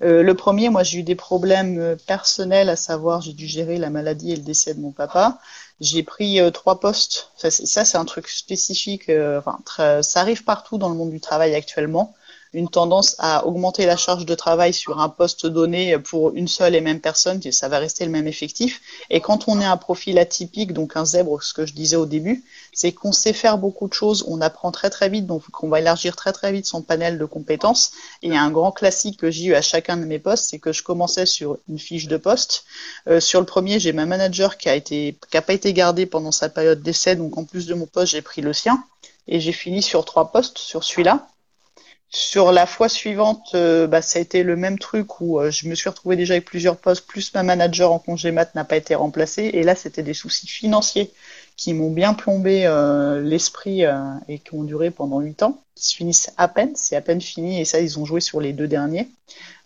le 0.02 0.34
premier, 0.34 0.70
moi, 0.70 0.84
j'ai 0.84 1.00
eu 1.00 1.04
des 1.04 1.16
problèmes 1.16 1.98
personnels, 2.08 2.70
à 2.70 2.78
savoir, 2.78 3.22
j'ai 3.22 3.34
dû 3.34 3.48
gérer 3.48 3.78
la 3.78 3.90
maladie 3.90 4.32
et 4.32 4.36
le 4.38 4.44
décès 4.44 4.74
de 4.74 4.80
mon 4.80 4.92
papa. 4.92 5.40
J'ai 5.82 6.04
pris 6.04 6.40
trois 6.54 6.80
postes. 6.80 7.32
Ça, 7.36 7.84
c'est 7.84 7.98
un 7.98 8.06
truc 8.06 8.30
spécifique. 8.30 9.10
Enfin, 9.10 9.60
ça 10.02 10.22
arrive 10.22 10.46
partout 10.46 10.78
dans 10.78 10.88
le 10.88 10.96
monde 10.96 11.12
du 11.12 11.20
travail 11.20 11.54
actuellement 11.54 12.16
une 12.54 12.70
tendance 12.70 13.16
à 13.20 13.46
augmenter 13.46 13.86
la 13.86 13.98
charge 13.98 14.26
de 14.26 14.36
travail 14.36 14.74
sur 14.74 15.00
un 15.00 15.10
poste 15.10 15.46
donné 15.46 15.98
pour 16.00 16.34
une 16.34 16.48
seule 16.48 16.76
et 16.76 16.82
même 16.82 17.00
personne, 17.00 17.42
ça 17.52 17.68
va 17.68 17.80
rester 17.80 18.06
le 18.06 18.12
même 18.12 18.28
effectif. 18.28 18.82
Et 19.10 19.22
quand 19.22 19.48
on 19.48 19.62
est 19.62 19.66
un 19.66 19.78
profil 19.78 20.18
atypique, 20.18 20.74
donc 20.74 20.96
un 20.96 21.06
zèbre, 21.06 21.42
ce 21.44 21.54
que 21.54 21.66
je 21.66 21.74
disais 21.74 21.96
au 21.96 22.06
début, 22.06 22.44
c'est 22.74 22.92
qu'on 22.92 23.12
sait 23.12 23.34
faire 23.34 23.58
beaucoup 23.58 23.88
de 23.88 23.94
choses, 23.94 24.26
on 24.28 24.42
apprend 24.42 24.72
très 24.72 24.90
très 24.90 25.10
vite, 25.10 25.28
donc 25.28 25.44
on 25.62 25.70
va 25.70 25.80
élargir 25.80 26.16
très 26.16 26.34
très 26.34 26.52
vite 26.52 26.66
son 26.66 26.82
panel 26.82 27.18
de 27.18 27.26
compétences. 27.26 27.92
Et 28.24 28.36
un 28.36 28.50
grand 28.50 28.72
classique 28.72 29.20
que 29.20 29.30
j'ai 29.30 29.46
eu 29.46 29.54
à 29.54 29.62
chacun 29.62 29.98
de 29.98 30.06
mes 30.06 30.20
postes, 30.20 30.46
c'est 30.50 30.60
que 30.60 30.74
je 30.74 30.84
commençais 30.84 31.26
sur 31.26 31.58
une 31.68 31.80
fiche 31.80 32.08
de 32.08 32.18
poste. 32.18 32.64
Euh, 33.08 33.20
sur 33.20 33.40
le 33.40 33.46
premier, 33.46 33.80
j'ai 33.80 33.94
ma 33.94 34.06
manager 34.06 34.58
qui 34.58 34.70
a 34.70 34.76
été, 34.76 35.18
qui 35.30 35.38
a 35.38 35.42
pas 35.42 35.54
été 35.54 35.74
gardée 35.74 36.06
pendant 36.06 36.32
sa 36.32 36.50
période 36.50 36.82
d'essai, 36.82 37.16
donc 37.16 37.38
en 37.38 37.46
plus 37.46 37.68
de 37.68 37.74
mon 37.74 37.86
poste, 37.86 38.14
j'ai 38.14 38.22
pris 38.22 38.42
le 38.42 38.54
sien. 38.54 38.84
Et 39.28 39.40
j'ai 39.40 39.52
fini 39.52 39.84
sur 39.84 40.06
trois 40.06 40.32
postes, 40.32 40.58
sur 40.58 40.84
celui-là. 40.84 41.28
Sur 42.12 42.52
la 42.52 42.66
fois 42.66 42.90
suivante, 42.90 43.52
euh, 43.54 43.86
bah, 43.86 44.02
ça 44.02 44.18
a 44.18 44.22
été 44.22 44.42
le 44.42 44.56
même 44.56 44.80
truc 44.80 45.22
où 45.22 45.40
euh, 45.40 45.52
je 45.52 45.68
me 45.68 45.76
suis 45.76 45.90
retrouvée 45.90 46.16
déjà 46.16 46.34
avec 46.34 46.46
plusieurs 46.46 46.76
postes, 46.76 47.06
plus 47.06 47.32
ma 47.36 47.44
manager 47.44 47.92
en 47.92 48.00
congé 48.00 48.32
mat 48.32 48.56
n'a 48.56 48.64
pas 48.64 48.78
été 48.78 48.96
remplacée. 48.96 49.52
Et 49.54 49.62
là, 49.62 49.76
c'était 49.76 50.02
des 50.02 50.16
soucis 50.16 50.48
financiers 50.48 51.12
qui 51.56 51.74
m'ont 51.76 51.92
bien 51.92 52.16
plombé 52.16 52.66
euh, 52.66 53.22
l'esprit 53.22 53.84
et 54.28 54.40
qui 54.40 54.54
ont 54.56 54.64
duré 54.64 54.90
pendant 54.90 55.20
huit 55.20 55.44
ans, 55.44 55.62
qui 55.76 55.88
se 55.88 55.96
finissent 55.96 56.32
à 56.38 56.48
peine, 56.48 56.72
c'est 56.74 56.96
à 56.96 57.02
peine 57.02 57.22
fini. 57.22 57.62
Et 57.62 57.66
ça, 57.66 57.80
ils 57.80 58.00
ont 58.00 58.06
joué 58.06 58.22
sur 58.22 58.42
les 58.42 58.54
deux 58.54 58.68
derniers. 58.68 59.08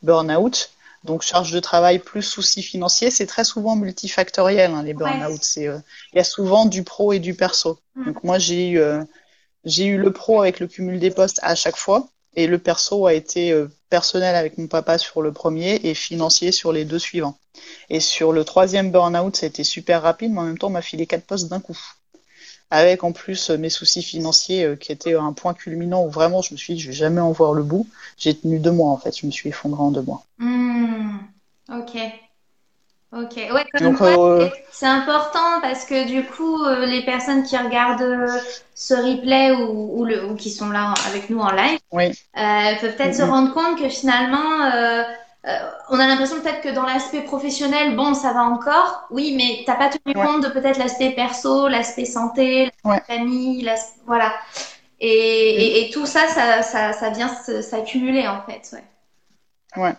Burnout. 0.02 0.72
Donc 1.06 1.22
charge 1.22 1.52
de 1.52 1.60
travail 1.60 2.00
plus 2.00 2.22
soucis 2.22 2.64
financiers, 2.64 3.12
c'est 3.12 3.26
très 3.26 3.44
souvent 3.44 3.76
multifactoriel 3.76 4.72
hein, 4.72 4.84
les 4.84 4.94
burn-out. 4.94 5.44
C'est 5.44 5.66
il 5.66 6.16
y 6.16 6.20
a 6.20 6.24
souvent 6.24 6.66
du 6.66 6.84
pro 6.84 7.12
et 7.12 7.20
du 7.20 7.34
perso. 7.34 7.78
Mm. 7.96 8.06
Donc 8.06 8.24
moi 8.24 8.40
j'ai 8.40 8.70
eu 8.70 8.82
j'ai 9.66 9.86
eu 9.86 9.98
le 9.98 10.14
pro 10.14 10.42
avec 10.42 10.62
le 10.62 10.68
cumul 10.68 11.00
des 11.00 11.12
postes 11.12 11.42
à 11.44 11.56
chaque 11.56 11.76
fois. 11.76 12.08
Et 12.36 12.48
le 12.48 12.58
perso 12.58 13.06
a 13.06 13.14
été 13.14 13.52
euh, 13.52 13.68
personnel 13.90 14.36
avec 14.36 14.58
mon 14.58 14.68
papa 14.68 14.98
sur 14.98 15.22
le 15.22 15.32
premier 15.32 15.76
et 15.84 15.94
financier 15.94 16.52
sur 16.52 16.72
les 16.72 16.86
deux 16.86 17.00
suivants. 17.00 17.38
Et 17.90 18.00
sur 18.00 18.32
le 18.32 18.44
troisième 18.44 18.92
burn-out, 18.92 19.36
ça 19.36 19.46
a 19.46 19.50
été 19.50 19.64
super 19.64 20.02
rapide, 20.02 20.32
mais 20.32 20.40
en 20.40 20.44
même 20.44 20.58
temps, 20.58 20.68
on 20.68 20.72
m'a 20.72 20.82
filé 20.82 21.06
quatre 21.06 21.26
postes 21.26 21.48
d'un 21.50 21.60
coup. 21.60 21.78
Avec 22.72 23.04
en 23.04 23.12
plus 23.12 23.52
mes 23.52 23.70
soucis 23.70 24.02
financiers 24.02 24.64
euh, 24.64 24.76
qui 24.76 24.92
étaient 24.92 25.14
un 25.14 25.34
point 25.34 25.54
culminant 25.54 26.06
où 26.06 26.10
vraiment 26.10 26.42
je 26.42 26.54
me 26.54 26.58
suis 26.58 26.74
dit, 26.74 26.80
je 26.80 26.88
vais 26.88 26.94
jamais 26.94 27.22
en 27.22 27.32
voir 27.32 27.54
le 27.54 27.62
bout. 27.62 27.88
J'ai 28.18 28.36
tenu 28.36 28.60
deux 28.60 28.72
mois 28.72 28.90
en 28.90 28.98
fait, 28.98 29.16
je 29.16 29.28
me 29.28 29.32
suis 29.32 29.50
effondré 29.50 29.82
en 29.82 29.92
deux 29.92 30.02
mois. 30.02 30.24
Mmh. 30.40 31.18
Ok. 31.70 31.98
Ok, 33.16 33.36
ouais, 33.36 33.66
comme 33.72 33.96
euh, 34.02 34.50
c'est 34.72 34.88
important 34.88 35.62
parce 35.62 35.86
que 35.86 36.08
du 36.08 36.26
coup, 36.26 36.64
euh, 36.64 36.88
les 36.88 37.06
personnes 37.06 37.44
qui 37.44 37.56
regardent 37.56 38.02
euh, 38.02 38.28
ce 38.74 38.96
replay 38.96 39.52
ou, 39.52 40.00
ou, 40.00 40.06
le, 40.06 40.26
ou 40.26 40.36
qui 40.36 40.50
sont 40.50 40.70
là 40.70 40.96
avec 41.08 41.30
nous 41.30 41.40
en 41.40 41.52
live 41.52 41.78
oui. 41.92 42.12
peuvent 42.34 42.96
peut-être 42.96 43.14
se 43.14 43.22
rendre 43.22 43.54
compte 43.54 43.78
que 43.78 43.88
finalement, 43.88 44.72
on 45.90 46.00
a 46.00 46.08
l'impression 46.08 46.42
peut-être 46.42 46.62
que 46.62 46.70
dans 46.70 46.88
l'aspect 46.88 47.22
professionnel, 47.22 47.96
bon, 47.96 48.16
ça 48.16 48.34
va 48.34 48.42
encore, 48.46 49.06
oui, 49.12 49.36
mais 49.38 49.64
t'as 49.66 49.76
pas 49.76 49.90
tenu 49.90 50.16
compte 50.16 50.44
de 50.44 50.50
peut-être 50.50 50.80
l'aspect 50.80 51.12
perso, 51.12 51.68
l'aspect 51.68 52.06
santé, 52.06 52.72
la 52.84 53.00
famille, 53.02 53.70
voilà. 54.08 54.34
Et, 55.00 55.08
et, 55.08 55.86
et, 55.88 55.92
tout 55.92 56.08
ça, 56.08 56.28
ça, 56.30 56.64
ça, 56.64 56.94
ça 56.94 57.10
vient 57.12 57.28
s'accumuler 57.28 58.28
en 58.28 58.42
fait. 58.42 58.76
Ouais. 58.76 59.84
Ouais. 59.84 59.94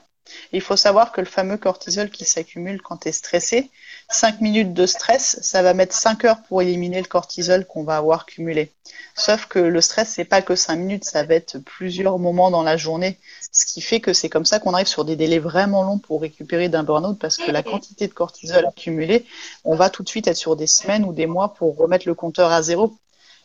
Il 0.53 0.61
faut 0.61 0.77
savoir 0.77 1.13
que 1.13 1.21
le 1.21 1.27
fameux 1.27 1.57
cortisol 1.57 2.11
qui 2.11 2.25
s'accumule 2.25 2.81
quand 2.81 2.99
tu 2.99 3.09
es 3.09 3.13
stressé, 3.13 3.71
5 4.11 4.41
minutes 4.41 4.73
de 4.73 4.87
stress, 4.87 5.39
ça 5.43 5.63
va 5.63 5.75
mettre 5.75 5.95
5 5.95 6.25
heures 6.25 6.43
pour 6.49 6.63
éliminer 6.63 7.01
le 7.01 7.07
cortisol 7.07 7.67
qu'on 7.67 7.85
va 7.85 7.97
avoir 7.97 8.27
cumulé. 8.27 8.73
Sauf 9.17 9.47
que 9.47 9.59
le 9.59 9.81
stress, 9.81 10.09
c'est 10.09 10.25
pas 10.25 10.43
que 10.43 10.57
5 10.57 10.77
minutes, 10.77 11.05
ça 11.05 11.23
va 11.25 11.35
être 11.35 11.59
plusieurs 11.59 12.19
moments 12.19 12.51
dans 12.51 12.63
la 12.63 12.77
journée. 12.77 13.19
Ce 13.53 13.67
qui 13.67 13.81
fait 13.81 14.01
que 14.01 14.13
c'est 14.13 14.29
comme 14.29 14.45
ça 14.45 14.59
qu'on 14.59 14.75
arrive 14.75 14.87
sur 14.87 15.05
des 15.05 15.17
délais 15.17 15.39
vraiment 15.39 15.83
longs 15.83 15.99
pour 15.99 16.21
récupérer 16.21 16.69
d'un 16.69 16.83
burn-out 16.83 17.19
parce 17.19 17.37
que 17.37 17.51
la 17.51 17.63
quantité 17.63 18.09
de 18.09 18.13
cortisol 18.13 18.67
accumulée, 18.67 19.25
on 19.65 19.77
va 19.77 19.91
tout 19.91 20.03
de 20.03 20.09
suite 20.09 20.27
être 20.27 20.37
sur 20.37 20.57
des 20.57 20.67
semaines 20.67 21.05
ou 21.05 21.13
des 21.13 21.27
mois 21.27 21.55
pour 21.55 21.77
remettre 21.77 22.09
le 22.09 22.15
compteur 22.15 22.51
à 22.51 22.63
zéro. 22.63 22.97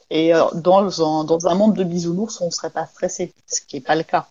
Et 0.10 0.34
euh, 0.34 0.46
dans 0.56 1.22
un, 1.22 1.24
dans 1.24 1.48
un 1.48 1.56
monde 1.56 1.76
de 1.76 1.84
bisounours, 1.84 2.42
on 2.42 2.48
ne 2.48 2.52
serait 2.52 2.72
pas 2.72 2.88
stressé, 2.88 3.34
ce 3.48 3.62
qui 3.62 3.76
n'est 3.76 3.82
pas 3.82 3.96
le 3.96 4.04
cas. 4.04 4.28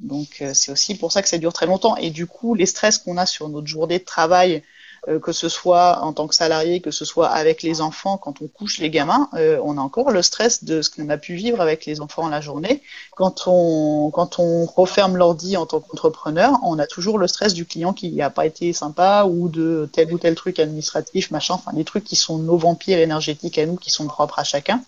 Donc 0.00 0.38
euh, 0.40 0.52
c'est 0.54 0.70
aussi 0.70 0.96
pour 0.96 1.12
ça 1.12 1.22
que 1.22 1.28
ça 1.28 1.38
dure 1.38 1.52
très 1.52 1.66
longtemps. 1.66 1.96
Et 1.96 2.10
du 2.10 2.26
coup, 2.26 2.54
les 2.54 2.66
stress 2.66 2.98
qu'on 2.98 3.16
a 3.16 3.26
sur 3.26 3.48
notre 3.48 3.66
journée 3.66 3.98
de 3.98 4.04
travail, 4.04 4.62
euh, 5.06 5.20
que 5.20 5.32
ce 5.32 5.48
soit 5.48 6.00
en 6.02 6.12
tant 6.12 6.26
que 6.26 6.34
salarié, 6.34 6.80
que 6.80 6.90
ce 6.90 7.04
soit 7.04 7.28
avec 7.28 7.62
les 7.62 7.80
enfants, 7.80 8.16
quand 8.16 8.42
on 8.42 8.48
couche 8.48 8.78
les 8.78 8.90
gamins, 8.90 9.28
euh, 9.34 9.60
on 9.62 9.78
a 9.78 9.80
encore 9.80 10.10
le 10.10 10.22
stress 10.22 10.64
de 10.64 10.82
ce 10.82 10.90
qu'on 10.90 11.08
a 11.08 11.18
pu 11.18 11.34
vivre 11.34 11.60
avec 11.60 11.86
les 11.86 12.00
enfants 12.00 12.28
la 12.28 12.40
journée. 12.40 12.82
Quand 13.16 13.44
on, 13.46 14.10
quand 14.10 14.38
on 14.38 14.66
referme 14.66 15.16
l'ordi 15.16 15.56
en 15.56 15.66
tant 15.66 15.80
qu'entrepreneur, 15.80 16.58
on 16.62 16.78
a 16.78 16.86
toujours 16.86 17.18
le 17.18 17.28
stress 17.28 17.54
du 17.54 17.64
client 17.64 17.92
qui 17.92 18.12
n'a 18.12 18.30
pas 18.30 18.46
été 18.46 18.72
sympa 18.72 19.24
ou 19.24 19.48
de 19.48 19.88
tel 19.92 20.12
ou 20.12 20.18
tel 20.18 20.34
truc 20.34 20.58
administratif, 20.58 21.30
machin, 21.30 21.54
enfin 21.54 21.72
des 21.72 21.84
trucs 21.84 22.04
qui 22.04 22.16
sont 22.16 22.38
nos 22.38 22.56
vampires 22.56 22.98
énergétiques 22.98 23.58
à 23.58 23.66
nous, 23.66 23.76
qui 23.76 23.90
sont 23.90 24.06
propres 24.06 24.38
à 24.38 24.44
chacun 24.44 24.82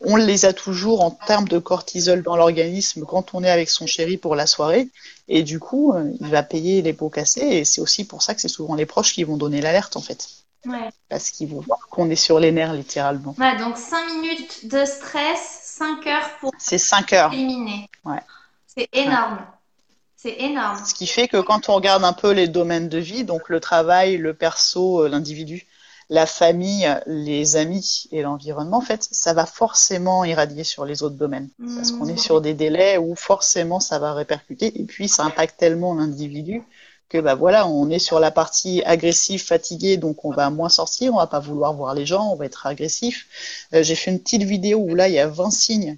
on 0.00 0.16
les 0.16 0.44
a 0.44 0.52
toujours 0.52 1.02
en 1.02 1.10
termes 1.10 1.48
de 1.48 1.58
cortisol 1.58 2.22
dans 2.22 2.36
l'organisme 2.36 3.04
quand 3.04 3.34
on 3.34 3.42
est 3.42 3.50
avec 3.50 3.68
son 3.68 3.86
chéri 3.86 4.16
pour 4.16 4.36
la 4.36 4.46
soirée. 4.46 4.88
Et 5.26 5.42
du 5.42 5.58
coup, 5.58 5.92
euh, 5.92 6.10
il 6.20 6.28
va 6.28 6.42
payer 6.42 6.82
les 6.82 6.92
pots 6.92 7.08
cassés. 7.10 7.40
Et 7.40 7.64
c'est 7.64 7.80
aussi 7.80 8.06
pour 8.06 8.22
ça 8.22 8.34
que 8.34 8.40
c'est 8.40 8.48
souvent 8.48 8.74
les 8.74 8.86
proches 8.86 9.12
qui 9.12 9.24
vont 9.24 9.36
donner 9.36 9.60
l'alerte, 9.60 9.96
en 9.96 10.00
fait. 10.00 10.28
Ouais. 10.66 10.88
Parce 11.08 11.30
qu'ils 11.30 11.48
vont 11.48 11.60
voir 11.60 11.80
qu'on 11.90 12.10
est 12.10 12.16
sur 12.16 12.38
les 12.38 12.52
nerfs, 12.52 12.74
littéralement. 12.74 13.34
Ouais, 13.38 13.56
donc 13.58 13.76
5 13.76 14.12
minutes 14.14 14.68
de 14.68 14.84
stress, 14.84 15.60
5 15.62 16.06
heures 16.06 16.30
pour 16.40 16.52
c'est 16.58 16.78
5 16.78 17.12
heures. 17.12 17.32
éliminer. 17.32 17.88
Ouais. 18.04 18.20
C'est 18.66 18.88
énorme. 18.92 19.38
C'est 20.16 20.36
énorme. 20.40 20.84
Ce 20.84 20.94
qui 20.94 21.06
fait 21.06 21.28
que 21.28 21.40
quand 21.40 21.68
on 21.68 21.74
regarde 21.74 22.04
un 22.04 22.12
peu 22.12 22.32
les 22.32 22.48
domaines 22.48 22.88
de 22.88 22.98
vie, 22.98 23.24
donc 23.24 23.48
le 23.48 23.60
travail, 23.60 24.16
le 24.16 24.34
perso, 24.34 25.04
euh, 25.04 25.08
l'individu, 25.08 25.66
la 26.10 26.26
famille, 26.26 26.88
les 27.06 27.56
amis 27.56 28.04
et 28.12 28.22
l'environnement, 28.22 28.78
en 28.78 28.82
fait, 28.82 29.06
ça 29.10 29.34
va 29.34 29.44
forcément 29.44 30.24
irradier 30.24 30.64
sur 30.64 30.84
les 30.84 31.02
autres 31.02 31.16
domaines. 31.16 31.48
Parce 31.76 31.92
qu'on 31.92 32.06
est 32.06 32.14
mmh. 32.14 32.18
sur 32.18 32.40
des 32.40 32.54
délais 32.54 32.96
où 32.96 33.14
forcément 33.14 33.80
ça 33.80 33.98
va 33.98 34.14
répercuter 34.14 34.80
et 34.80 34.84
puis 34.84 35.08
ça 35.08 35.24
impacte 35.24 35.58
tellement 35.58 35.94
l'individu 35.94 36.62
que 37.08 37.18
bah 37.18 37.34
voilà, 37.34 37.66
on 37.66 37.88
est 37.90 37.98
sur 37.98 38.20
la 38.20 38.30
partie 38.30 38.82
agressive, 38.84 39.42
fatiguée, 39.42 39.96
donc 39.96 40.24
on 40.24 40.30
va 40.30 40.50
moins 40.50 40.68
sortir, 40.68 41.14
on 41.14 41.16
va 41.16 41.26
pas 41.26 41.40
vouloir 41.40 41.72
voir 41.72 41.94
les 41.94 42.04
gens, 42.04 42.30
on 42.30 42.36
va 42.36 42.44
être 42.44 42.66
agressif. 42.66 43.26
Euh, 43.72 43.82
j'ai 43.82 43.94
fait 43.94 44.10
une 44.10 44.20
petite 44.20 44.42
vidéo 44.42 44.78
où 44.78 44.94
là 44.94 45.08
il 45.08 45.14
y 45.14 45.18
a 45.18 45.26
20 45.26 45.50
signes 45.50 45.96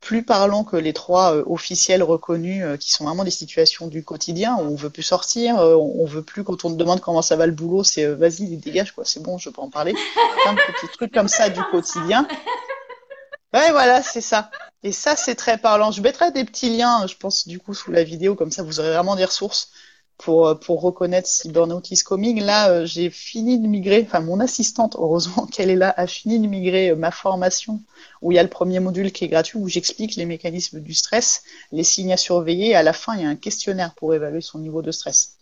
plus 0.00 0.22
parlant 0.22 0.64
que 0.64 0.76
les 0.76 0.92
trois 0.92 1.34
euh, 1.34 1.44
officiels 1.46 2.02
reconnus 2.02 2.62
euh, 2.62 2.76
qui 2.76 2.90
sont 2.90 3.04
vraiment 3.04 3.24
des 3.24 3.30
situations 3.30 3.86
du 3.86 4.04
quotidien 4.04 4.56
où 4.56 4.60
on 4.60 4.74
veut 4.74 4.90
plus 4.90 5.02
sortir, 5.02 5.58
euh, 5.58 5.74
on 5.76 6.04
veut 6.04 6.22
plus 6.22 6.44
quand 6.44 6.64
on 6.64 6.70
te 6.70 6.76
demande 6.76 7.00
comment 7.00 7.22
ça 7.22 7.36
va 7.36 7.46
le 7.46 7.52
boulot, 7.52 7.84
c'est 7.84 8.06
vas-y 8.06 8.56
dégage 8.56 8.92
quoi, 8.92 9.04
c'est 9.04 9.22
bon, 9.22 9.38
je 9.38 9.50
peux 9.50 9.62
en 9.62 9.70
parler. 9.70 9.94
Plein 10.42 10.52
de 10.52 10.58
petits 10.72 10.92
trucs 10.92 11.12
comme 11.12 11.28
ça 11.28 11.48
du 11.48 11.60
quotidien. 11.70 12.26
Ouais, 13.54 13.70
voilà, 13.70 14.02
c'est 14.02 14.20
ça. 14.20 14.50
Et 14.82 14.90
ça, 14.90 15.14
c'est 15.14 15.36
très 15.36 15.58
parlant. 15.58 15.92
Je 15.92 16.02
mettrai 16.02 16.32
des 16.32 16.44
petits 16.44 16.76
liens, 16.76 17.06
je 17.06 17.14
pense, 17.14 17.46
du 17.46 17.60
coup, 17.60 17.72
sous 17.72 17.92
la 17.92 18.02
vidéo, 18.02 18.34
comme 18.34 18.50
ça, 18.50 18.64
vous 18.64 18.80
aurez 18.80 18.90
vraiment 18.90 19.14
des 19.14 19.24
ressources 19.24 19.70
pour, 20.18 20.48
euh, 20.48 20.54
pour 20.54 20.80
reconnaître 20.80 21.28
si 21.28 21.48
Burnout 21.50 21.90
is 21.90 22.02
coming. 22.02 22.40
Là, 22.40 22.70
euh, 22.70 22.86
j'ai 22.86 23.10
fini 23.10 23.58
de 23.58 23.66
migrer, 23.66 24.02
enfin 24.06 24.20
mon 24.20 24.40
assistante, 24.40 24.96
heureusement 24.98 25.46
qu'elle 25.52 25.70
est 25.70 25.76
là, 25.76 25.92
a 25.96 26.06
fini 26.06 26.38
de 26.38 26.46
migrer 26.46 26.90
euh, 26.90 26.96
ma 26.96 27.10
formation 27.10 27.82
où 28.22 28.32
il 28.32 28.36
y 28.36 28.38
a 28.38 28.42
le 28.42 28.48
premier 28.48 28.80
module 28.80 29.12
qui 29.12 29.24
est 29.24 29.28
gratuit, 29.28 29.58
où 29.58 29.68
j'explique 29.68 30.16
les 30.16 30.26
mécanismes 30.26 30.80
du 30.80 30.94
stress, 30.94 31.42
les 31.72 31.84
signes 31.84 32.12
à 32.12 32.16
surveiller. 32.16 32.74
À 32.74 32.82
la 32.82 32.92
fin, 32.92 33.14
il 33.16 33.22
y 33.22 33.24
a 33.24 33.28
un 33.28 33.36
questionnaire 33.36 33.94
pour 33.94 34.14
évaluer 34.14 34.40
son 34.40 34.58
niveau 34.58 34.82
de 34.82 34.92
stress. 34.92 35.33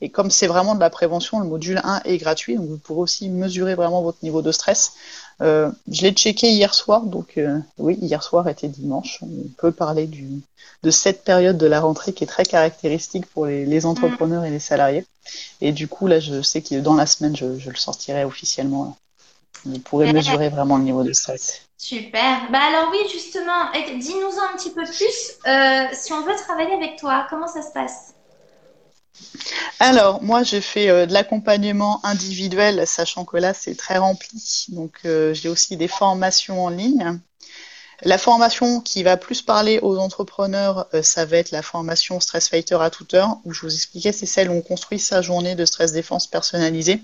Et 0.00 0.08
comme 0.08 0.30
c'est 0.30 0.46
vraiment 0.46 0.74
de 0.74 0.80
la 0.80 0.90
prévention, 0.90 1.40
le 1.40 1.46
module 1.46 1.80
1 1.82 2.02
est 2.04 2.16
gratuit, 2.16 2.56
donc 2.56 2.68
vous 2.68 2.78
pourrez 2.78 3.00
aussi 3.00 3.28
mesurer 3.28 3.74
vraiment 3.74 4.02
votre 4.02 4.18
niveau 4.22 4.40
de 4.40 4.50
stress. 4.50 4.94
Euh, 5.42 5.70
je 5.90 6.02
l'ai 6.02 6.12
checké 6.12 6.50
hier 6.50 6.72
soir, 6.74 7.02
donc 7.02 7.36
euh, 7.36 7.58
oui, 7.78 7.98
hier 8.00 8.22
soir 8.22 8.48
était 8.48 8.68
dimanche. 8.68 9.18
On 9.22 9.48
peut 9.58 9.72
parler 9.72 10.06
du, 10.06 10.26
de 10.82 10.90
cette 10.90 11.22
période 11.24 11.58
de 11.58 11.66
la 11.66 11.80
rentrée 11.80 12.12
qui 12.12 12.24
est 12.24 12.26
très 12.26 12.44
caractéristique 12.44 13.26
pour 13.26 13.46
les, 13.46 13.66
les 13.66 13.86
entrepreneurs 13.86 14.44
et 14.44 14.50
les 14.50 14.58
salariés. 14.58 15.04
Et 15.60 15.72
du 15.72 15.86
coup, 15.86 16.06
là, 16.06 16.18
je 16.18 16.40
sais 16.42 16.62
que 16.62 16.76
dans 16.76 16.94
la 16.94 17.06
semaine, 17.06 17.36
je, 17.36 17.58
je 17.58 17.70
le 17.70 17.76
sortirai 17.76 18.24
officiellement. 18.24 18.96
Vous 19.64 19.78
pourrez 19.78 20.12
mesurer 20.12 20.48
vraiment 20.48 20.78
le 20.78 20.84
niveau 20.84 21.04
de 21.04 21.12
stress. 21.12 21.62
Super. 21.76 22.50
Bah 22.50 22.58
alors 22.60 22.90
oui, 22.90 22.98
justement, 23.10 23.70
dis-nous 23.98 24.38
un 24.38 24.56
petit 24.56 24.70
peu 24.70 24.84
plus. 24.84 25.38
Euh, 25.46 25.86
si 25.92 26.12
on 26.12 26.22
veut 26.22 26.36
travailler 26.36 26.74
avec 26.74 26.96
toi, 26.96 27.26
comment 27.30 27.46
ça 27.46 27.62
se 27.62 27.72
passe? 27.72 28.14
Alors, 29.78 30.22
moi, 30.22 30.42
je 30.42 30.60
fais 30.60 30.90
euh, 30.90 31.06
de 31.06 31.12
l'accompagnement 31.12 32.04
individuel, 32.04 32.86
sachant 32.86 33.24
que 33.24 33.38
là, 33.38 33.54
c'est 33.54 33.74
très 33.74 33.96
rempli. 33.98 34.66
Donc, 34.68 35.00
euh, 35.04 35.32
j'ai 35.32 35.48
aussi 35.48 35.76
des 35.76 35.88
formations 35.88 36.64
en 36.64 36.68
ligne. 36.68 37.18
La 38.02 38.16
formation 38.16 38.80
qui 38.80 39.02
va 39.02 39.18
plus 39.18 39.42
parler 39.42 39.78
aux 39.82 39.98
entrepreneurs, 39.98 40.86
euh, 40.94 41.02
ça 41.02 41.26
va 41.26 41.36
être 41.36 41.50
la 41.50 41.60
formation 41.60 42.18
Stress 42.18 42.48
Fighter 42.48 42.78
à 42.80 42.88
toute 42.88 43.12
heure, 43.12 43.36
où 43.44 43.52
je 43.52 43.60
vous 43.60 43.74
expliquais, 43.74 44.12
c'est 44.12 44.24
celle 44.24 44.50
où 44.50 44.54
on 44.54 44.62
construit 44.62 44.98
sa 44.98 45.20
journée 45.20 45.54
de 45.54 45.66
stress 45.66 45.92
défense 45.92 46.26
personnalisée. 46.26 47.02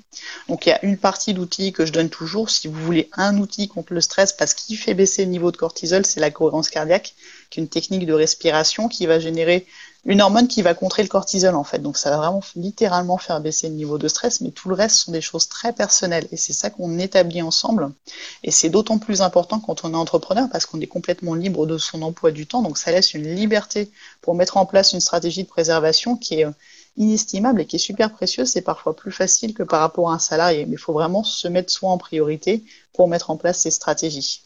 Donc 0.48 0.64
il 0.64 0.70
y 0.70 0.72
a 0.72 0.82
une 0.82 0.96
partie 0.96 1.34
d'outils 1.34 1.72
que 1.72 1.84
je 1.84 1.92
donne 1.92 2.08
toujours. 2.08 2.48
Si 2.48 2.66
vous 2.66 2.82
voulez 2.82 3.10
un 3.12 3.36
outil 3.36 3.68
contre 3.68 3.92
le 3.92 4.00
stress, 4.00 4.32
parce 4.32 4.54
qu'il 4.54 4.78
fait 4.78 4.94
baisser 4.94 5.26
le 5.26 5.30
niveau 5.30 5.50
de 5.50 5.58
cortisol, 5.58 6.06
c'est 6.06 6.20
la 6.20 6.30
cohérence 6.30 6.70
cardiaque, 6.70 7.14
qui 7.50 7.60
est 7.60 7.62
une 7.62 7.68
technique 7.68 8.06
de 8.06 8.14
respiration 8.14 8.88
qui 8.88 9.04
va 9.04 9.18
générer 9.18 9.66
une 10.08 10.20
hormone 10.20 10.46
qui 10.46 10.62
va 10.62 10.72
contrer 10.74 11.02
le 11.02 11.08
cortisol 11.08 11.56
en 11.56 11.64
fait. 11.64 11.80
Donc 11.80 11.98
ça 11.98 12.10
va 12.10 12.18
vraiment 12.18 12.40
littéralement 12.54 13.18
faire 13.18 13.40
baisser 13.40 13.68
le 13.68 13.74
niveau 13.74 13.98
de 13.98 14.06
stress, 14.06 14.40
mais 14.40 14.52
tout 14.52 14.68
le 14.68 14.76
reste 14.76 14.96
sont 14.96 15.10
des 15.10 15.20
choses 15.20 15.48
très 15.48 15.72
personnelles 15.72 16.28
et 16.30 16.36
c'est 16.36 16.52
ça 16.52 16.70
qu'on 16.70 16.98
établit 16.98 17.42
ensemble. 17.42 17.90
Et 18.44 18.52
c'est 18.52 18.70
d'autant 18.70 18.98
plus 18.98 19.20
important 19.20 19.58
quand 19.58 19.84
on 19.84 19.92
est 19.92 19.96
entrepreneur 19.96 20.48
parce 20.50 20.64
qu'on 20.64 20.80
est 20.80 20.86
complètement 20.86 21.34
libre 21.34 21.66
de 21.66 21.76
son 21.76 22.02
emploi 22.02 22.30
du 22.30 22.46
temps, 22.46 22.62
donc 22.62 22.78
ça 22.78 22.92
laisse 22.92 23.14
une 23.14 23.34
liberté 23.34 23.90
pour 24.20 24.36
mettre 24.36 24.56
en 24.56 24.64
place 24.66 24.92
une 24.92 25.00
stratégie 25.00 25.42
de 25.42 25.48
préservation 25.48 26.16
qui 26.16 26.40
est 26.40 26.46
euh, 26.46 26.52
inestimable 26.96 27.60
et 27.60 27.66
qui 27.66 27.76
est 27.76 27.80
super 27.80 28.12
précieuse. 28.12 28.48
C'est 28.48 28.62
parfois 28.62 28.94
plus 28.94 29.12
facile 29.12 29.54
que 29.54 29.64
par 29.64 29.80
rapport 29.80 30.10
à 30.10 30.14
un 30.14 30.18
salarié, 30.20 30.66
mais 30.66 30.74
il 30.74 30.78
faut 30.78 30.92
vraiment 30.92 31.24
se 31.24 31.48
mettre 31.48 31.72
soi 31.72 31.90
en 31.90 31.98
priorité 31.98 32.64
pour 32.92 33.08
mettre 33.08 33.30
en 33.30 33.36
place 33.36 33.60
ces 33.60 33.72
stratégies. 33.72 34.42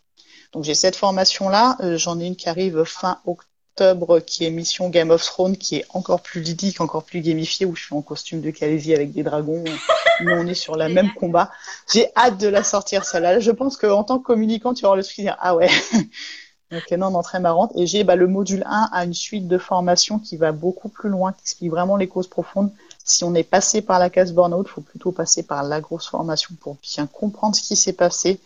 Donc 0.53 0.64
j'ai 0.64 0.75
cette 0.75 0.96
formation 0.96 1.51
là, 1.51 1.77
euh, 1.81 1.99
j'en 1.99 2.18
ai 2.18 2.27
une 2.27 2.35
qui 2.35 2.49
arrive 2.49 2.83
fin 2.85 3.18
octobre 3.27 3.50
qui 4.26 4.44
est 4.44 4.50
Mission 4.50 4.90
Game 4.90 5.11
of 5.11 5.24
Thrones, 5.24 5.56
qui 5.56 5.76
est 5.76 5.87
encore 5.90 6.20
plus 6.20 6.42
ludique, 6.42 6.80
encore 6.80 7.04
plus 7.04 7.20
gamifié, 7.20 7.66
où 7.66 7.74
je 7.74 7.85
suis 7.85 7.94
en 7.94 8.02
costume 8.02 8.40
de 8.40 8.50
Khaleesi 8.50 8.94
avec 8.94 9.12
des 9.12 9.22
dragons, 9.22 9.64
où 10.20 10.28
on 10.28 10.46
est 10.46 10.54
sur 10.54 10.76
la 10.76 10.88
même 10.88 11.12
combat. 11.14 11.50
J'ai 11.92 12.09
hâte 12.16 12.38
de 12.38 12.48
la 12.48 12.62
sortir, 12.62 13.04
celle-là. 13.04 13.40
Je 13.40 13.50
pense 13.50 13.76
qu'en 13.76 14.04
tant 14.04 14.18
que 14.18 14.24
communicant, 14.24 14.74
tu 14.74 14.85
avoir 14.85 14.96
le 14.96 15.02
truc 15.02 15.16
dire, 15.16 15.37
ah 15.40 15.54
ouais. 15.54 15.68
Donc 16.70 16.88
non, 16.92 17.11
non, 17.11 17.22
très 17.22 17.40
marrante. 17.40 17.72
Et 17.74 17.87
j'ai 17.87 18.04
bah, 18.04 18.16
le 18.16 18.28
module 18.28 18.62
1 18.64 18.90
à 18.92 19.04
une 19.04 19.14
suite 19.14 19.48
de 19.48 19.59
formation 19.59 20.18
qui 20.18 20.37
va 20.37 20.52
beaucoup 20.52 20.88
plus 20.88 21.09
loin, 21.09 21.33
qui 21.33 21.40
explique 21.42 21.70
vraiment 21.70 21.96
les 21.96 22.06
causes 22.06 22.28
profondes. 22.28 22.70
Si 23.04 23.24
on 23.24 23.35
est 23.35 23.42
passé 23.44 23.83
par 23.83 23.98
la 23.98 24.09
case 24.09 24.33
burnout, 24.33 24.66
il 24.68 24.70
faut 24.70 24.80
plutôt 24.80 25.11
passer 25.11 25.42
par 25.42 25.64
la 25.64 25.80
grosse 25.80 26.06
formation 26.09 26.54
pour 26.61 26.76
bien 26.83 27.06
comprendre 27.06 27.56
ce 27.56 27.62
qui 27.62 27.74
s'est 27.74 27.92
passé, 27.92 28.40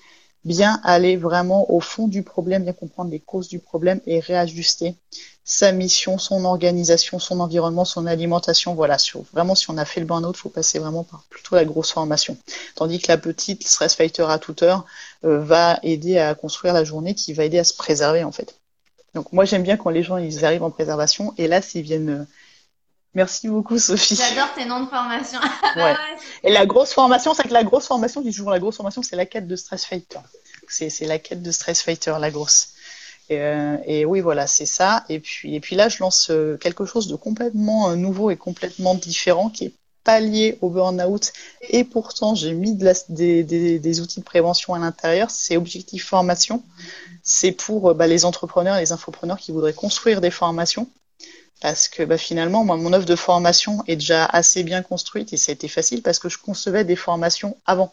bien 0.44 0.80
aller 0.84 1.16
vraiment 1.16 1.70
au 1.72 1.80
fond 1.80 2.08
du 2.08 2.22
problème, 2.22 2.64
bien 2.64 2.72
comprendre 2.72 3.10
les 3.10 3.20
causes 3.20 3.48
du 3.48 3.58
problème 3.58 4.00
et 4.06 4.20
réajuster 4.20 4.96
sa 5.44 5.72
mission, 5.72 6.16
son 6.16 6.44
organisation, 6.44 7.18
son 7.18 7.40
environnement, 7.40 7.84
son 7.84 8.06
alimentation. 8.06 8.74
Voilà, 8.74 8.96
vraiment, 9.32 9.54
si 9.54 9.70
on 9.70 9.76
a 9.76 9.84
fait 9.84 10.00
le 10.00 10.06
burn-out, 10.06 10.34
il 10.36 10.40
faut 10.40 10.48
passer 10.48 10.78
vraiment 10.78 11.04
par 11.04 11.22
plutôt 11.28 11.54
la 11.54 11.64
grosse 11.64 11.92
formation. 11.92 12.36
Tandis 12.74 12.98
que 12.98 13.08
la 13.08 13.18
petite 13.18 13.66
stress 13.66 13.94
fighter 13.94 14.24
à 14.28 14.38
toute 14.38 14.62
heure 14.62 14.86
euh, 15.24 15.38
va 15.40 15.78
aider 15.82 16.18
à 16.18 16.34
construire 16.34 16.72
la 16.72 16.84
journée, 16.84 17.14
qui 17.14 17.34
va 17.34 17.44
aider 17.44 17.58
à 17.58 17.64
se 17.64 17.74
préserver 17.74 18.24
en 18.24 18.32
fait. 18.32 18.58
Donc 19.14 19.32
moi 19.32 19.44
j'aime 19.44 19.62
bien 19.62 19.76
quand 19.76 19.90
les 19.90 20.02
gens 20.02 20.16
ils 20.16 20.44
arrivent 20.44 20.64
en 20.64 20.70
préservation 20.70 21.34
et 21.38 21.46
là 21.46 21.62
s'ils 21.62 21.82
viennent 21.82 22.10
euh, 22.10 22.24
Merci 23.14 23.48
beaucoup, 23.48 23.78
Sophie. 23.78 24.16
J'adore 24.16 24.52
tes 24.54 24.64
noms 24.64 24.80
de 24.80 24.88
formation. 24.88 25.38
ouais. 25.76 25.94
Et 26.42 26.52
la 26.52 26.66
grosse 26.66 26.92
formation, 26.92 27.32
c'est 27.32 27.44
que 27.44 27.52
la 27.52 27.62
grosse 27.62 27.86
formation, 27.86 28.20
je 28.22 28.28
dis 28.28 28.34
toujours 28.34 28.50
la 28.50 28.58
grosse 28.58 28.76
formation, 28.76 29.02
c'est 29.02 29.16
la 29.16 29.26
quête 29.26 29.46
de 29.46 29.56
Stress 29.56 29.84
Fighter. 29.84 30.18
C'est 30.68 31.06
la 31.06 31.18
quête 31.18 31.42
de 31.42 31.50
Stress 31.52 31.82
Fighter, 31.82 32.14
la 32.18 32.30
grosse. 32.30 32.70
Et, 33.30 33.38
euh, 33.38 33.76
et 33.86 34.04
oui, 34.04 34.20
voilà, 34.20 34.46
c'est 34.46 34.66
ça. 34.66 35.04
Et 35.08 35.20
puis, 35.20 35.54
et 35.54 35.60
puis 35.60 35.76
là, 35.76 35.88
je 35.88 35.98
lance 36.00 36.28
euh, 36.30 36.56
quelque 36.56 36.84
chose 36.84 37.06
de 37.06 37.14
complètement 37.14 37.90
euh, 37.90 37.96
nouveau 37.96 38.30
et 38.30 38.36
complètement 38.36 38.94
différent 38.94 39.48
qui 39.48 39.66
est 39.66 39.74
pas 40.02 40.20
lié 40.20 40.58
au 40.60 40.68
burn-out. 40.68 41.32
Et 41.70 41.84
pourtant, 41.84 42.34
j'ai 42.34 42.52
mis 42.52 42.74
de 42.74 42.84
la, 42.84 42.92
des, 43.08 43.44
des, 43.44 43.78
des, 43.78 44.00
outils 44.00 44.20
de 44.20 44.24
prévention 44.24 44.74
à 44.74 44.78
l'intérieur. 44.78 45.30
C'est 45.30 45.56
Objectif 45.56 46.04
Formation. 46.04 46.62
C'est 47.22 47.52
pour 47.52 47.94
bah, 47.94 48.06
les 48.06 48.24
entrepreneurs, 48.24 48.76
les 48.76 48.92
infopreneurs 48.92 49.38
qui 49.38 49.52
voudraient 49.52 49.72
construire 49.72 50.20
des 50.20 50.30
formations 50.30 50.90
parce 51.64 51.88
que 51.88 52.02
bah, 52.02 52.18
finalement, 52.18 52.62
moi, 52.62 52.76
mon 52.76 52.92
offre 52.92 53.06
de 53.06 53.16
formation 53.16 53.82
est 53.86 53.96
déjà 53.96 54.26
assez 54.26 54.64
bien 54.64 54.82
construite 54.82 55.32
et 55.32 55.38
ça 55.38 55.50
a 55.50 55.54
été 55.54 55.66
facile 55.66 56.02
parce 56.02 56.18
que 56.18 56.28
je 56.28 56.36
concevais 56.36 56.84
des 56.84 56.94
formations 56.94 57.56
avant. 57.64 57.90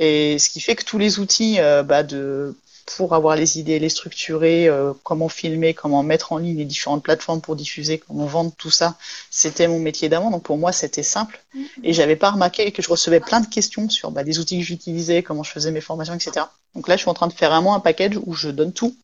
Et 0.00 0.36
ce 0.40 0.50
qui 0.50 0.60
fait 0.60 0.74
que 0.74 0.84
tous 0.84 0.98
les 0.98 1.20
outils 1.20 1.60
euh, 1.60 1.84
bah, 1.84 2.02
de 2.02 2.56
pour 2.96 3.14
avoir 3.14 3.36
les 3.36 3.58
idées, 3.58 3.78
les 3.78 3.88
structurer, 3.90 4.66
euh, 4.66 4.92
comment 5.02 5.28
filmer, 5.28 5.74
comment 5.74 6.02
mettre 6.02 6.32
en 6.32 6.38
ligne 6.38 6.56
les 6.56 6.64
différentes 6.64 7.02
plateformes 7.02 7.40
pour 7.40 7.54
diffuser, 7.54 7.98
comment 7.98 8.26
vendre 8.26 8.52
tout 8.56 8.70
ça, 8.70 8.96
c'était 9.30 9.68
mon 9.68 9.78
métier 9.78 10.08
d'avant. 10.08 10.30
Donc 10.30 10.42
pour 10.42 10.56
moi, 10.56 10.72
c'était 10.72 11.02
simple. 11.02 11.42
Mm-hmm. 11.54 11.66
Et 11.84 11.92
j'avais 11.92 12.16
pas 12.16 12.30
remarqué 12.30 12.72
que 12.72 12.82
je 12.82 12.88
recevais 12.88 13.20
plein 13.20 13.40
de 13.40 13.46
questions 13.46 13.90
sur 13.90 14.10
bah, 14.10 14.22
les 14.22 14.38
outils 14.38 14.58
que 14.58 14.64
j'utilisais, 14.64 15.22
comment 15.22 15.42
je 15.42 15.50
faisais 15.50 15.70
mes 15.70 15.80
formations, 15.80 16.14
etc. 16.14 16.46
Donc 16.74 16.88
là, 16.88 16.96
je 16.96 17.02
suis 17.02 17.10
en 17.10 17.14
train 17.14 17.26
de 17.26 17.32
faire 17.32 17.50
vraiment 17.50 17.74
un 17.74 17.80
package 17.80 18.18
où 18.24 18.34
je 18.34 18.48
donne 18.48 18.72
tout 18.72 18.96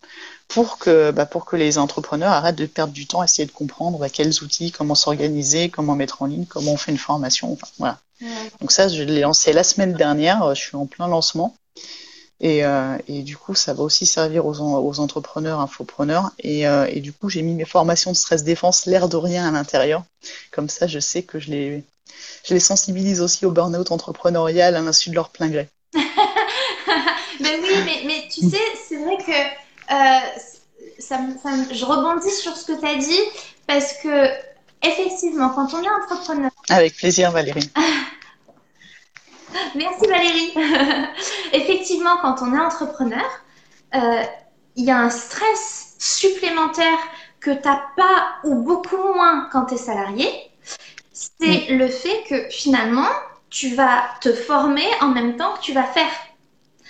pour 0.48 0.78
que, 0.78 1.10
bah, 1.10 1.26
pour 1.26 1.44
que 1.44 1.56
les 1.56 1.78
entrepreneurs 1.78 2.32
arrêtent 2.32 2.56
de 2.56 2.66
perdre 2.66 2.92
du 2.92 3.06
temps 3.06 3.20
à 3.20 3.24
essayer 3.24 3.46
de 3.46 3.52
comprendre 3.52 3.98
bah, 3.98 4.08
quels 4.08 4.42
outils, 4.42 4.72
comment 4.72 4.94
s'organiser, 4.94 5.68
comment 5.68 5.94
mettre 5.94 6.22
en 6.22 6.26
ligne, 6.26 6.46
comment 6.46 6.72
on 6.72 6.76
fait 6.76 6.92
une 6.92 6.98
formation. 6.98 7.52
Enfin, 7.52 7.66
voilà. 7.78 7.98
Donc 8.60 8.72
ça, 8.72 8.88
je 8.88 9.02
l'ai 9.02 9.20
lancé 9.20 9.52
la 9.52 9.64
semaine 9.64 9.92
dernière. 9.92 10.54
Je 10.54 10.60
suis 10.60 10.76
en 10.76 10.86
plein 10.86 11.08
lancement. 11.08 11.54
Et, 12.44 12.62
euh, 12.62 12.98
et, 13.08 13.22
du 13.22 13.38
coup, 13.38 13.54
ça 13.54 13.72
va 13.72 13.82
aussi 13.82 14.04
servir 14.04 14.44
aux, 14.44 14.60
aux 14.60 15.00
entrepreneurs, 15.00 15.60
infopreneurs. 15.60 16.30
Et, 16.38 16.68
euh, 16.68 16.86
et, 16.90 17.00
du 17.00 17.10
coup, 17.10 17.30
j'ai 17.30 17.40
mis 17.40 17.54
mes 17.54 17.64
formations 17.64 18.12
de 18.12 18.16
stress 18.16 18.44
défense, 18.44 18.84
l'air 18.84 19.08
de 19.08 19.16
rien 19.16 19.48
à 19.48 19.50
l'intérieur. 19.50 20.04
Comme 20.52 20.68
ça, 20.68 20.86
je 20.86 20.98
sais 20.98 21.22
que 21.22 21.40
je 21.40 21.50
les, 21.50 21.84
je 22.46 22.52
les 22.52 22.60
sensibilise 22.60 23.22
aussi 23.22 23.46
au 23.46 23.50
burn-out 23.50 23.90
entrepreneurial 23.90 24.76
à 24.76 24.82
l'insu 24.82 25.08
de 25.08 25.14
leur 25.14 25.30
plein 25.30 25.48
gré. 25.48 25.70
mais 25.94 27.58
oui, 27.62 27.76
mais, 27.86 28.02
mais 28.04 28.28
tu 28.30 28.42
sais, 28.42 28.60
c'est 28.86 29.02
vrai 29.02 29.16
que 29.16 29.94
euh, 29.94 30.38
ça, 30.98 31.18
ça, 31.42 31.50
je 31.72 31.84
rebondis 31.86 32.30
sur 32.30 32.54
ce 32.54 32.66
que 32.66 32.78
tu 32.78 32.86
as 32.86 32.96
dit 32.96 33.20
parce 33.66 33.94
que 34.02 34.28
effectivement, 34.82 35.48
quand 35.48 35.72
on 35.72 35.82
est 35.82 35.88
entrepreneur. 35.88 36.50
Avec 36.68 36.94
plaisir, 36.94 37.30
Valérie. 37.30 37.70
Merci 39.74 40.06
Valérie. 40.06 40.52
Effectivement, 41.52 42.16
quand 42.22 42.36
on 42.42 42.54
est 42.54 42.60
entrepreneur, 42.60 43.24
euh, 43.94 44.22
il 44.76 44.84
y 44.84 44.90
a 44.90 44.98
un 44.98 45.10
stress 45.10 45.94
supplémentaire 45.98 46.98
que 47.40 47.50
tu 47.50 47.68
n'as 47.68 47.82
pas 47.96 48.26
ou 48.44 48.56
beaucoup 48.56 48.96
moins 48.96 49.48
quand 49.52 49.66
tu 49.66 49.74
es 49.74 49.78
salarié. 49.78 50.28
C'est 51.12 51.66
le 51.70 51.88
fait 51.88 52.24
que 52.28 52.48
finalement, 52.50 53.08
tu 53.50 53.74
vas 53.74 54.04
te 54.20 54.32
former 54.32 54.86
en 55.00 55.08
même 55.08 55.36
temps 55.36 55.54
que 55.54 55.60
tu 55.60 55.72
vas 55.72 55.84
faire. 55.84 56.10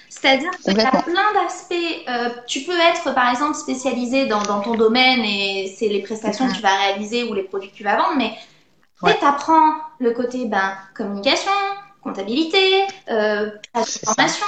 C'est-à-dire 0.09 0.51
qu'il 0.53 0.79
y 0.79 0.81
a 0.81 1.03
plein 1.03 1.33
d'aspects. 1.35 1.75
Euh, 2.09 2.31
tu 2.47 2.61
peux 2.61 2.79
être, 2.79 3.13
par 3.15 3.29
exemple, 3.31 3.55
spécialisé 3.55 4.27
dans, 4.27 4.43
ton 4.63 4.75
domaine 4.75 5.21
et 5.21 5.75
c'est 5.77 5.89
les 5.89 6.03
prestations 6.03 6.49
que 6.49 6.55
tu 6.55 6.63
vas 6.63 6.75
réaliser 6.75 7.25
ou 7.25 7.35
les 7.35 7.43
produits 7.43 7.71
que 7.71 7.77
tu 7.77 7.85
vas 7.85 7.97
vendre, 7.97 8.17
mais 8.17 8.33
tu 9.03 9.25
apprends 9.25 9.75
le 9.99 10.13
côté 10.13 10.47
ben, 10.47 10.73
communication, 10.97 11.51
comptabilité, 12.05 12.85
euh, 13.11 13.51
formation, 14.05 14.47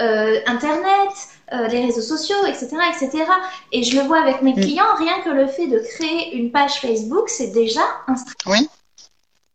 euh, 0.00 0.40
internet, 0.46 1.12
euh, 1.52 1.68
les 1.68 1.84
réseaux 1.86 2.02
sociaux, 2.02 2.44
etc., 2.48 2.70
etc. 2.90 3.24
Et 3.70 3.84
je 3.84 3.96
le 3.96 4.02
vois 4.06 4.20
avec 4.20 4.42
mes 4.42 4.54
mm. 4.54 4.60
clients, 4.60 4.94
rien 4.98 5.20
que 5.20 5.30
le 5.30 5.46
fait 5.46 5.68
de 5.68 5.78
créer 5.78 6.34
une 6.34 6.50
page 6.50 6.80
Facebook, 6.80 7.28
c'est 7.28 7.52
déjà 7.52 7.82
un 8.08 8.16
stress. 8.16 8.34
Oui. 8.46 8.68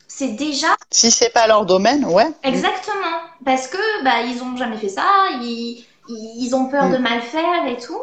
C'est 0.08 0.30
déjà. 0.30 0.68
Si 0.92 1.12
c'est 1.12 1.32
pas 1.32 1.48
leur 1.48 1.66
domaine, 1.66 2.06
ouais. 2.06 2.28
Exactement, 2.44 3.18
parce 3.46 3.68
que 3.68 4.04
bah 4.04 4.22
ils 4.22 4.42
ont 4.44 4.56
jamais 4.56 4.78
fait 4.78 4.90
ça, 4.90 5.06
ils, 5.42 5.86
ils 6.08 6.56
ont 6.56 6.68
peur 6.68 6.86
mm. 6.86 6.94
de 6.94 6.98
mal 6.98 7.22
faire 7.22 7.68
et 7.68 7.78
tout. 7.78 8.02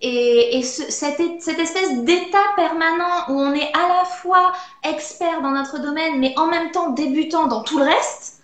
Et, 0.00 0.58
et 0.58 0.62
ce, 0.62 0.90
cette, 0.92 1.20
cette, 1.40 1.58
espèce 1.58 1.98
d'état 2.04 2.38
permanent 2.54 3.30
où 3.30 3.32
on 3.32 3.52
est 3.52 3.72
à 3.74 3.88
la 3.88 4.04
fois 4.04 4.52
expert 4.84 5.42
dans 5.42 5.50
notre 5.50 5.80
domaine, 5.80 6.20
mais 6.20 6.32
en 6.36 6.46
même 6.46 6.70
temps 6.70 6.90
débutant 6.90 7.48
dans 7.48 7.62
tout 7.62 7.78
le 7.78 7.84
reste, 7.84 8.37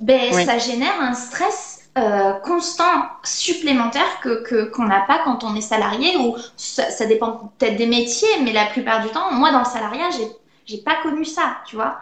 ben, 0.00 0.32
ça 0.32 0.58
génère 0.58 1.00
un 1.00 1.14
stress 1.14 1.78
euh, 1.98 2.32
constant 2.44 3.08
supplémentaire 3.24 4.20
que 4.22 4.70
qu'on 4.70 4.84
n'a 4.84 5.00
pas 5.00 5.20
quand 5.24 5.42
on 5.42 5.56
est 5.56 5.60
salarié 5.60 6.16
ou 6.16 6.36
ça, 6.56 6.90
ça 6.90 7.06
dépend 7.06 7.52
peut-être 7.58 7.76
des 7.76 7.86
métiers, 7.86 8.28
mais 8.44 8.52
la 8.52 8.66
plupart 8.66 9.02
du 9.02 9.08
temps, 9.08 9.32
moi 9.32 9.50
dans 9.50 9.60
le 9.60 9.64
salariat, 9.64 10.10
j'ai 10.10 10.28
j'ai 10.66 10.78
pas 10.78 10.96
connu 11.02 11.24
ça, 11.24 11.56
tu 11.66 11.76
vois. 11.76 11.98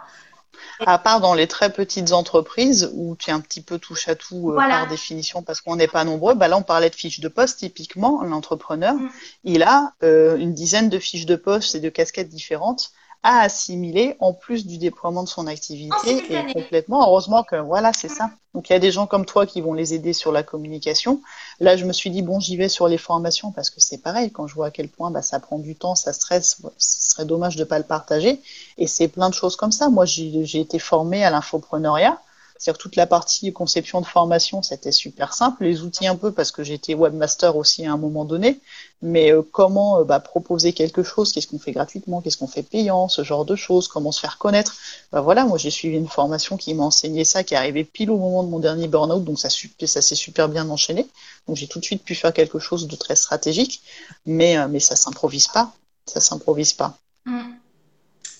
À 0.85 0.97
part 0.97 1.21
dans 1.21 1.33
les 1.33 1.47
très 1.47 1.71
petites 1.71 2.11
entreprises 2.11 2.91
où 2.93 3.15
tu 3.15 3.29
es 3.29 3.33
un 3.33 3.39
petit 3.39 3.61
peu 3.61 3.79
touche 3.79 4.07
à 4.07 4.15
tout 4.15 4.51
euh, 4.51 4.55
par 4.55 4.87
définition 4.87 5.41
parce 5.41 5.61
qu'on 5.61 5.77
n'est 5.77 5.87
pas 5.87 6.03
nombreux, 6.03 6.35
bah 6.35 6.47
là 6.47 6.57
on 6.57 6.63
parlait 6.63 6.89
de 6.89 6.95
fiches 6.95 7.19
de 7.19 7.29
poste 7.29 7.59
typiquement, 7.59 8.21
l'entrepreneur, 8.23 8.93
mm. 8.93 9.09
il 9.45 9.63
a 9.63 9.93
euh, 10.03 10.37
une 10.37 10.53
dizaine 10.53 10.89
de 10.89 10.99
fiches 10.99 11.25
de 11.25 11.35
poste 11.35 11.75
et 11.75 11.79
de 11.79 11.89
casquettes 11.89 12.29
différentes 12.29 12.91
à 13.29 13.41
assimiler 13.41 14.15
en 14.21 14.31
plus 14.31 14.65
du 14.65 14.77
déploiement 14.77 15.21
de 15.21 15.27
son 15.27 15.47
activité 15.47 16.23
et 16.29 16.53
complètement. 16.53 17.05
Heureusement 17.05 17.43
que 17.43 17.57
voilà, 17.57 17.91
c'est 17.91 18.07
ça. 18.07 18.31
Donc 18.53 18.69
il 18.69 18.73
y 18.73 18.75
a 18.77 18.79
des 18.79 18.89
gens 18.89 19.05
comme 19.05 19.25
toi 19.25 19.45
qui 19.45 19.59
vont 19.59 19.73
les 19.73 19.93
aider 19.93 20.13
sur 20.13 20.31
la 20.31 20.43
communication. 20.43 21.21
Là, 21.59 21.75
je 21.75 21.83
me 21.83 21.91
suis 21.91 22.09
dit 22.09 22.21
bon, 22.21 22.39
j'y 22.39 22.55
vais 22.55 22.69
sur 22.69 22.87
les 22.87 22.97
formations 22.97 23.51
parce 23.51 23.69
que 23.69 23.81
c'est 23.81 23.97
pareil. 23.97 24.31
Quand 24.31 24.47
je 24.47 24.55
vois 24.55 24.67
à 24.67 24.71
quel 24.71 24.87
point 24.87 25.11
bah, 25.11 25.21
ça 25.21 25.41
prend 25.41 25.59
du 25.59 25.75
temps, 25.75 25.93
ça 25.93 26.13
stresse, 26.13 26.61
ce 26.77 27.09
serait 27.09 27.25
dommage 27.25 27.57
de 27.57 27.65
pas 27.65 27.79
le 27.79 27.83
partager. 27.83 28.39
Et 28.77 28.87
c'est 28.87 29.09
plein 29.09 29.27
de 29.27 29.33
choses 29.33 29.57
comme 29.57 29.73
ça. 29.73 29.89
Moi, 29.89 30.05
j'ai 30.05 30.61
été 30.61 30.79
formée 30.79 31.25
à 31.25 31.29
l'infopreneuriat. 31.29 32.17
C'est-à-dire 32.57 32.79
toute 32.79 32.95
la 32.95 33.07
partie 33.07 33.51
conception 33.51 33.99
de 33.99 34.05
formation, 34.05 34.63
c'était 34.63 34.93
super 34.93 35.33
simple. 35.33 35.65
Les 35.65 35.81
outils 35.81 36.07
un 36.07 36.15
peu 36.15 36.31
parce 36.31 36.51
que 36.51 36.63
j'étais 36.63 36.95
webmaster 36.95 37.55
aussi 37.57 37.85
à 37.85 37.91
un 37.91 37.97
moment 37.97 38.25
donné. 38.25 38.61
Mais 39.01 39.31
euh, 39.31 39.43
comment 39.43 39.99
euh, 39.99 40.03
bah, 40.03 40.19
proposer 40.19 40.73
quelque 40.73 41.03
chose? 41.03 41.31
Qu'est-ce 41.31 41.47
qu'on 41.47 41.59
fait 41.59 41.71
gratuitement? 41.71 42.21
Qu'est-ce 42.21 42.37
qu'on 42.37 42.47
fait 42.47 42.63
payant? 42.63 43.07
Ce 43.09 43.23
genre 43.23 43.45
de 43.45 43.55
choses? 43.55 43.87
Comment 43.87 44.11
se 44.11 44.19
faire 44.19 44.37
connaître? 44.37 44.75
Bah, 45.11 45.21
Voilà, 45.21 45.45
moi 45.45 45.57
j'ai 45.57 45.69
suivi 45.69 45.97
une 45.97 46.07
formation 46.07 46.57
qui 46.57 46.73
m'a 46.73 46.83
enseigné 46.83 47.23
ça, 47.23 47.43
qui 47.43 47.53
est 47.53 47.57
arrivée 47.57 47.83
pile 47.83 48.09
au 48.09 48.17
moment 48.17 48.43
de 48.43 48.49
mon 48.49 48.59
dernier 48.59 48.87
burn-out, 48.87 49.23
donc 49.23 49.39
ça, 49.39 49.49
ça 49.49 50.01
s'est 50.01 50.15
super 50.15 50.49
bien 50.49 50.67
enchaîné. 50.69 51.07
Donc 51.47 51.57
j'ai 51.57 51.67
tout 51.67 51.79
de 51.79 51.85
suite 51.85 52.03
pu 52.03 52.15
faire 52.15 52.33
quelque 52.33 52.59
chose 52.59 52.87
de 52.87 52.95
très 52.95 53.15
stratégique, 53.15 53.81
mais, 54.25 54.57
euh, 54.57 54.67
mais 54.67 54.79
ça 54.79 54.95
s'improvise 54.95 55.47
pas. 55.47 55.71
Ça 56.05 56.19
s'improvise 56.19 56.73
pas. 56.73 56.97
Mmh. 57.25 57.41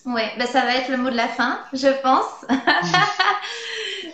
Ouais, 0.08 0.32
bah, 0.40 0.48
ça 0.48 0.62
va 0.62 0.76
être 0.76 0.90
le 0.90 0.98
mot 0.98 1.10
de 1.10 1.16
la 1.16 1.28
fin, 1.28 1.60
je 1.74 1.90
pense. 2.02 2.26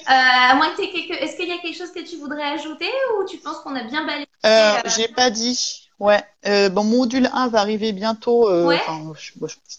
Euh, 0.10 0.56
moins 0.56 0.72
que 0.76 0.82
Est-ce 0.82 1.38
qu'il 1.38 1.48
y 1.48 1.54
a 1.54 1.60
quelque 1.60 1.78
chose 1.78 1.92
que 1.92 2.02
tu 2.02 2.18
voudrais 2.18 2.44
ajouter 2.44 2.90
ou 3.18 3.26
tu 3.26 3.38
penses 3.38 3.60
qu'on 3.60 3.74
a 3.74 3.84
bien 3.84 4.06
balayé 4.06 4.28
euh, 4.46 4.82
J'ai 4.98 5.08
pas 5.08 5.30
dit. 5.30 5.83
Ouais. 6.04 6.22
Euh, 6.46 6.68
bon, 6.68 6.84
module 6.84 7.30
1 7.32 7.48
va 7.48 7.62
arriver 7.62 7.94
bientôt. 7.94 8.50
Euh, 8.50 8.78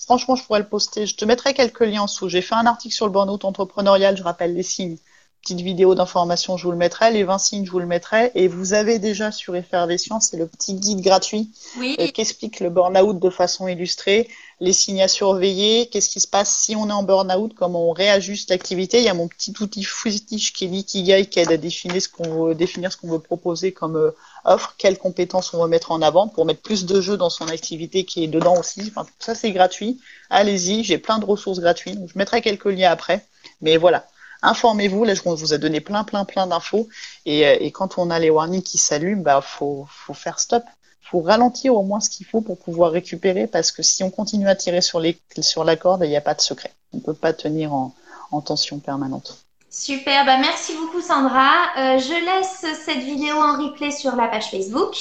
franchement, 0.06 0.36
je 0.36 0.42
pourrais 0.42 0.60
le 0.60 0.66
poster. 0.66 1.06
Je 1.06 1.16
te 1.16 1.26
mettrai 1.26 1.52
quelques 1.52 1.80
liens 1.80 2.00
en 2.00 2.04
dessous. 2.06 2.30
J'ai 2.30 2.40
fait 2.40 2.54
un 2.54 2.64
article 2.64 2.94
sur 2.94 3.04
le 3.04 3.12
burn-out 3.12 3.44
entrepreneurial. 3.44 4.16
Je 4.16 4.22
rappelle 4.22 4.54
les 4.54 4.62
signes 4.62 4.96
petite 5.44 5.60
vidéo 5.60 5.94
d'information, 5.94 6.56
je 6.56 6.64
vous 6.64 6.70
le 6.70 6.78
mettrai. 6.78 7.12
Les 7.12 7.22
20 7.22 7.36
signes, 7.36 7.66
je 7.66 7.70
vous 7.70 7.78
le 7.78 7.86
mettrai. 7.86 8.32
Et 8.34 8.48
vous 8.48 8.72
avez 8.72 8.98
déjà 8.98 9.30
sur 9.30 9.54
Effervescence, 9.54 10.28
c'est 10.30 10.38
le 10.38 10.46
petit 10.46 10.72
guide 10.72 11.02
gratuit 11.02 11.50
euh, 11.78 12.08
qui 12.08 12.20
explique 12.22 12.60
le 12.60 12.70
burn-out 12.70 13.18
de 13.18 13.28
façon 13.28 13.68
illustrée, 13.68 14.30
les 14.60 14.72
signes 14.72 15.02
à 15.02 15.08
surveiller, 15.08 15.88
qu'est-ce 15.88 16.08
qui 16.08 16.20
se 16.20 16.26
passe 16.26 16.56
si 16.56 16.74
on 16.74 16.88
est 16.88 16.92
en 16.92 17.02
burn-out, 17.02 17.52
comment 17.54 17.90
on 17.90 17.92
réajuste 17.92 18.48
l'activité. 18.48 18.98
Il 18.98 19.04
y 19.04 19.08
a 19.08 19.14
mon 19.14 19.28
petit 19.28 19.52
outil 19.60 19.84
foustiche 19.84 20.54
qui 20.54 20.64
est 20.64 20.68
l'Ikigai 20.68 21.26
qui 21.26 21.40
aide 21.40 21.52
à 21.52 21.58
définir 21.58 22.00
ce 22.00 22.08
qu'on 22.08 22.46
veut, 22.46 22.54
définir 22.54 22.90
ce 22.90 22.96
qu'on 22.96 23.08
veut 23.08 23.18
proposer 23.18 23.72
comme 23.72 23.96
euh, 23.96 24.12
offre, 24.46 24.74
quelles 24.78 24.96
compétences 24.96 25.52
on 25.52 25.62
veut 25.62 25.68
mettre 25.68 25.92
en 25.92 26.00
avant 26.00 26.26
pour 26.26 26.46
mettre 26.46 26.62
plus 26.62 26.86
de 26.86 27.02
jeux 27.02 27.18
dans 27.18 27.30
son 27.30 27.48
activité 27.48 28.04
qui 28.04 28.24
est 28.24 28.28
dedans 28.28 28.56
aussi. 28.58 28.80
Enfin, 28.88 29.06
ça, 29.18 29.34
c'est 29.34 29.52
gratuit. 29.52 30.00
Allez-y, 30.30 30.84
j'ai 30.84 30.96
plein 30.96 31.18
de 31.18 31.26
ressources 31.26 31.60
gratuites. 31.60 31.98
je 32.06 32.18
mettrai 32.18 32.40
quelques 32.40 32.64
liens 32.64 32.90
après. 32.90 33.26
Mais 33.60 33.76
voilà, 33.76 34.06
informez-vous. 34.44 35.04
Là, 35.04 35.14
je 35.14 35.22
vous 35.22 35.54
ai 35.54 35.58
donné 35.58 35.80
plein, 35.80 36.04
plein, 36.04 36.24
plein 36.24 36.46
d'infos. 36.46 36.88
Et, 37.26 37.46
euh, 37.46 37.56
et, 37.60 37.70
quand 37.72 37.98
on 37.98 38.10
a 38.10 38.18
les 38.18 38.30
warnings 38.30 38.62
qui 38.62 38.78
s'allument, 38.78 39.22
bah, 39.22 39.40
faut, 39.40 39.86
faut 39.88 40.14
faire 40.14 40.38
stop. 40.38 40.64
Faut 41.02 41.20
ralentir 41.20 41.74
au 41.74 41.82
moins 41.82 42.00
ce 42.00 42.08
qu'il 42.08 42.26
faut 42.26 42.40
pour 42.40 42.58
pouvoir 42.58 42.90
récupérer, 42.90 43.46
parce 43.46 43.72
que 43.72 43.82
si 43.82 44.02
on 44.02 44.10
continue 44.10 44.48
à 44.48 44.54
tirer 44.54 44.80
sur, 44.80 45.00
les, 45.00 45.18
sur 45.40 45.64
la 45.64 45.76
corde, 45.76 46.02
il 46.04 46.08
n'y 46.08 46.16
a 46.16 46.22
pas 46.22 46.34
de 46.34 46.40
secret. 46.40 46.72
On 46.92 46.98
ne 46.98 47.02
peut 47.02 47.14
pas 47.14 47.32
tenir 47.32 47.74
en, 47.74 47.94
en 48.30 48.40
tension 48.40 48.78
permanente. 48.78 49.44
Super, 49.70 50.24
bah 50.24 50.36
merci 50.38 50.72
beaucoup 50.76 51.00
Sandra. 51.00 51.50
Euh, 51.76 51.98
je 51.98 52.12
laisse 52.12 52.78
cette 52.84 52.98
vidéo 52.98 53.34
en 53.34 53.58
replay 53.58 53.90
sur 53.90 54.14
la 54.14 54.28
page 54.28 54.50
Facebook. 54.50 54.94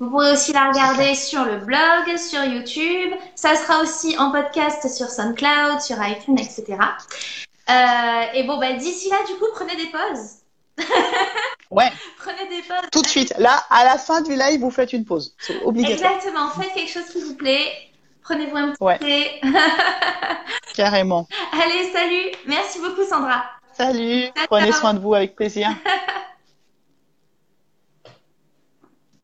Vous 0.00 0.08
pourrez 0.08 0.32
aussi 0.32 0.52
la 0.52 0.70
regarder 0.70 1.14
sur 1.14 1.44
le 1.44 1.58
blog, 1.58 2.16
sur 2.16 2.42
YouTube. 2.42 3.12
Ça 3.34 3.54
sera 3.54 3.82
aussi 3.82 4.16
en 4.18 4.32
podcast 4.32 4.88
sur 4.88 5.08
SoundCloud, 5.08 5.80
sur 5.82 5.96
iTunes, 6.02 6.38
etc. 6.38 6.78
Euh, 7.70 8.22
et 8.34 8.42
bon, 8.44 8.58
bah, 8.58 8.72
d'ici 8.74 9.08
là, 9.08 9.16
du 9.26 9.34
coup, 9.34 9.46
prenez 9.54 9.76
des 9.76 9.86
pauses. 9.86 10.42
ouais. 11.70 11.90
Prenez 12.18 12.48
des 12.48 12.62
pauses. 12.62 12.88
Tout 12.92 13.02
de 13.02 13.06
suite. 13.06 13.34
Là, 13.38 13.64
à 13.70 13.84
la 13.84 13.98
fin 13.98 14.20
du 14.22 14.34
live, 14.34 14.60
vous 14.60 14.70
faites 14.70 14.92
une 14.92 15.04
pause. 15.04 15.34
C'est 15.38 15.62
obligatoire. 15.62 16.12
Exactement. 16.12 16.50
Faites 16.50 16.74
quelque 16.74 16.90
chose 16.90 17.06
qui 17.06 17.22
vous 17.22 17.34
plaît. 17.34 17.72
Prenez-vous 18.22 18.56
un 18.56 18.70
petit 18.70 18.82
ouais. 18.82 19.40
Carrément. 20.74 21.28
Allez, 21.52 21.90
salut. 21.92 22.32
Merci 22.46 22.80
beaucoup, 22.80 23.04
Sandra. 23.04 23.44
Salut. 23.72 24.24
Prenez 24.48 24.72
soin 24.72 24.94
de 24.94 25.00
vous 25.00 25.14
avec 25.14 25.36
plaisir. 25.36 25.68